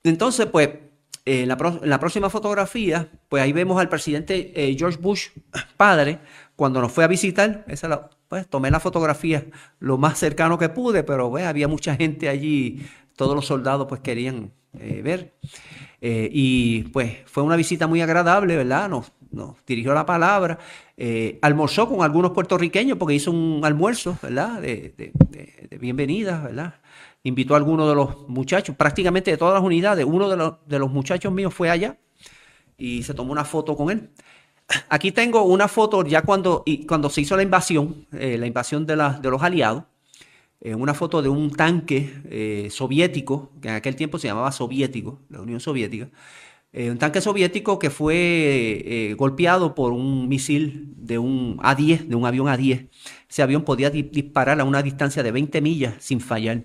Entonces, 0.02 0.46
pues, 0.46 0.70
en, 1.24 1.48
la 1.48 2.00
próxima 2.00 2.30
fotografía, 2.30 3.08
pues 3.28 3.42
ahí 3.42 3.52
vemos 3.52 3.80
al 3.80 3.88
presidente 3.88 4.52
eh, 4.54 4.74
George 4.76 4.98
Bush, 5.00 5.28
padre, 5.76 6.18
cuando 6.56 6.80
nos 6.80 6.92
fue 6.92 7.04
a 7.04 7.08
visitar, 7.08 7.64
pues 8.28 8.48
tomé 8.48 8.70
la 8.70 8.80
fotografía 8.80 9.44
lo 9.78 9.98
más 9.98 10.18
cercano 10.18 10.58
que 10.58 10.68
pude, 10.68 11.02
pero 11.02 11.30
pues, 11.30 11.44
había 11.44 11.68
mucha 11.68 11.96
gente 11.96 12.28
allí, 12.28 12.86
todos 13.16 13.34
los 13.34 13.46
soldados 13.46 13.86
pues 13.88 14.00
querían 14.00 14.52
eh, 14.78 15.02
ver. 15.02 15.34
Eh, 16.00 16.28
y 16.32 16.82
pues 16.84 17.18
fue 17.26 17.42
una 17.42 17.56
visita 17.56 17.86
muy 17.86 18.00
agradable, 18.00 18.56
¿verdad? 18.56 18.88
Nos, 18.88 19.12
dirigió 19.66 19.94
la 19.94 20.04
palabra. 20.04 20.58
Eh, 20.96 21.38
almorzó 21.42 21.88
con 21.88 22.02
algunos 22.02 22.32
puertorriqueños 22.32 22.98
porque 22.98 23.14
hizo 23.14 23.30
un 23.30 23.60
almuerzo, 23.64 24.18
¿verdad? 24.22 24.60
De, 24.60 24.94
de, 24.96 25.78
bienvenida, 25.78 26.40
¿verdad? 26.42 26.74
Invitó 27.24 27.54
a 27.54 27.56
algunos 27.56 27.88
de 27.88 27.94
los 27.94 28.28
muchachos, 28.28 28.76
prácticamente 28.76 29.30
de 29.30 29.36
todas 29.36 29.54
las 29.54 29.62
unidades. 29.62 30.04
Uno 30.04 30.28
de 30.28 30.36
los, 30.36 30.54
de 30.66 30.78
los 30.78 30.90
muchachos 30.90 31.32
míos 31.32 31.54
fue 31.54 31.70
allá 31.70 31.98
y 32.76 33.02
se 33.02 33.14
tomó 33.14 33.32
una 33.32 33.44
foto 33.44 33.76
con 33.76 33.90
él. 33.90 34.10
Aquí 34.88 35.12
tengo 35.12 35.42
una 35.42 35.68
foto 35.68 36.04
ya 36.04 36.22
cuando, 36.22 36.64
cuando 36.88 37.10
se 37.10 37.20
hizo 37.20 37.36
la 37.36 37.42
invasión, 37.42 38.06
eh, 38.12 38.36
la 38.38 38.46
invasión 38.46 38.86
de, 38.86 38.96
de 38.96 39.30
los 39.30 39.42
aliados 39.42 39.84
una 40.64 40.94
foto 40.94 41.22
de 41.22 41.28
un 41.28 41.50
tanque 41.50 42.12
eh, 42.30 42.68
soviético, 42.70 43.50
que 43.60 43.68
en 43.68 43.74
aquel 43.74 43.96
tiempo 43.96 44.18
se 44.18 44.28
llamaba 44.28 44.52
soviético, 44.52 45.20
la 45.28 45.40
Unión 45.40 45.58
Soviética, 45.58 46.08
eh, 46.72 46.90
un 46.90 46.98
tanque 46.98 47.20
soviético 47.20 47.78
que 47.78 47.90
fue 47.90 48.14
eh, 48.16 49.14
golpeado 49.14 49.74
por 49.74 49.92
un 49.92 50.28
misil 50.28 50.94
de 50.96 51.18
un 51.18 51.58
A-10, 51.62 52.06
de 52.06 52.14
un 52.14 52.24
avión 52.24 52.48
A-10. 52.48 52.88
Ese 53.28 53.42
avión 53.42 53.64
podía 53.64 53.90
disparar 53.90 54.60
a 54.60 54.64
una 54.64 54.82
distancia 54.82 55.22
de 55.22 55.32
20 55.32 55.60
millas 55.60 55.94
sin 55.98 56.20
fallar. 56.20 56.64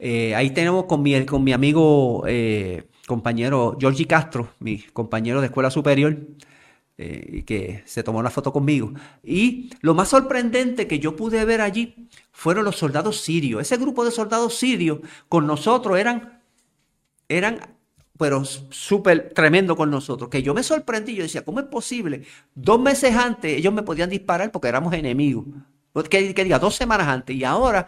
Ahí 0.00 0.50
tenemos 0.50 0.84
con 0.84 1.02
mi, 1.02 1.24
con 1.26 1.44
mi 1.44 1.52
amigo, 1.52 2.24
compañero 3.06 3.76
Giorgi 3.80 4.04
Castro, 4.04 4.50
mi 4.60 4.78
compañero 4.78 5.40
de 5.40 5.46
escuela 5.46 5.70
superior, 5.70 6.16
y 6.96 7.42
que 7.42 7.82
se 7.86 8.02
tomó 8.02 8.22
la 8.22 8.30
foto 8.30 8.52
conmigo. 8.52 8.92
Y 9.22 9.70
lo 9.80 9.94
más 9.94 10.08
sorprendente 10.08 10.86
que 10.86 10.98
yo 10.98 11.14
pude 11.14 11.44
ver 11.44 11.60
allí 11.60 12.08
fueron 12.32 12.64
los 12.64 12.76
soldados 12.76 13.20
sirios. 13.20 13.62
Ese 13.62 13.76
grupo 13.76 14.04
de 14.04 14.10
soldados 14.10 14.56
sirios 14.56 14.98
con 15.28 15.46
nosotros 15.46 15.98
eran, 15.98 16.42
eran 17.28 17.78
pero 18.18 18.44
súper 18.44 19.32
tremendo 19.32 19.76
con 19.76 19.90
nosotros, 19.90 20.28
que 20.28 20.42
yo 20.42 20.52
me 20.52 20.64
sorprendí, 20.64 21.14
yo 21.14 21.22
decía, 21.22 21.44
¿cómo 21.44 21.60
es 21.60 21.66
posible? 21.66 22.22
Dos 22.52 22.80
meses 22.80 23.14
antes 23.14 23.56
ellos 23.56 23.72
me 23.72 23.84
podían 23.84 24.10
disparar 24.10 24.50
porque 24.50 24.68
éramos 24.68 24.92
enemigos. 24.92 25.46
Que, 26.10 26.34
que 26.34 26.44
diga, 26.44 26.58
dos 26.58 26.74
semanas 26.74 27.06
antes, 27.08 27.34
y 27.34 27.44
ahora, 27.44 27.86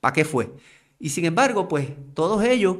¿para 0.00 0.12
qué 0.12 0.24
fue? 0.24 0.52
Y 1.00 1.08
sin 1.08 1.24
embargo, 1.24 1.66
pues 1.66 1.88
todos 2.14 2.44
ellos 2.44 2.76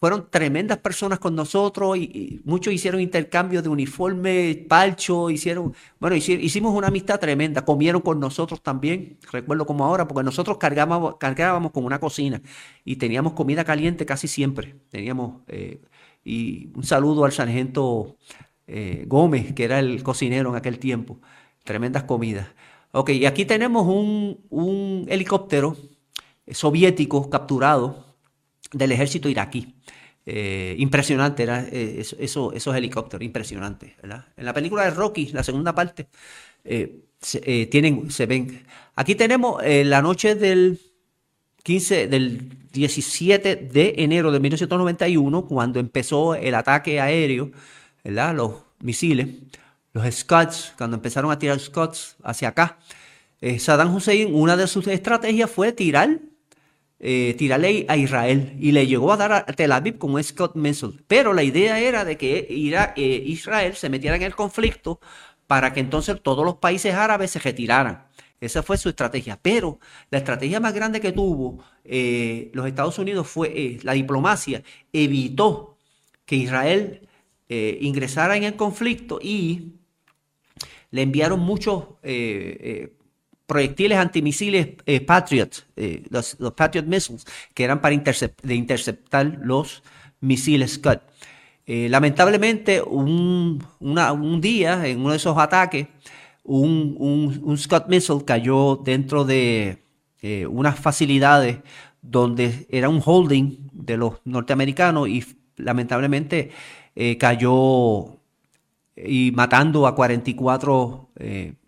fueron 0.00 0.30
tremendas 0.30 0.78
personas 0.78 1.18
con 1.18 1.34
nosotros 1.36 1.98
y, 1.98 2.40
muchos 2.44 2.72
hicieron 2.72 3.02
intercambio 3.02 3.60
de 3.60 3.68
uniforme, 3.68 4.64
palcho, 4.66 5.28
hicieron, 5.28 5.74
bueno, 6.00 6.16
hicimos 6.16 6.74
una 6.74 6.88
amistad 6.88 7.20
tremenda, 7.20 7.64
comieron 7.66 8.00
con 8.00 8.18
nosotros 8.18 8.62
también, 8.62 9.18
recuerdo 9.30 9.66
como 9.66 9.84
ahora, 9.84 10.08
porque 10.08 10.24
nosotros 10.24 10.56
cargábamos, 10.56 11.16
cargábamos 11.18 11.72
con 11.72 11.84
una 11.84 12.00
cocina 12.00 12.40
y 12.84 12.96
teníamos 12.96 13.34
comida 13.34 13.62
caliente 13.64 14.06
casi 14.06 14.26
siempre, 14.26 14.76
teníamos, 14.88 15.42
eh, 15.48 15.82
y 16.24 16.70
un 16.74 16.84
saludo 16.84 17.26
al 17.26 17.32
sargento 17.32 18.16
eh, 18.66 19.04
Gómez, 19.06 19.52
que 19.52 19.64
era 19.64 19.78
el 19.80 20.02
cocinero 20.02 20.48
en 20.50 20.56
aquel 20.56 20.78
tiempo, 20.78 21.20
tremendas 21.64 22.04
comidas. 22.04 22.48
Ok, 22.92 23.10
y 23.10 23.26
aquí 23.26 23.44
tenemos 23.44 23.86
un, 23.86 24.40
un 24.48 25.04
helicóptero 25.08 25.76
soviético 26.52 27.30
capturado 27.30 28.04
del 28.72 28.92
ejército 28.92 29.28
iraquí. 29.28 29.74
Eh, 30.26 30.76
impresionante, 30.78 31.42
era, 31.42 31.66
eh, 31.72 32.04
eso, 32.18 32.52
esos 32.52 32.76
helicópteros, 32.76 33.24
impresionante. 33.24 33.96
En 34.02 34.44
la 34.44 34.52
película 34.52 34.84
de 34.84 34.90
Rocky, 34.90 35.28
la 35.32 35.42
segunda 35.42 35.74
parte, 35.74 36.08
eh, 36.64 37.00
se, 37.20 37.66
tienen, 37.66 38.10
se 38.10 38.26
ven. 38.26 38.64
Aquí 38.94 39.14
tenemos 39.14 39.62
la 39.64 40.02
noche 40.02 40.34
del 40.34 40.78
15, 41.62 42.06
del 42.06 42.70
17 42.70 43.56
de 43.56 43.94
enero 43.98 44.30
de 44.30 44.40
1991, 44.40 45.46
cuando 45.46 45.80
empezó 45.80 46.34
el 46.34 46.54
ataque 46.54 47.00
aéreo, 47.00 47.50
¿verdad? 48.04 48.34
los 48.34 48.54
misiles, 48.80 49.28
los 49.92 50.14
Scots, 50.14 50.74
cuando 50.78 50.96
empezaron 50.96 51.30
a 51.30 51.38
tirar 51.38 51.58
Scots 51.58 52.16
hacia 52.22 52.48
acá. 52.48 52.78
Saddam 53.58 53.94
Hussein, 53.94 54.34
una 54.34 54.56
de 54.56 54.66
sus 54.66 54.86
estrategias 54.86 55.50
fue 55.50 55.72
tirar 55.72 56.20
eh, 57.02 57.34
tirarle 57.38 57.86
a 57.88 57.96
Israel 57.96 58.54
y 58.60 58.72
le 58.72 58.86
llegó 58.86 59.10
a 59.10 59.16
dar 59.16 59.32
a 59.32 59.46
Tel 59.46 59.72
Aviv 59.72 59.96
con 59.96 60.22
Scott 60.22 60.54
Missile. 60.54 60.92
Pero 61.06 61.32
la 61.32 61.42
idea 61.42 61.80
era 61.80 62.04
de 62.04 62.18
que 62.18 62.46
eh, 62.50 63.22
Israel 63.26 63.74
se 63.74 63.88
metiera 63.88 64.16
en 64.16 64.22
el 64.22 64.34
conflicto 64.34 65.00
para 65.46 65.72
que 65.72 65.80
entonces 65.80 66.20
todos 66.22 66.44
los 66.44 66.56
países 66.56 66.94
árabes 66.94 67.30
se 67.30 67.38
retiraran. 67.38 68.06
Esa 68.38 68.62
fue 68.62 68.76
su 68.76 68.90
estrategia. 68.90 69.38
Pero 69.40 69.78
la 70.10 70.18
estrategia 70.18 70.60
más 70.60 70.74
grande 70.74 71.00
que 71.00 71.12
tuvo 71.12 71.64
eh, 71.84 72.50
los 72.52 72.66
Estados 72.66 72.98
Unidos 72.98 73.26
fue 73.26 73.78
la 73.82 73.94
diplomacia. 73.94 74.62
Evitó 74.92 75.78
que 76.26 76.36
Israel 76.36 77.08
ingresara 77.48 78.36
en 78.36 78.44
el 78.44 78.54
conflicto 78.54 79.18
y 79.20 79.72
le 80.92 81.02
enviaron 81.02 81.40
muchos 81.40 81.84
proyectiles 83.50 83.98
antimisiles 83.98 84.68
eh, 84.86 85.00
Patriot, 85.00 85.66
eh, 85.74 86.04
los, 86.08 86.36
Patriot 86.54 86.86
Missiles, 86.86 87.26
que 87.52 87.64
eran 87.64 87.80
para 87.80 87.92
interceptar 87.94 89.40
los 89.42 89.82
misiles 90.20 90.74
Scud. 90.74 90.98
Eh, 91.66 91.88
lamentablemente, 91.88 92.80
un, 92.80 93.60
día, 94.40 94.86
en 94.86 95.00
uno 95.00 95.10
de 95.10 95.16
esos 95.16 95.36
ataques, 95.36 95.88
un, 96.44 96.94
un, 97.42 97.58
Scud 97.58 97.86
Missile 97.88 98.24
cayó 98.24 98.76
dentro 98.76 99.24
de 99.24 99.82
unas 100.48 100.78
facilidades 100.78 101.58
donde 102.02 102.68
era 102.70 102.88
un 102.88 103.02
holding 103.04 103.68
de 103.72 103.96
los 103.96 104.14
norteamericanos 104.24 105.08
y 105.08 105.24
lamentablemente 105.56 106.52
cayó 107.18 108.16
y 108.96 109.32
matando 109.32 109.86
a 109.86 109.94
44 109.94 111.10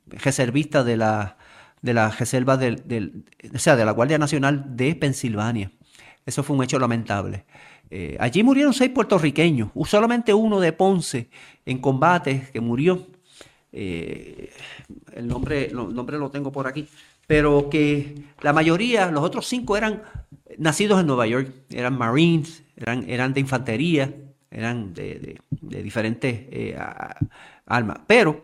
reservistas 0.07 0.85
de 0.85 0.97
la 0.97 1.39
de 1.83 1.95
la 1.95 2.11
reserva 2.11 2.57
del, 2.57 3.25
o 3.53 3.59
sea, 3.59 3.77
de 3.77 3.85
la 3.85 3.93
Guardia 3.93 4.17
Nacional 4.17 4.77
de 4.77 4.95
Pensilvania. 4.95 5.71
Eso 6.25 6.43
fue 6.43 6.57
un 6.57 6.63
hecho 6.63 6.79
lamentable. 6.79 7.45
Eh, 7.91 8.17
allí 8.19 8.43
murieron 8.43 8.73
seis 8.73 8.91
puertorriqueños, 8.91 9.71
solamente 9.85 10.33
uno 10.33 10.61
de 10.61 10.73
Ponce 10.73 11.29
en 11.67 11.79
combate 11.79 12.49
que 12.53 12.61
murió. 12.61 13.07
Eh, 13.73 14.51
el, 15.15 15.27
nombre, 15.27 15.67
el 15.67 15.75
nombre 15.75 16.19
lo 16.19 16.31
tengo 16.31 16.53
por 16.53 16.67
aquí. 16.67 16.89
Pero 17.27 17.69
que 17.69 18.15
la 18.41 18.53
mayoría, 18.53 19.11
los 19.11 19.23
otros 19.23 19.47
cinco 19.47 19.77
eran 19.77 20.03
nacidos 20.59 21.01
en 21.01 21.07
Nueva 21.07 21.27
York, 21.27 21.53
eran 21.71 21.99
Marines, 21.99 22.63
eran, 22.77 23.09
eran 23.09 23.33
de 23.35 23.41
infantería, 23.41 24.15
eran 24.51 24.95
de, 24.95 25.39
diferentes 25.61 26.47
eh, 26.51 26.79
armas. 27.67 28.01
Pero 28.07 28.43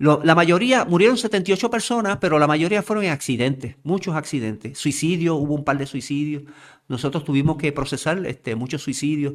la 0.00 0.34
mayoría, 0.34 0.86
murieron 0.86 1.18
78 1.18 1.70
personas, 1.70 2.16
pero 2.22 2.38
la 2.38 2.46
mayoría 2.46 2.82
fueron 2.82 3.04
en 3.04 3.10
accidentes, 3.10 3.76
muchos 3.82 4.16
accidentes. 4.16 4.78
Suicidios, 4.78 5.36
hubo 5.38 5.54
un 5.54 5.62
par 5.62 5.76
de 5.76 5.84
suicidios. 5.84 6.44
Nosotros 6.88 7.22
tuvimos 7.22 7.58
que 7.58 7.70
procesar 7.70 8.24
este, 8.26 8.54
muchos 8.54 8.82
suicidios. 8.82 9.34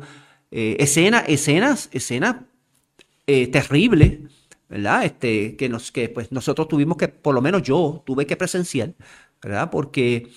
Eh, 0.49 0.75
escenas, 0.79 1.25
escenas, 1.27 1.89
escenas 1.91 2.37
eh, 3.27 3.45
terribles, 3.45 4.21
¿verdad? 4.67 5.05
Este, 5.05 5.55
que, 5.55 5.69
nos, 5.69 5.91
que 5.91 6.09
pues 6.09 6.31
nosotros 6.31 6.67
tuvimos 6.67 6.97
que, 6.97 7.09
por 7.09 7.35
lo 7.35 7.43
menos 7.43 7.61
yo, 7.61 8.01
tuve 8.03 8.25
que 8.25 8.35
presenciar, 8.35 8.95
¿verdad? 9.43 9.69
Porque, 9.69 10.29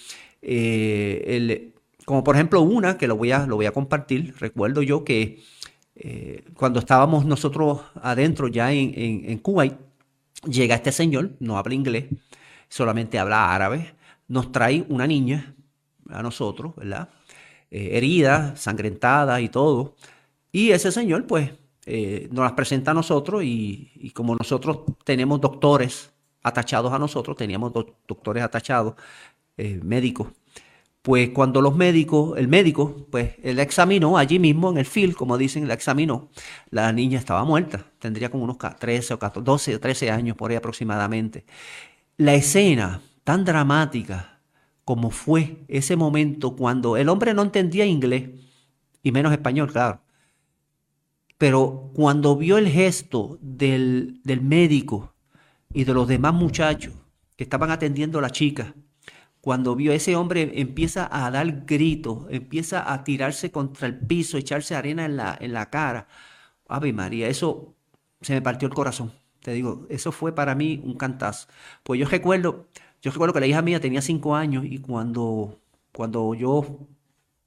eh, 0.42 1.24
el, 1.26 1.72
como 2.04 2.22
por 2.22 2.34
ejemplo 2.34 2.60
una, 2.60 2.98
que 2.98 3.06
lo 3.06 3.16
voy 3.16 3.32
a, 3.32 3.46
lo 3.46 3.56
voy 3.56 3.64
a 3.64 3.72
compartir, 3.72 4.34
recuerdo 4.38 4.82
yo 4.82 5.04
que 5.04 5.42
cuando 6.54 6.78
estábamos 6.78 7.24
nosotros 7.24 7.80
adentro 8.00 8.46
ya 8.46 8.72
en, 8.72 8.92
en, 8.94 9.30
en 9.30 9.38
Kuwait, 9.38 9.87
Llega 10.46 10.76
este 10.76 10.92
señor, 10.92 11.32
no 11.40 11.58
habla 11.58 11.74
inglés, 11.74 12.06
solamente 12.68 13.18
habla 13.18 13.52
árabe, 13.54 13.94
nos 14.28 14.52
trae 14.52 14.84
una 14.88 15.06
niña 15.06 15.54
a 16.08 16.22
nosotros, 16.22 16.74
¿verdad? 16.76 17.08
Eh, 17.70 17.90
herida, 17.92 18.56
sangrentada 18.56 19.40
y 19.40 19.48
todo. 19.48 19.96
Y 20.52 20.70
ese 20.70 20.92
señor, 20.92 21.26
pues, 21.26 21.50
eh, 21.86 22.28
nos 22.30 22.44
las 22.44 22.52
presenta 22.52 22.92
a 22.92 22.94
nosotros 22.94 23.42
y, 23.44 24.12
como 24.14 24.36
nosotros 24.36 24.80
tenemos 25.04 25.40
doctores 25.40 26.10
atachados 26.42 26.92
a 26.92 26.98
nosotros, 26.98 27.36
teníamos 27.36 27.72
doctores 27.72 28.42
atachados, 28.42 28.94
eh, 29.56 29.80
médicos, 29.82 30.28
pues 31.08 31.30
cuando 31.30 31.62
los 31.62 31.74
médicos, 31.74 32.36
el 32.36 32.48
médico, 32.48 33.06
pues 33.10 33.36
él 33.42 33.58
examinó 33.60 34.18
allí 34.18 34.38
mismo 34.38 34.70
en 34.70 34.76
el 34.76 34.84
field, 34.84 35.14
como 35.14 35.38
dicen, 35.38 35.66
la 35.66 35.72
examinó, 35.72 36.28
la 36.68 36.92
niña 36.92 37.18
estaba 37.18 37.44
muerta, 37.44 37.86
tendría 37.98 38.30
como 38.30 38.44
unos 38.44 38.58
13 38.58 39.14
o 39.14 39.18
14, 39.18 39.42
12 39.42 39.76
o 39.76 39.80
13 39.80 40.10
años 40.10 40.36
por 40.36 40.50
ahí 40.50 40.58
aproximadamente. 40.58 41.46
La 42.18 42.34
escena 42.34 43.00
tan 43.24 43.46
dramática 43.46 44.42
como 44.84 45.08
fue 45.10 45.64
ese 45.68 45.96
momento 45.96 46.54
cuando 46.54 46.98
el 46.98 47.08
hombre 47.08 47.32
no 47.32 47.40
entendía 47.40 47.86
inglés, 47.86 48.28
y 49.02 49.10
menos 49.10 49.32
español, 49.32 49.72
claro, 49.72 50.02
pero 51.38 51.90
cuando 51.94 52.36
vio 52.36 52.58
el 52.58 52.68
gesto 52.68 53.38
del, 53.40 54.20
del 54.24 54.42
médico 54.42 55.14
y 55.72 55.84
de 55.84 55.94
los 55.94 56.06
demás 56.06 56.34
muchachos 56.34 56.92
que 57.34 57.44
estaban 57.44 57.70
atendiendo 57.70 58.18
a 58.18 58.22
la 58.22 58.28
chica, 58.28 58.74
cuando 59.40 59.76
vio 59.76 59.92
a 59.92 59.94
ese 59.94 60.16
hombre 60.16 60.52
empieza 60.60 61.08
a 61.10 61.30
dar 61.30 61.64
gritos, 61.64 62.26
empieza 62.30 62.92
a 62.92 63.04
tirarse 63.04 63.50
contra 63.50 63.86
el 63.86 63.98
piso, 63.98 64.36
echarse 64.36 64.74
arena 64.74 65.04
en 65.04 65.16
la, 65.16 65.36
en 65.40 65.52
la 65.52 65.70
cara. 65.70 66.08
Ave 66.68 66.92
María, 66.92 67.28
eso 67.28 67.74
se 68.20 68.34
me 68.34 68.42
partió 68.42 68.68
el 68.68 68.74
corazón. 68.74 69.12
Te 69.40 69.52
digo, 69.52 69.86
eso 69.88 70.12
fue 70.12 70.34
para 70.34 70.54
mí 70.54 70.80
un 70.84 70.94
cantazo. 70.94 71.48
Pues 71.82 72.00
yo 72.00 72.06
recuerdo, 72.06 72.68
yo 73.00 73.10
recuerdo 73.10 73.32
que 73.34 73.40
la 73.40 73.46
hija 73.46 73.62
mía 73.62 73.80
tenía 73.80 74.02
cinco 74.02 74.34
años 74.34 74.64
y 74.66 74.78
cuando, 74.78 75.60
cuando 75.92 76.34
yo 76.34 76.88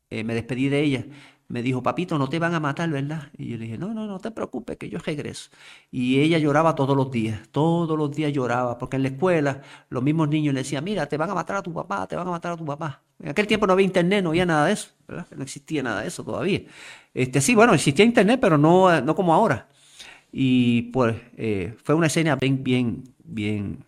eh, 0.10 0.24
me 0.24 0.34
despedí 0.34 0.70
de 0.70 0.82
ella, 0.82 1.06
me 1.52 1.62
dijo, 1.62 1.84
papito, 1.84 2.18
no 2.18 2.30
te 2.30 2.40
van 2.40 2.54
a 2.54 2.60
matar, 2.60 2.90
¿verdad? 2.90 3.30
Y 3.38 3.50
yo 3.50 3.58
le 3.58 3.66
dije, 3.66 3.78
no, 3.78 3.94
no, 3.94 4.08
no 4.08 4.20
te 4.20 4.32
preocupes, 4.32 4.78
que 4.78 4.90
yo 4.90 5.00
regreso. 5.00 5.50
Y 5.92 6.22
ella 6.22 6.38
lloraba 6.38 6.76
todos 6.76 6.96
los 6.96 7.12
días, 7.12 7.42
todos 7.52 7.98
los 7.98 8.10
días 8.12 8.32
lloraba, 8.32 8.78
porque 8.78 8.96
en 8.96 9.04
la 9.04 9.10
escuela 9.10 9.62
los 9.90 10.02
mismos 10.02 10.30
niños 10.30 10.54
le 10.54 10.62
decían, 10.62 10.84
mira, 10.84 11.06
te 11.08 11.18
van 11.18 11.30
a 11.30 11.36
matar 11.36 11.58
a 11.58 11.62
tu 11.62 11.74
papá, 11.74 12.08
te 12.08 12.16
van 12.16 12.26
a 12.26 12.32
matar 12.32 12.54
a 12.54 12.58
tu 12.58 12.66
papá. 12.66 13.02
En 13.22 13.30
aquel 13.30 13.48
tiempo 13.48 13.68
no 13.68 13.74
había 13.74 13.86
internet, 13.86 14.24
no 14.24 14.30
había 14.30 14.46
nada 14.46 14.68
de 14.68 14.74
eso, 14.74 14.92
¿verdad? 15.08 15.28
No 15.36 15.44
existía 15.44 15.84
nada 15.84 16.02
de 16.02 16.08
eso 16.08 16.24
todavía. 16.24 16.62
Este, 17.14 17.42
sí, 17.42 17.54
bueno, 17.54 17.74
existía 17.74 18.06
internet, 18.06 18.40
pero 18.42 18.58
no, 18.58 19.02
no 19.02 19.14
como 19.14 19.34
ahora. 19.34 19.68
Y 20.32 20.84
pues 20.94 21.18
eh, 21.36 21.76
fue 21.84 21.96
una 21.96 22.08
escena 22.08 22.38
bien, 22.38 22.64
bien, 22.64 23.04
bien, 23.26 23.84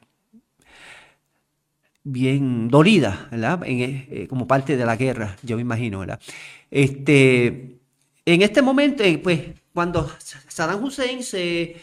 bien 2.04 2.68
dolida, 2.68 3.28
¿verdad? 3.32 3.62
Eh, 3.66 4.28
como 4.30 4.48
parte 4.48 4.78
de 4.78 4.86
la 4.86 4.96
guerra, 4.96 5.38
yo 5.44 5.56
me 5.56 5.62
imagino, 5.62 6.00
¿verdad? 6.00 6.20
Este, 6.70 7.80
en 8.26 8.42
este 8.42 8.62
momento, 8.62 9.04
eh, 9.04 9.18
pues, 9.18 9.42
cuando 9.74 10.10
Saddam 10.48 10.84
Hussein 10.84 11.24
se, 11.24 11.78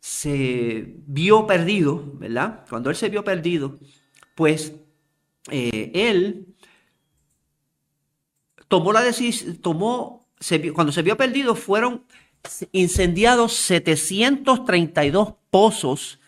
se 0.00 0.94
vio 1.06 1.46
perdido, 1.46 2.12
¿verdad? 2.14 2.64
Cuando 2.68 2.90
él 2.90 2.96
se 2.96 3.08
vio 3.08 3.22
perdido, 3.22 3.78
pues 4.34 4.72
eh, 5.50 5.90
él 5.94 6.46
tomó 8.68 8.92
la 8.92 9.02
decisión, 9.02 9.56
tomó, 9.56 10.28
cuando 10.74 10.92
se 10.92 11.02
vio 11.02 11.16
perdido, 11.16 11.54
fueron 11.54 12.04
incendiados 12.72 13.52
732 13.54 15.34
pozos 15.50 16.18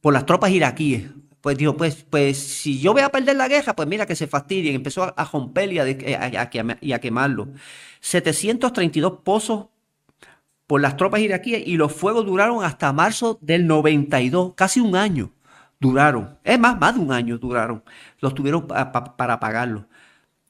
por 0.00 0.14
las 0.14 0.24
tropas 0.24 0.52
iraquíes 0.52 1.10
pues 1.46 1.58
dijo, 1.58 1.76
pues, 1.76 2.04
pues 2.10 2.38
si 2.38 2.80
yo 2.80 2.92
voy 2.92 3.02
a 3.02 3.08
perder 3.08 3.36
la 3.36 3.46
guerra, 3.46 3.76
pues 3.76 3.86
mira 3.86 4.04
que 4.04 4.16
se 4.16 4.26
fastidien. 4.26 4.74
Empezó 4.74 5.04
a, 5.04 5.24
romper 5.26 5.72
y 5.72 5.78
a, 5.78 7.00
quemarlo. 7.00 7.46
732 8.00 9.20
pozos 9.22 9.66
por 10.66 10.80
las 10.80 10.96
tropas 10.96 11.20
iraquíes 11.20 11.62
y 11.64 11.76
los 11.76 11.92
fuegos 11.92 12.26
duraron 12.26 12.64
hasta 12.64 12.92
marzo 12.92 13.38
del 13.40 13.68
92, 13.68 14.54
casi 14.56 14.80
un 14.80 14.96
año 14.96 15.30
duraron. 15.78 16.36
Es 16.42 16.58
más, 16.58 16.80
más 16.80 16.96
de 16.96 17.00
un 17.00 17.12
año 17.12 17.38
duraron. 17.38 17.84
Los 18.18 18.34
tuvieron 18.34 18.66
para 18.66 19.34
apagarlo. 19.34 19.86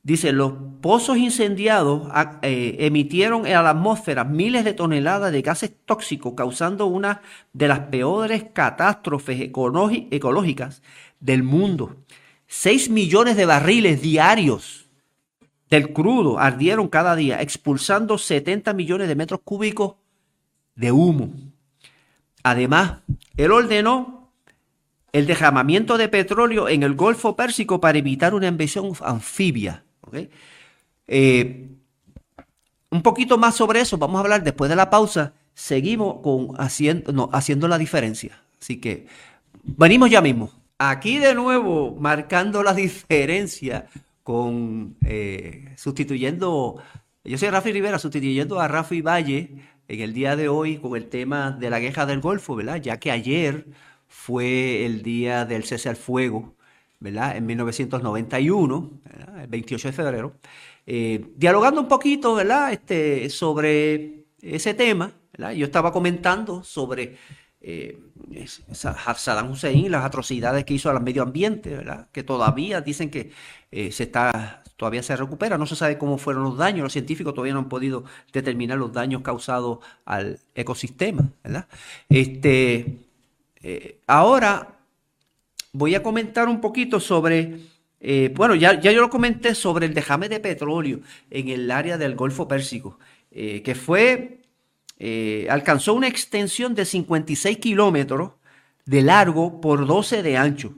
Dice, 0.07 0.31
los 0.31 0.53
pozos 0.83 1.17
incendiados 1.17 2.09
ah, 2.13 2.39
eh, 2.43 2.77
emitieron 2.79 3.45
a 3.45 3.61
la 3.61 3.71
atmósfera 3.71 4.23
miles 4.23 4.65
de 4.65 4.73
toneladas 4.73 5.33
de 5.33 5.43
gases 5.43 5.73
tóxicos, 5.85 6.35
causando 6.37 6.87
una 6.87 7.23
de 7.53 7.67
las 7.67 7.81
peores 7.81 8.45
catástrofes 8.53 9.41
ecológicas 9.41 10.81
del 11.19 11.43
mundo. 11.43 11.97
Seis 12.47 12.89
millones 12.89 13.37
de 13.37 13.47
barriles 13.47 14.01
diarios 14.01 14.89
del 15.71 15.93
crudo 15.93 16.39
ardieron 16.39 16.87
cada 16.87 17.17
día, 17.17 17.43
expulsando 17.43 18.17
70 18.17 18.75
millones 18.75 19.09
de 19.09 19.17
metros 19.17 19.41
cúbicos 19.43 19.97
de 20.77 20.93
humo. 20.93 21.33
Además, 22.45 23.01
él 23.37 23.51
ordenó 23.51 24.31
el 25.11 25.27
derramamiento 25.27 25.99
de 25.99 26.09
petróleo 26.09 26.69
en 26.69 26.85
el 26.85 26.95
Golfo 26.95 27.35
Pérsico 27.35 27.81
para 27.81 27.99
evitar 27.99 28.35
una 28.35 28.47
invasión 28.47 28.93
anfibia 29.03 29.83
eh, 31.07 31.69
un 32.91 33.03
poquito 33.03 33.39
más 33.39 33.55
sobre 33.55 33.81
eso 33.81 33.99
vamos 33.99 34.19
a 34.19 34.21
hablar 34.21 34.43
después 34.43 34.71
de 34.71 34.77
la 34.77 34.91
pausa. 34.91 35.35
Seguimos 35.55 36.21
con 36.23 36.51
haciendo, 36.59 37.31
haciendo 37.33 37.69
la 37.69 37.79
diferencia. 37.79 38.41
Así 38.61 38.79
que 38.79 39.07
venimos 39.63 40.11
ya 40.11 40.21
mismo. 40.21 40.51
Aquí 40.79 41.19
de 41.19 41.35
nuevo 41.35 41.97
marcando 41.99 42.63
la 42.63 42.75
diferencia 42.85 43.87
con 44.23 44.97
eh, 45.05 45.73
sustituyendo, 45.77 46.83
yo 47.25 47.39
soy 47.39 47.49
Rafi 47.49 47.73
Rivera, 47.73 47.99
sustituyendo 47.99 48.61
a 48.61 48.69
Rafi 48.69 49.01
Valle 49.01 49.51
en 49.89 50.01
el 50.01 50.13
día 50.15 50.37
de 50.37 50.49
hoy 50.49 50.79
con 50.79 50.97
el 50.97 51.09
tema 51.09 51.53
de 51.53 51.71
la 51.71 51.79
guerra 51.79 52.07
del 52.07 52.21
Golfo, 52.21 52.57
¿verdad? 52.57 52.77
Ya 52.83 52.99
que 52.99 53.11
ayer 53.11 53.67
fue 54.09 54.85
el 54.85 55.03
día 55.03 55.45
del 55.45 55.65
cese 55.65 55.89
al 55.89 55.97
fuego, 55.97 56.55
¿verdad? 57.01 57.37
En 57.37 57.47
1991, 57.47 58.91
el 59.43 59.47
28 59.47 59.89
de 59.89 59.93
febrero. 59.93 60.33
Eh, 60.87 61.33
dialogando 61.37 61.81
un 61.81 61.89
poquito, 61.89 62.35
¿verdad? 62.35 62.73
Este, 62.73 63.29
sobre 63.29 64.27
ese 64.41 64.75
tema. 64.75 65.13
Yo 65.55 65.67
estaba 65.67 65.93
comentando 65.93 66.65
sobre 66.65 67.19
eh, 67.61 67.99
Saddam 68.73 69.51
Hussein 69.51 69.91
las 69.91 70.05
atrocidades 70.05 70.65
que 70.65 70.75
hizo 70.75 70.89
al 70.89 71.03
medio 71.03 71.23
ambiente, 71.23 71.77
¿verdad? 71.77 72.09
Que 72.11 72.23
todavía 72.23 72.81
dicen 72.81 73.11
que 73.11 73.33
eh, 73.71 73.93
se 73.93 74.05
está, 74.05 74.63
todavía 74.77 75.03
se 75.03 75.15
recupera, 75.15 75.59
no 75.59 75.67
se 75.67 75.77
sabe 75.77 75.99
cómo 75.99 76.17
fueron 76.17 76.45
los 76.45 76.57
daños, 76.57 76.85
los 76.85 76.93
científicos 76.93 77.35
todavía 77.35 77.53
no 77.53 77.61
han 77.61 77.69
podido 77.69 78.05
determinar 78.33 78.79
los 78.79 78.93
daños 78.93 79.21
causados 79.21 79.81
al 80.07 80.39
ecosistema, 80.55 81.29
¿verdad? 81.45 81.67
Este, 82.09 83.01
ahora 84.07 84.76
voy 85.77 85.95
a 85.95 86.03
comentar 86.03 86.49
un 86.49 86.61
poquito 86.61 87.01
sobre, 87.01 87.61
eh, 88.01 88.33
bueno, 88.35 88.55
ya, 88.55 88.81
yo 88.81 88.93
lo 89.01 89.11
comenté 89.11 89.55
sobre 89.55 89.87
el 89.87 89.95
dejame 89.95 90.29
de 90.29 90.41
petróleo 90.41 91.01
en 91.31 91.49
el 91.49 91.71
área 91.71 91.99
del 91.99 92.15
Golfo 92.15 92.49
Pérsico, 92.49 92.99
que 93.31 93.75
fue 93.75 94.41
eh, 94.99 95.47
alcanzó 95.51 95.93
una 95.95 96.09
extensión 96.09 96.75
de 96.75 96.85
56 96.85 97.59
kilómetros 97.59 98.33
de 98.87 99.03
largo 99.03 99.61
por 99.61 99.87
12 99.87 100.23
de 100.23 100.37
ancho. 100.37 100.75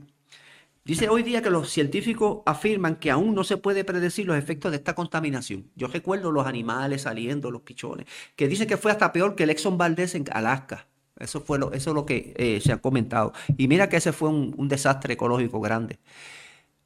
Dice 0.85 1.09
hoy 1.09 1.23
día 1.23 1.43
que 1.43 1.51
los 1.51 1.71
científicos 1.71 2.39
afirman 2.47 2.97
que 2.97 3.11
aún 3.11 3.35
no 3.35 3.45
se 3.45 3.59
puede 3.59 3.85
predecir 3.85 4.27
los 4.27 4.39
efectos 4.39 4.71
de 4.73 4.79
esta 4.79 4.95
contaminación. 4.95 5.71
Yo 5.77 5.87
recuerdo 5.87 6.33
los 6.33 6.47
animales 6.47 7.03
saliendo, 7.03 7.51
los 7.51 7.63
pichones, 7.63 8.07
que 8.35 8.49
dicen 8.49 8.67
que 8.67 8.79
fue 8.79 8.91
hasta 8.91 9.13
peor 9.13 9.37
que 9.37 9.45
el 9.45 9.51
Exxon 9.51 9.77
Valdez 9.77 10.15
en 10.15 10.25
Alaska. 10.33 10.87
Eso, 11.19 11.41
fue 11.41 11.59
lo, 11.59 11.73
eso 11.73 11.91
es 11.91 11.95
lo 11.95 12.07
que 12.07 12.35
eh, 12.37 12.61
se 12.63 12.73
ha 12.73 12.79
comentado. 12.79 13.33
Y 13.57 13.69
mira 13.69 13.89
que 13.89 13.97
ese 13.97 14.13
fue 14.13 14.29
un 14.29 14.69
desastre 14.69 15.15
ecológico 15.15 15.61
grande. 15.61 15.99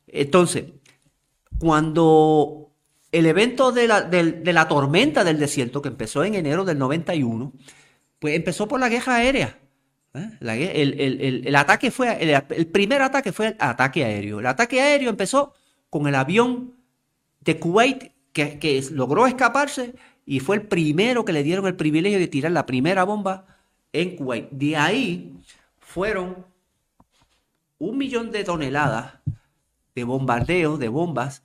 Entonces, 0.07 0.65
cuando 1.59 2.73
el 3.13 3.27
evento 3.27 3.73
de 3.73 3.87
la, 3.87 4.69
tormenta 4.69 5.23
del 5.25 5.39
desierto, 5.39 5.83
que 5.83 5.89
empezó 5.89 6.25
en 6.25 6.35
enero 6.35 6.65
del 6.65 6.79
91, 6.79 7.53
pues 8.19 8.35
empezó 8.35 8.67
por 8.67 8.81
la 8.81 8.89
guerra 8.89 9.17
aérea. 9.17 9.59
¿eh? 10.15 10.31
el, 10.41 11.57
ataque 11.57 11.91
fue, 11.91 12.19
el, 12.23 12.67
primer 12.67 13.03
ataque 13.03 13.33
fue 13.33 13.49
el 13.49 13.57
ataque 13.59 14.05
aéreo. 14.05 14.41
El 14.41 14.47
ataque 14.47 14.81
aéreo 14.81 15.11
empezó 15.11 15.55
con 15.91 16.07
el 16.07 16.15
avión 16.15 16.75
de 17.41 17.59
Kuwait 17.59 18.13
que, 18.33 18.59
que 18.59 18.83
logró 18.93 19.27
escaparse 19.27 19.95
y 20.25 20.41
fue 20.41 20.57
el 20.57 20.63
primero 20.63 21.25
que 21.25 21.33
le 21.33 21.43
dieron 21.43 21.67
el 21.67 21.77
privilegio 21.77 22.19
de 22.19 22.29
tirar 22.29 22.53
la 22.53 22.65
primera 22.65 23.05
bomba 23.05 23.52
en 23.93 24.17
Kuwait. 24.17 24.51
De 24.51 24.77
ahí 24.77 25.35
fueron 25.79 26.45
un 27.79 27.99
millón 27.99 28.31
de 28.31 28.45
toneladas 28.45 29.15
de 29.95 30.05
bombardeos, 30.05 30.79
de 30.79 30.89
bombas, 30.89 31.43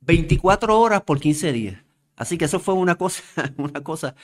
24 0.00 0.78
horas 0.78 1.02
por 1.02 1.20
15 1.20 1.52
días. 1.52 1.82
Así 2.16 2.36
que 2.36 2.46
eso 2.46 2.58
fue 2.58 2.74
una 2.74 2.96
cosa, 2.96 3.22
una 3.56 3.82
cosa. 3.82 4.14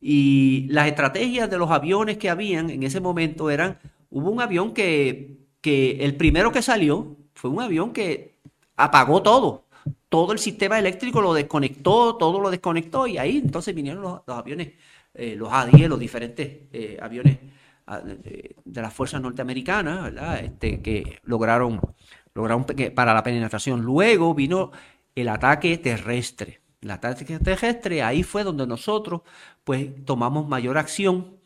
Y 0.00 0.66
las 0.70 0.88
estrategias 0.88 1.50
de 1.50 1.58
los 1.58 1.70
aviones 1.70 2.18
que 2.18 2.30
habían 2.30 2.70
en 2.70 2.82
ese 2.82 3.00
momento 3.00 3.50
eran, 3.50 3.78
hubo 4.10 4.30
un 4.30 4.40
avión 4.40 4.72
que, 4.72 5.36
que 5.60 6.04
el 6.04 6.16
primero 6.16 6.52
que 6.52 6.62
salió 6.62 7.16
fue 7.34 7.50
un 7.50 7.60
avión 7.60 7.92
que 7.92 8.38
apagó 8.76 9.22
todo, 9.22 9.66
todo 10.08 10.32
el 10.32 10.38
sistema 10.38 10.78
eléctrico 10.78 11.20
lo 11.20 11.34
desconectó, 11.34 12.16
todo 12.16 12.40
lo 12.40 12.50
desconectó 12.50 13.06
y 13.06 13.18
ahí 13.18 13.38
entonces 13.38 13.74
vinieron 13.74 14.02
los, 14.02 14.20
aviones, 14.26 14.72
eh, 15.14 15.34
los 15.36 15.52
A-10, 15.52 15.88
los 15.88 15.98
diferentes 15.98 16.48
eh, 16.72 16.98
aviones 17.00 17.38
ah, 17.86 18.00
de, 18.00 18.54
las 18.64 18.92
fuerzas 18.92 19.20
norteamericanas, 19.20 20.04
¿verdad? 20.04 20.40
Este, 20.44 20.80
que 20.80 21.18
lograron, 21.24 21.80
lograron 22.34 22.64
para 22.94 23.14
la 23.14 23.22
penetración. 23.22 23.82
Luego 23.82 24.34
vino 24.34 24.70
el 25.14 25.28
ataque 25.28 25.78
terrestre. 25.78 26.60
El 26.80 26.92
ataque 26.92 27.38
terrestre, 27.38 28.02
ahí 28.02 28.22
fue 28.22 28.44
donde 28.44 28.66
nosotros 28.66 29.22
pues 29.64 30.04
tomamos 30.04 30.48
mayor 30.48 30.78
acción 30.78 31.38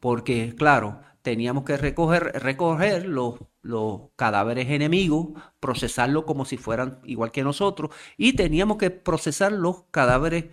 porque, 0.00 0.54
claro, 0.56 1.00
teníamos 1.22 1.64
que 1.64 1.76
recoger, 1.76 2.32
recoger 2.42 3.06
los, 3.06 3.36
los 3.62 4.02
cadáveres 4.16 4.68
enemigos, 4.70 5.28
procesarlos 5.60 6.24
como 6.24 6.44
si 6.44 6.56
fueran 6.56 7.00
igual 7.04 7.30
que 7.30 7.44
nosotros 7.44 7.90
y 8.16 8.32
teníamos 8.32 8.78
que 8.78 8.90
procesar 8.90 9.52
los 9.52 9.84
cadáveres 9.90 10.46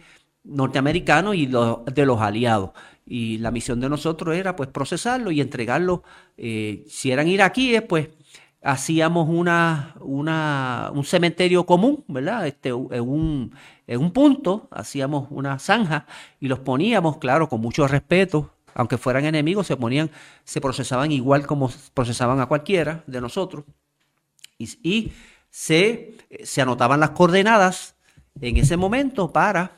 norteamericanos 0.48 1.36
y 1.36 1.48
los, 1.48 1.86
de 1.86 2.06
los 2.06 2.22
aliados. 2.22 2.72
Y 3.06 3.38
la 3.38 3.52
misión 3.52 3.80
de 3.80 3.90
nosotros 3.90 4.36
era 4.36 4.56
pues 4.56 4.70
procesarlos 4.70 5.34
y 5.34 5.42
entregarlos, 5.42 6.02
eh, 6.38 6.84
si 6.88 7.12
eran 7.12 7.28
iraquíes, 7.28 7.82
pues 7.84 8.10
hacíamos 8.62 9.30
una, 9.30 9.96
una, 10.02 10.92
un 10.94 11.06
cementerio 11.06 11.66
común, 11.66 12.04
¿verdad? 12.08 12.48
Este, 12.48 12.70
en, 12.70 13.02
un, 13.02 13.56
en 13.86 14.00
un 14.00 14.12
punto 14.12 14.68
hacíamos 14.72 15.28
una 15.30 15.58
zanja 15.60 16.06
y 16.40 16.48
los 16.48 16.60
poníamos, 16.60 17.18
claro, 17.18 17.48
con 17.48 17.62
mucho 17.62 17.88
respeto, 17.88 18.52
aunque 18.74 18.98
fueran 18.98 19.26
enemigos, 19.26 19.68
se 19.68 19.78
ponían, 19.78 20.12
se 20.44 20.60
procesaban 20.60 21.12
igual 21.12 21.48
como 21.48 21.72
procesaban 21.94 22.40
a 22.42 22.48
cualquiera 22.48 23.04
de 23.08 23.22
nosotros. 23.22 23.64
Y, 24.58 24.70
y 24.84 25.14
se, 25.50 26.16
se 26.44 26.62
anotaban 26.62 27.00
las 27.00 27.12
coordenadas 27.12 27.96
en 28.42 28.58
ese 28.58 28.78
momento 28.78 29.32
para 29.32 29.77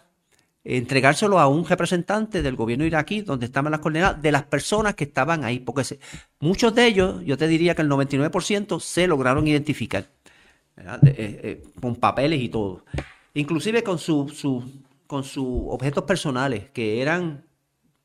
entregárselo 0.78 1.40
a 1.40 1.48
un 1.48 1.66
representante 1.66 2.44
del 2.44 2.56
gobierno 2.56 2.86
iraquí, 2.86 3.22
donde 3.22 3.48
estaban 3.48 3.72
las 3.72 3.82
coordenadas, 3.82 4.22
de 4.22 4.32
las 4.32 4.44
personas 4.44 4.94
que 4.94 5.06
estaban 5.06 5.44
ahí, 5.44 5.60
porque 5.60 6.00
muchos 6.40 6.76
de 6.76 6.86
ellos, 6.86 7.24
yo 7.26 7.38
te 7.38 7.48
diría 7.48 7.74
que 7.74 7.82
el 7.82 7.90
99% 7.90 8.80
se 8.80 9.08
lograron 9.08 9.48
identificar, 9.48 10.06
eh, 10.78 10.94
eh, 11.04 11.64
con 11.82 11.96
papeles 11.96 12.40
y 12.42 12.50
todo, 12.50 12.86
inclusive 13.34 13.84
con, 13.84 13.98
su, 13.98 14.32
con 15.08 15.24
sus 15.24 15.48
objetos 15.70 16.04
personales, 16.04 16.70
que 16.72 17.02
eran 17.02 17.46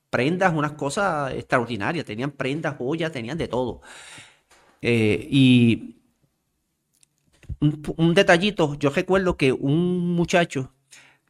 prendas, 0.08 0.54
unas 0.54 0.72
cosas 0.72 1.34
extraordinarias, 1.34 2.06
tenían 2.06 2.30
prendas, 2.30 2.76
joyas, 2.78 3.12
tenían 3.12 3.36
de 3.36 3.48
todo. 3.48 3.82
Eh, 4.80 5.28
y 5.30 5.96
un 7.60 8.14
detallito, 8.14 8.74
yo 8.78 8.90
recuerdo 8.90 9.36
que 9.36 9.52
un 9.52 10.14
muchacho 10.14 10.73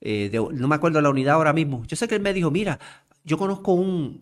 eh, 0.05 0.30
no 0.52 0.68
me 0.68 0.74
acuerdo 0.74 1.00
la 1.00 1.11
unidad 1.11 1.34
ahora 1.34 1.52
mismo. 1.55 1.82
Yo 1.86 1.96
sé 1.96 2.07
que 2.07 2.14
él 2.14 2.20
me 2.20 2.34
dijo, 2.34 2.50
mira, 2.50 2.78
yo 3.24 3.38
conozco 3.38 3.72
un, 3.72 4.20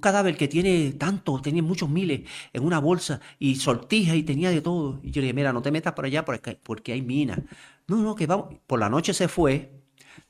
cadáver 0.00 0.36
que 0.36 0.46
tiene 0.46 0.92
tanto, 0.92 1.40
tenía 1.40 1.62
muchos 1.62 1.88
miles 1.88 2.28
en 2.52 2.64
una 2.64 2.78
bolsa 2.78 3.20
y 3.38 3.56
sortija 3.56 4.14
y 4.14 4.22
tenía 4.24 4.50
de 4.50 4.60
todo. 4.60 5.00
Y 5.02 5.10
yo 5.10 5.20
le 5.22 5.28
dije, 5.28 5.34
mira, 5.34 5.52
no 5.54 5.62
te 5.62 5.72
metas 5.72 5.94
por 5.94 6.04
allá 6.04 6.24
porque, 6.24 6.58
porque 6.62 6.92
hay 6.92 7.02
minas. 7.02 7.40
No, 7.88 7.96
no, 7.96 8.14
que 8.14 8.26
vamos. 8.26 8.54
Por 8.66 8.78
la 8.78 8.90
noche 8.90 9.14
se 9.14 9.26
fue, 9.28 9.72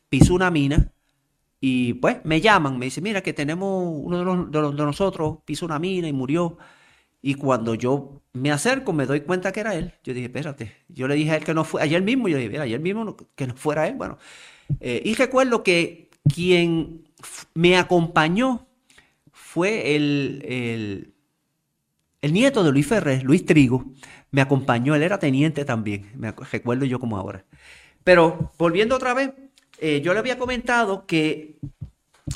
pisó 0.09 0.35
una 0.35 0.51
mina 0.53 0.93
y 1.61 1.95
pues 1.95 2.25
me 2.25 2.41
llaman, 2.41 2.79
me 2.79 2.87
dice, 2.87 3.01
mira, 3.01 3.23
que 3.23 3.33
tenemos 3.33 3.93
uno 3.97 4.47
de, 4.47 4.61
de, 4.77 4.85
nosotros, 4.85 5.39
pisó 5.45 5.67
una 5.67 5.79
mina 5.81 6.09
y 6.09 6.13
murió. 6.13 6.59
Y 7.23 7.35
cuando 7.35 7.75
yo 7.75 8.23
me 8.33 8.51
acerco, 8.53 8.93
me 8.93 9.07
doy 9.07 9.23
cuenta 9.23 9.53
que 9.53 9.61
era 9.61 9.75
él. 9.75 9.95
Yo 10.05 10.15
dije, 10.15 10.27
espérate. 10.27 10.77
Yo 10.89 11.09
le 11.09 11.15
dije 11.17 11.33
a 11.33 11.37
él 11.37 11.45
que 11.45 11.55
no 11.55 11.65
fue, 11.65 11.83
ayer 11.83 12.03
mismo, 12.03 12.29
yo 12.29 12.37
le 12.37 12.43
dije, 12.43 12.51
mira, 12.51 12.65
ayer 12.65 12.81
mismo 12.81 13.17
que 13.35 13.47
no 13.47 13.57
fuera 13.57 13.87
él. 13.89 13.95
Bueno, 13.97 14.19
eh, 14.81 15.03
y 15.05 15.15
recuerdo 15.15 15.63
que 15.63 16.11
quien 16.33 17.05
me 17.55 17.77
acompañó 17.77 18.67
fue 19.33 19.97
el, 19.97 21.13
el, 22.23 22.33
nieto 22.33 22.65
de 22.65 22.73
Luis 22.73 22.87
Ferrer, 22.87 23.23
Luis 23.23 23.45
Trigo, 23.45 23.85
me 24.31 24.41
acompañó, 24.41 24.95
él 24.95 25.03
era 25.03 25.19
teniente 25.19 25.65
también, 25.65 26.11
me 26.17 26.33
recuerdo 26.33 26.85
yo 26.85 26.99
como 26.99 27.19
ahora. 27.19 27.45
Pero 28.05 28.53
volviendo 28.59 28.97
otra 28.97 29.15
vez, 29.15 29.33
eh, 29.79 30.01
yo 30.01 30.13
le 30.13 30.21
había 30.21 30.39
comentado 30.39 31.07
que 31.07 31.59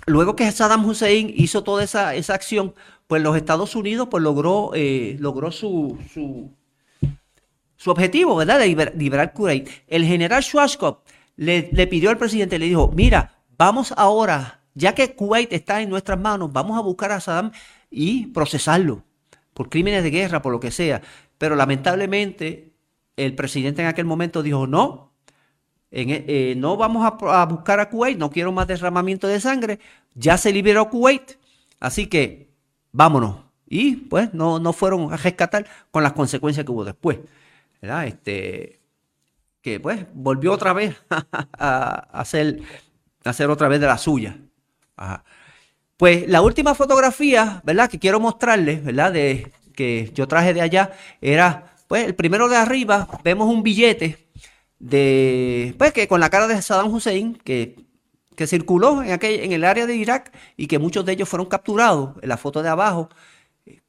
luego 0.06 0.36
que 0.36 0.50
Saddam 0.50 0.84
Hussein 0.84 1.32
hizo 1.34 1.62
toda 1.62 1.84
esa, 1.84 2.14
esa 2.14 2.34
acción, 2.34 2.74
pues 3.06 3.22
los 3.22 3.36
Estados 3.36 3.74
Unidos 3.76 4.08
pues 4.10 4.22
logró, 4.22 4.72
eh, 4.74 5.16
logró 5.20 5.50
su, 5.50 5.98
su, 6.12 6.50
su, 7.76 7.90
objetivo, 7.90 8.36
¿verdad? 8.36 8.58
De 8.58 8.92
liberar 8.96 9.32
Kuwait. 9.32 9.68
El 9.86 10.04
general 10.04 10.42
Schwarzkopf 10.42 11.08
le, 11.36 11.86
pidió 11.86 12.10
al 12.10 12.18
presidente, 12.18 12.58
le 12.58 12.66
dijo, 12.66 12.90
mira, 12.94 13.38
vamos 13.56 13.92
ahora, 13.96 14.60
ya 14.74 14.94
que 14.94 15.14
Kuwait 15.14 15.52
está 15.52 15.82
en 15.82 15.90
nuestras 15.90 16.18
manos, 16.18 16.52
vamos 16.52 16.78
a 16.78 16.82
buscar 16.82 17.12
a 17.12 17.20
Saddam 17.20 17.52
y 17.90 18.26
procesarlo 18.28 19.04
por 19.54 19.68
crímenes 19.68 20.02
de 20.02 20.10
guerra, 20.10 20.42
por 20.42 20.52
lo 20.52 20.60
que 20.60 20.70
sea. 20.70 21.02
Pero 21.38 21.56
lamentablemente 21.56 22.72
el 23.16 23.34
presidente 23.34 23.82
en 23.82 23.88
aquel 23.88 24.04
momento 24.04 24.42
dijo, 24.42 24.66
no, 24.66 25.12
e, 25.90 26.24
eh, 26.26 26.54
no 26.56 26.76
vamos 26.76 27.06
a, 27.06 27.44
buscar 27.46 27.80
a 27.80 27.88
Kuwait, 27.88 28.18
no 28.18 28.30
quiero 28.30 28.52
más 28.52 28.66
derramamiento 28.66 29.28
de 29.28 29.40
sangre, 29.40 29.78
ya 30.14 30.36
se 30.36 30.52
liberó 30.52 30.90
Kuwait, 30.90 31.38
así 31.80 32.06
que 32.06 32.50
vámonos. 32.92 33.46
Y 33.68 33.96
pues 33.96 34.32
no, 34.32 34.60
no 34.60 34.72
fueron 34.72 35.12
a 35.12 35.16
rescatar 35.16 35.66
con 35.90 36.02
las 36.02 36.12
consecuencias 36.12 36.64
que 36.64 36.72
hubo 36.72 36.84
después. 36.84 37.18
¿verdad? 37.80 38.06
Este, 38.06 38.75
que 39.66 39.80
pues 39.80 40.06
volvió 40.14 40.52
otra 40.52 40.72
vez 40.72 40.94
a, 41.58 41.88
hacer, 42.12 42.60
a 43.24 43.30
hacer 43.30 43.50
otra 43.50 43.66
vez 43.66 43.80
de 43.80 43.88
la 43.88 43.98
suya. 43.98 44.38
Pues 45.96 46.28
la 46.28 46.40
última 46.40 46.76
fotografía, 46.76 47.62
¿verdad? 47.64 47.90
Que 47.90 47.98
quiero 47.98 48.20
mostrarles, 48.20 48.84
¿verdad? 48.84 49.12
De, 49.12 49.50
que 49.74 50.12
yo 50.14 50.28
traje 50.28 50.54
de 50.54 50.60
allá, 50.60 50.92
era, 51.20 51.74
pues, 51.88 52.06
el 52.06 52.14
primero 52.14 52.48
de 52.48 52.54
arriba, 52.54 53.08
vemos 53.24 53.52
un 53.52 53.64
billete 53.64 54.28
de, 54.78 55.74
pues, 55.76 55.92
que 55.92 56.06
con 56.06 56.20
la 56.20 56.30
cara 56.30 56.46
de 56.46 56.62
Saddam 56.62 56.94
Hussein, 56.94 57.34
que, 57.34 57.74
que 58.36 58.46
circuló 58.46 59.02
en, 59.02 59.10
aquel, 59.10 59.40
en 59.40 59.50
el 59.50 59.64
área 59.64 59.86
de 59.86 59.96
Irak 59.96 60.32
y 60.56 60.68
que 60.68 60.78
muchos 60.78 61.04
de 61.04 61.14
ellos 61.14 61.28
fueron 61.28 61.48
capturados. 61.48 62.10
En 62.22 62.28
la 62.28 62.36
foto 62.36 62.62
de 62.62 62.68
abajo, 62.68 63.08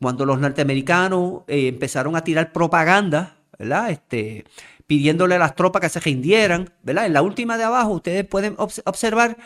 cuando 0.02 0.26
los 0.26 0.40
norteamericanos 0.40 1.44
eh, 1.48 1.68
empezaron 1.68 2.16
a 2.16 2.24
tirar 2.24 2.52
propaganda, 2.52 3.38
¿verdad? 3.60 3.92
Este, 3.92 4.44
pidiéndole 4.88 5.36
a 5.36 5.40
las 5.40 5.56
tropas 5.56 5.82
que 5.82 5.90
se 5.90 6.00
rindieran, 6.00 6.74
¿verdad? 6.82 7.06
En 7.06 7.14
la 7.14 7.22
última 7.22 7.58
de 7.58 7.66
abajo 7.66 7.92
ustedes 7.92 8.26
pueden 8.26 8.56
observar 8.58 9.38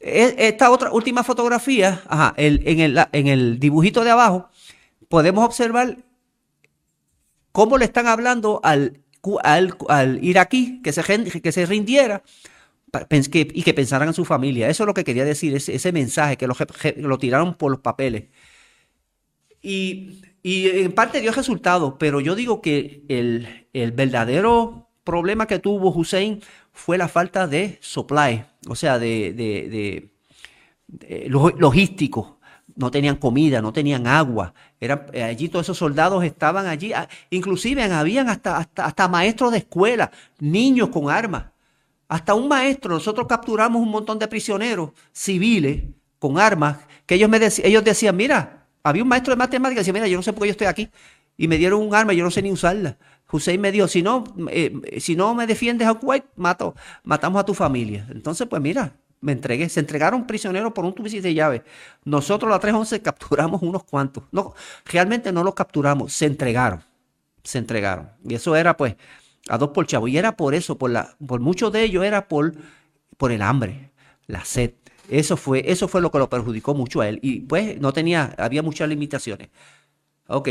e, 0.00 0.34
esta 0.38 0.70
otra 0.70 0.90
última 0.90 1.22
fotografía, 1.22 2.02
el, 2.36 2.62
en 2.66 3.26
el 3.28 3.58
dibujito 3.60 4.04
de 4.04 4.10
abajo, 4.10 4.50
podemos 5.08 5.44
observar 5.44 5.98
cómo 7.52 7.78
le 7.78 7.84
están 7.84 8.08
hablando 8.08 8.60
al, 8.64 9.00
al, 9.44 10.18
iraquí 10.22 10.82
que 10.82 10.92
se, 10.92 11.02
que 11.40 11.52
se 11.52 11.66
rindiera 11.66 12.22
y 13.20 13.62
que 13.62 13.74
pensaran 13.74 14.08
en 14.08 14.14
su 14.14 14.24
familia. 14.24 14.68
Eso 14.68 14.82
es 14.82 14.86
lo 14.86 14.94
que 14.94 15.04
quería 15.04 15.24
decir, 15.24 15.54
ese, 15.54 15.92
mensaje, 15.92 16.36
que 16.36 16.46
lo, 16.46 16.54
lo, 16.96 17.18
tiraron 17.18 17.54
por 17.54 17.70
los 17.70 17.80
papeles. 17.80 18.24
Y, 19.62 20.20
en 20.44 20.92
parte 20.92 21.20
dio 21.20 21.32
resultado, 21.32 21.96
pero 21.98 22.20
yo 22.20 22.34
digo 22.34 22.60
que 22.60 23.04
el, 23.08 23.61
el 23.72 23.92
verdadero 23.92 24.88
problema 25.04 25.46
que 25.46 25.58
tuvo 25.58 25.90
Hussein 25.90 26.40
fue 26.72 26.98
la 26.98 27.08
falta 27.08 27.46
de 27.46 27.78
supply, 27.80 28.44
o 28.68 28.74
sea, 28.74 28.98
de, 28.98 29.32
de, 29.32 30.10
logístico. 31.28 32.38
No 32.74 32.90
tenían 32.90 33.16
comida, 33.16 33.60
no 33.60 33.72
tenían 33.72 34.06
agua. 34.06 34.54
Eran, 34.80 35.04
allí 35.14 35.50
todos 35.50 35.66
esos 35.66 35.76
soldados 35.76 36.24
estaban 36.24 36.66
allí. 36.66 36.94
Ah, 36.94 37.06
inclusive 37.28 37.82
habían 37.82 38.30
hasta, 38.30 38.56
hasta, 38.56 39.08
maestros 39.08 39.52
de 39.52 39.58
escuela, 39.58 40.10
niños 40.38 40.88
con 40.88 41.10
armas. 41.10 41.44
Hasta 42.08 42.32
un 42.32 42.48
maestro. 42.48 42.94
Nosotros 42.94 43.26
capturamos 43.26 43.82
un 43.82 43.90
montón 43.90 44.18
de 44.18 44.26
prisioneros 44.26 44.92
civiles 45.12 45.82
con 46.18 46.38
armas 46.38 46.78
que 47.04 47.16
ellos, 47.16 47.28
me 47.28 47.38
ellos 47.64 47.84
decían, 47.84 48.16
mira, 48.16 48.66
había 48.82 49.02
un 49.02 49.08
maestro 49.08 49.32
de 49.32 49.36
matemáticas 49.36 49.76
que 49.76 49.80
decía, 49.80 49.92
mira, 49.92 50.08
yo 50.08 50.16
no 50.16 50.22
sé 50.22 50.32
por 50.32 50.42
qué 50.42 50.48
yo 50.48 50.52
estoy 50.52 50.66
aquí. 50.66 50.88
Y 51.36 51.48
me 51.48 51.58
dieron 51.58 51.82
un 51.82 51.94
arma 51.94 52.14
yo 52.14 52.24
no 52.24 52.30
sé 52.30 52.40
ni 52.40 52.50
usarla. 52.50 52.96
Hussein 53.32 53.60
me 53.60 53.72
dijo, 53.72 53.88
si 53.88 54.02
no, 54.02 54.24
eh, 54.50 55.00
si 55.00 55.16
no 55.16 55.34
me 55.34 55.46
defiendes 55.46 55.88
a 55.88 55.94
Kuwait, 55.94 56.24
mato, 56.36 56.74
matamos 57.02 57.40
a 57.40 57.44
tu 57.44 57.54
familia. 57.54 58.06
Entonces, 58.10 58.46
pues 58.46 58.60
mira, 58.60 58.92
me 59.22 59.32
entregué. 59.32 59.68
Se 59.70 59.80
entregaron 59.80 60.26
prisioneros 60.26 60.72
por 60.72 60.84
un 60.84 60.92
tubicio 60.92 61.22
de 61.22 61.32
llave. 61.32 61.62
Nosotros, 62.04 62.50
la 62.50 62.58
311, 62.58 63.00
capturamos 63.00 63.62
unos 63.62 63.84
cuantos. 63.84 64.24
No, 64.32 64.54
realmente 64.84 65.32
no 65.32 65.42
los 65.42 65.54
capturamos, 65.54 66.12
se 66.12 66.26
entregaron. 66.26 66.84
Se 67.42 67.58
entregaron. 67.58 68.10
Y 68.24 68.34
eso 68.34 68.54
era, 68.54 68.76
pues, 68.76 68.96
a 69.48 69.56
dos 69.56 69.70
por 69.70 69.86
chavo. 69.86 70.08
Y 70.08 70.18
era 70.18 70.36
por 70.36 70.54
eso, 70.54 70.76
por, 70.76 70.90
la, 70.90 71.16
por 71.26 71.40
mucho 71.40 71.70
de 71.70 71.84
ellos 71.84 72.04
era 72.04 72.28
por, 72.28 72.54
por 73.16 73.32
el 73.32 73.42
hambre, 73.42 73.92
la 74.26 74.44
sed. 74.44 74.74
Eso 75.08 75.36
fue, 75.36 75.64
eso 75.66 75.88
fue 75.88 76.00
lo 76.00 76.10
que 76.10 76.18
lo 76.18 76.28
perjudicó 76.28 76.74
mucho 76.74 77.00
a 77.00 77.08
él. 77.08 77.18
Y 77.22 77.40
pues 77.40 77.80
no 77.80 77.92
tenía, 77.92 78.34
había 78.38 78.62
muchas 78.62 78.88
limitaciones. 78.88 79.48
Ok. 80.28 80.48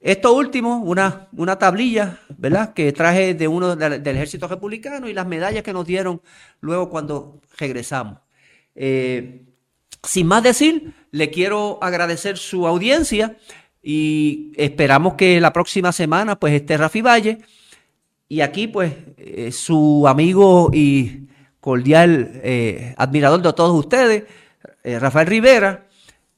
Esto 0.00 0.32
último, 0.32 0.78
una, 0.78 1.28
una 1.36 1.58
tablilla, 1.58 2.20
¿verdad? 2.38 2.72
Que 2.72 2.90
traje 2.92 3.34
de 3.34 3.46
uno 3.46 3.76
del 3.76 4.16
ejército 4.16 4.48
republicano 4.48 5.08
y 5.08 5.12
las 5.12 5.26
medallas 5.26 5.62
que 5.62 5.74
nos 5.74 5.86
dieron 5.86 6.22
luego 6.60 6.88
cuando 6.88 7.42
regresamos. 7.58 8.18
Eh, 8.74 9.44
sin 10.02 10.26
más 10.26 10.42
decir, 10.42 10.94
le 11.10 11.30
quiero 11.30 11.78
agradecer 11.82 12.38
su 12.38 12.66
audiencia 12.66 13.36
y 13.82 14.52
esperamos 14.56 15.14
que 15.14 15.38
la 15.38 15.52
próxima 15.52 15.92
semana 15.92 16.40
pues 16.40 16.54
esté 16.54 16.78
Rafi 16.78 17.02
Valle 17.02 17.38
y 18.26 18.40
aquí 18.40 18.68
pues 18.68 18.94
eh, 19.18 19.52
su 19.52 20.08
amigo 20.08 20.70
y 20.72 21.26
cordial 21.60 22.40
eh, 22.42 22.94
admirador 22.96 23.42
de 23.42 23.52
todos 23.52 23.78
ustedes, 23.78 24.24
Rafael 24.82 25.26
Rivera, 25.26 25.88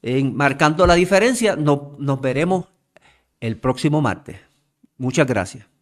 en 0.01 0.35
marcando 0.35 0.85
la 0.85 0.95
diferencia, 0.95 1.55
nos 1.55 2.19
veremos 2.19 2.72
el 3.43 3.57
próximo 3.57 4.01
martes. 4.01 4.37
Muchas 4.97 5.27
gracias. 5.27 5.72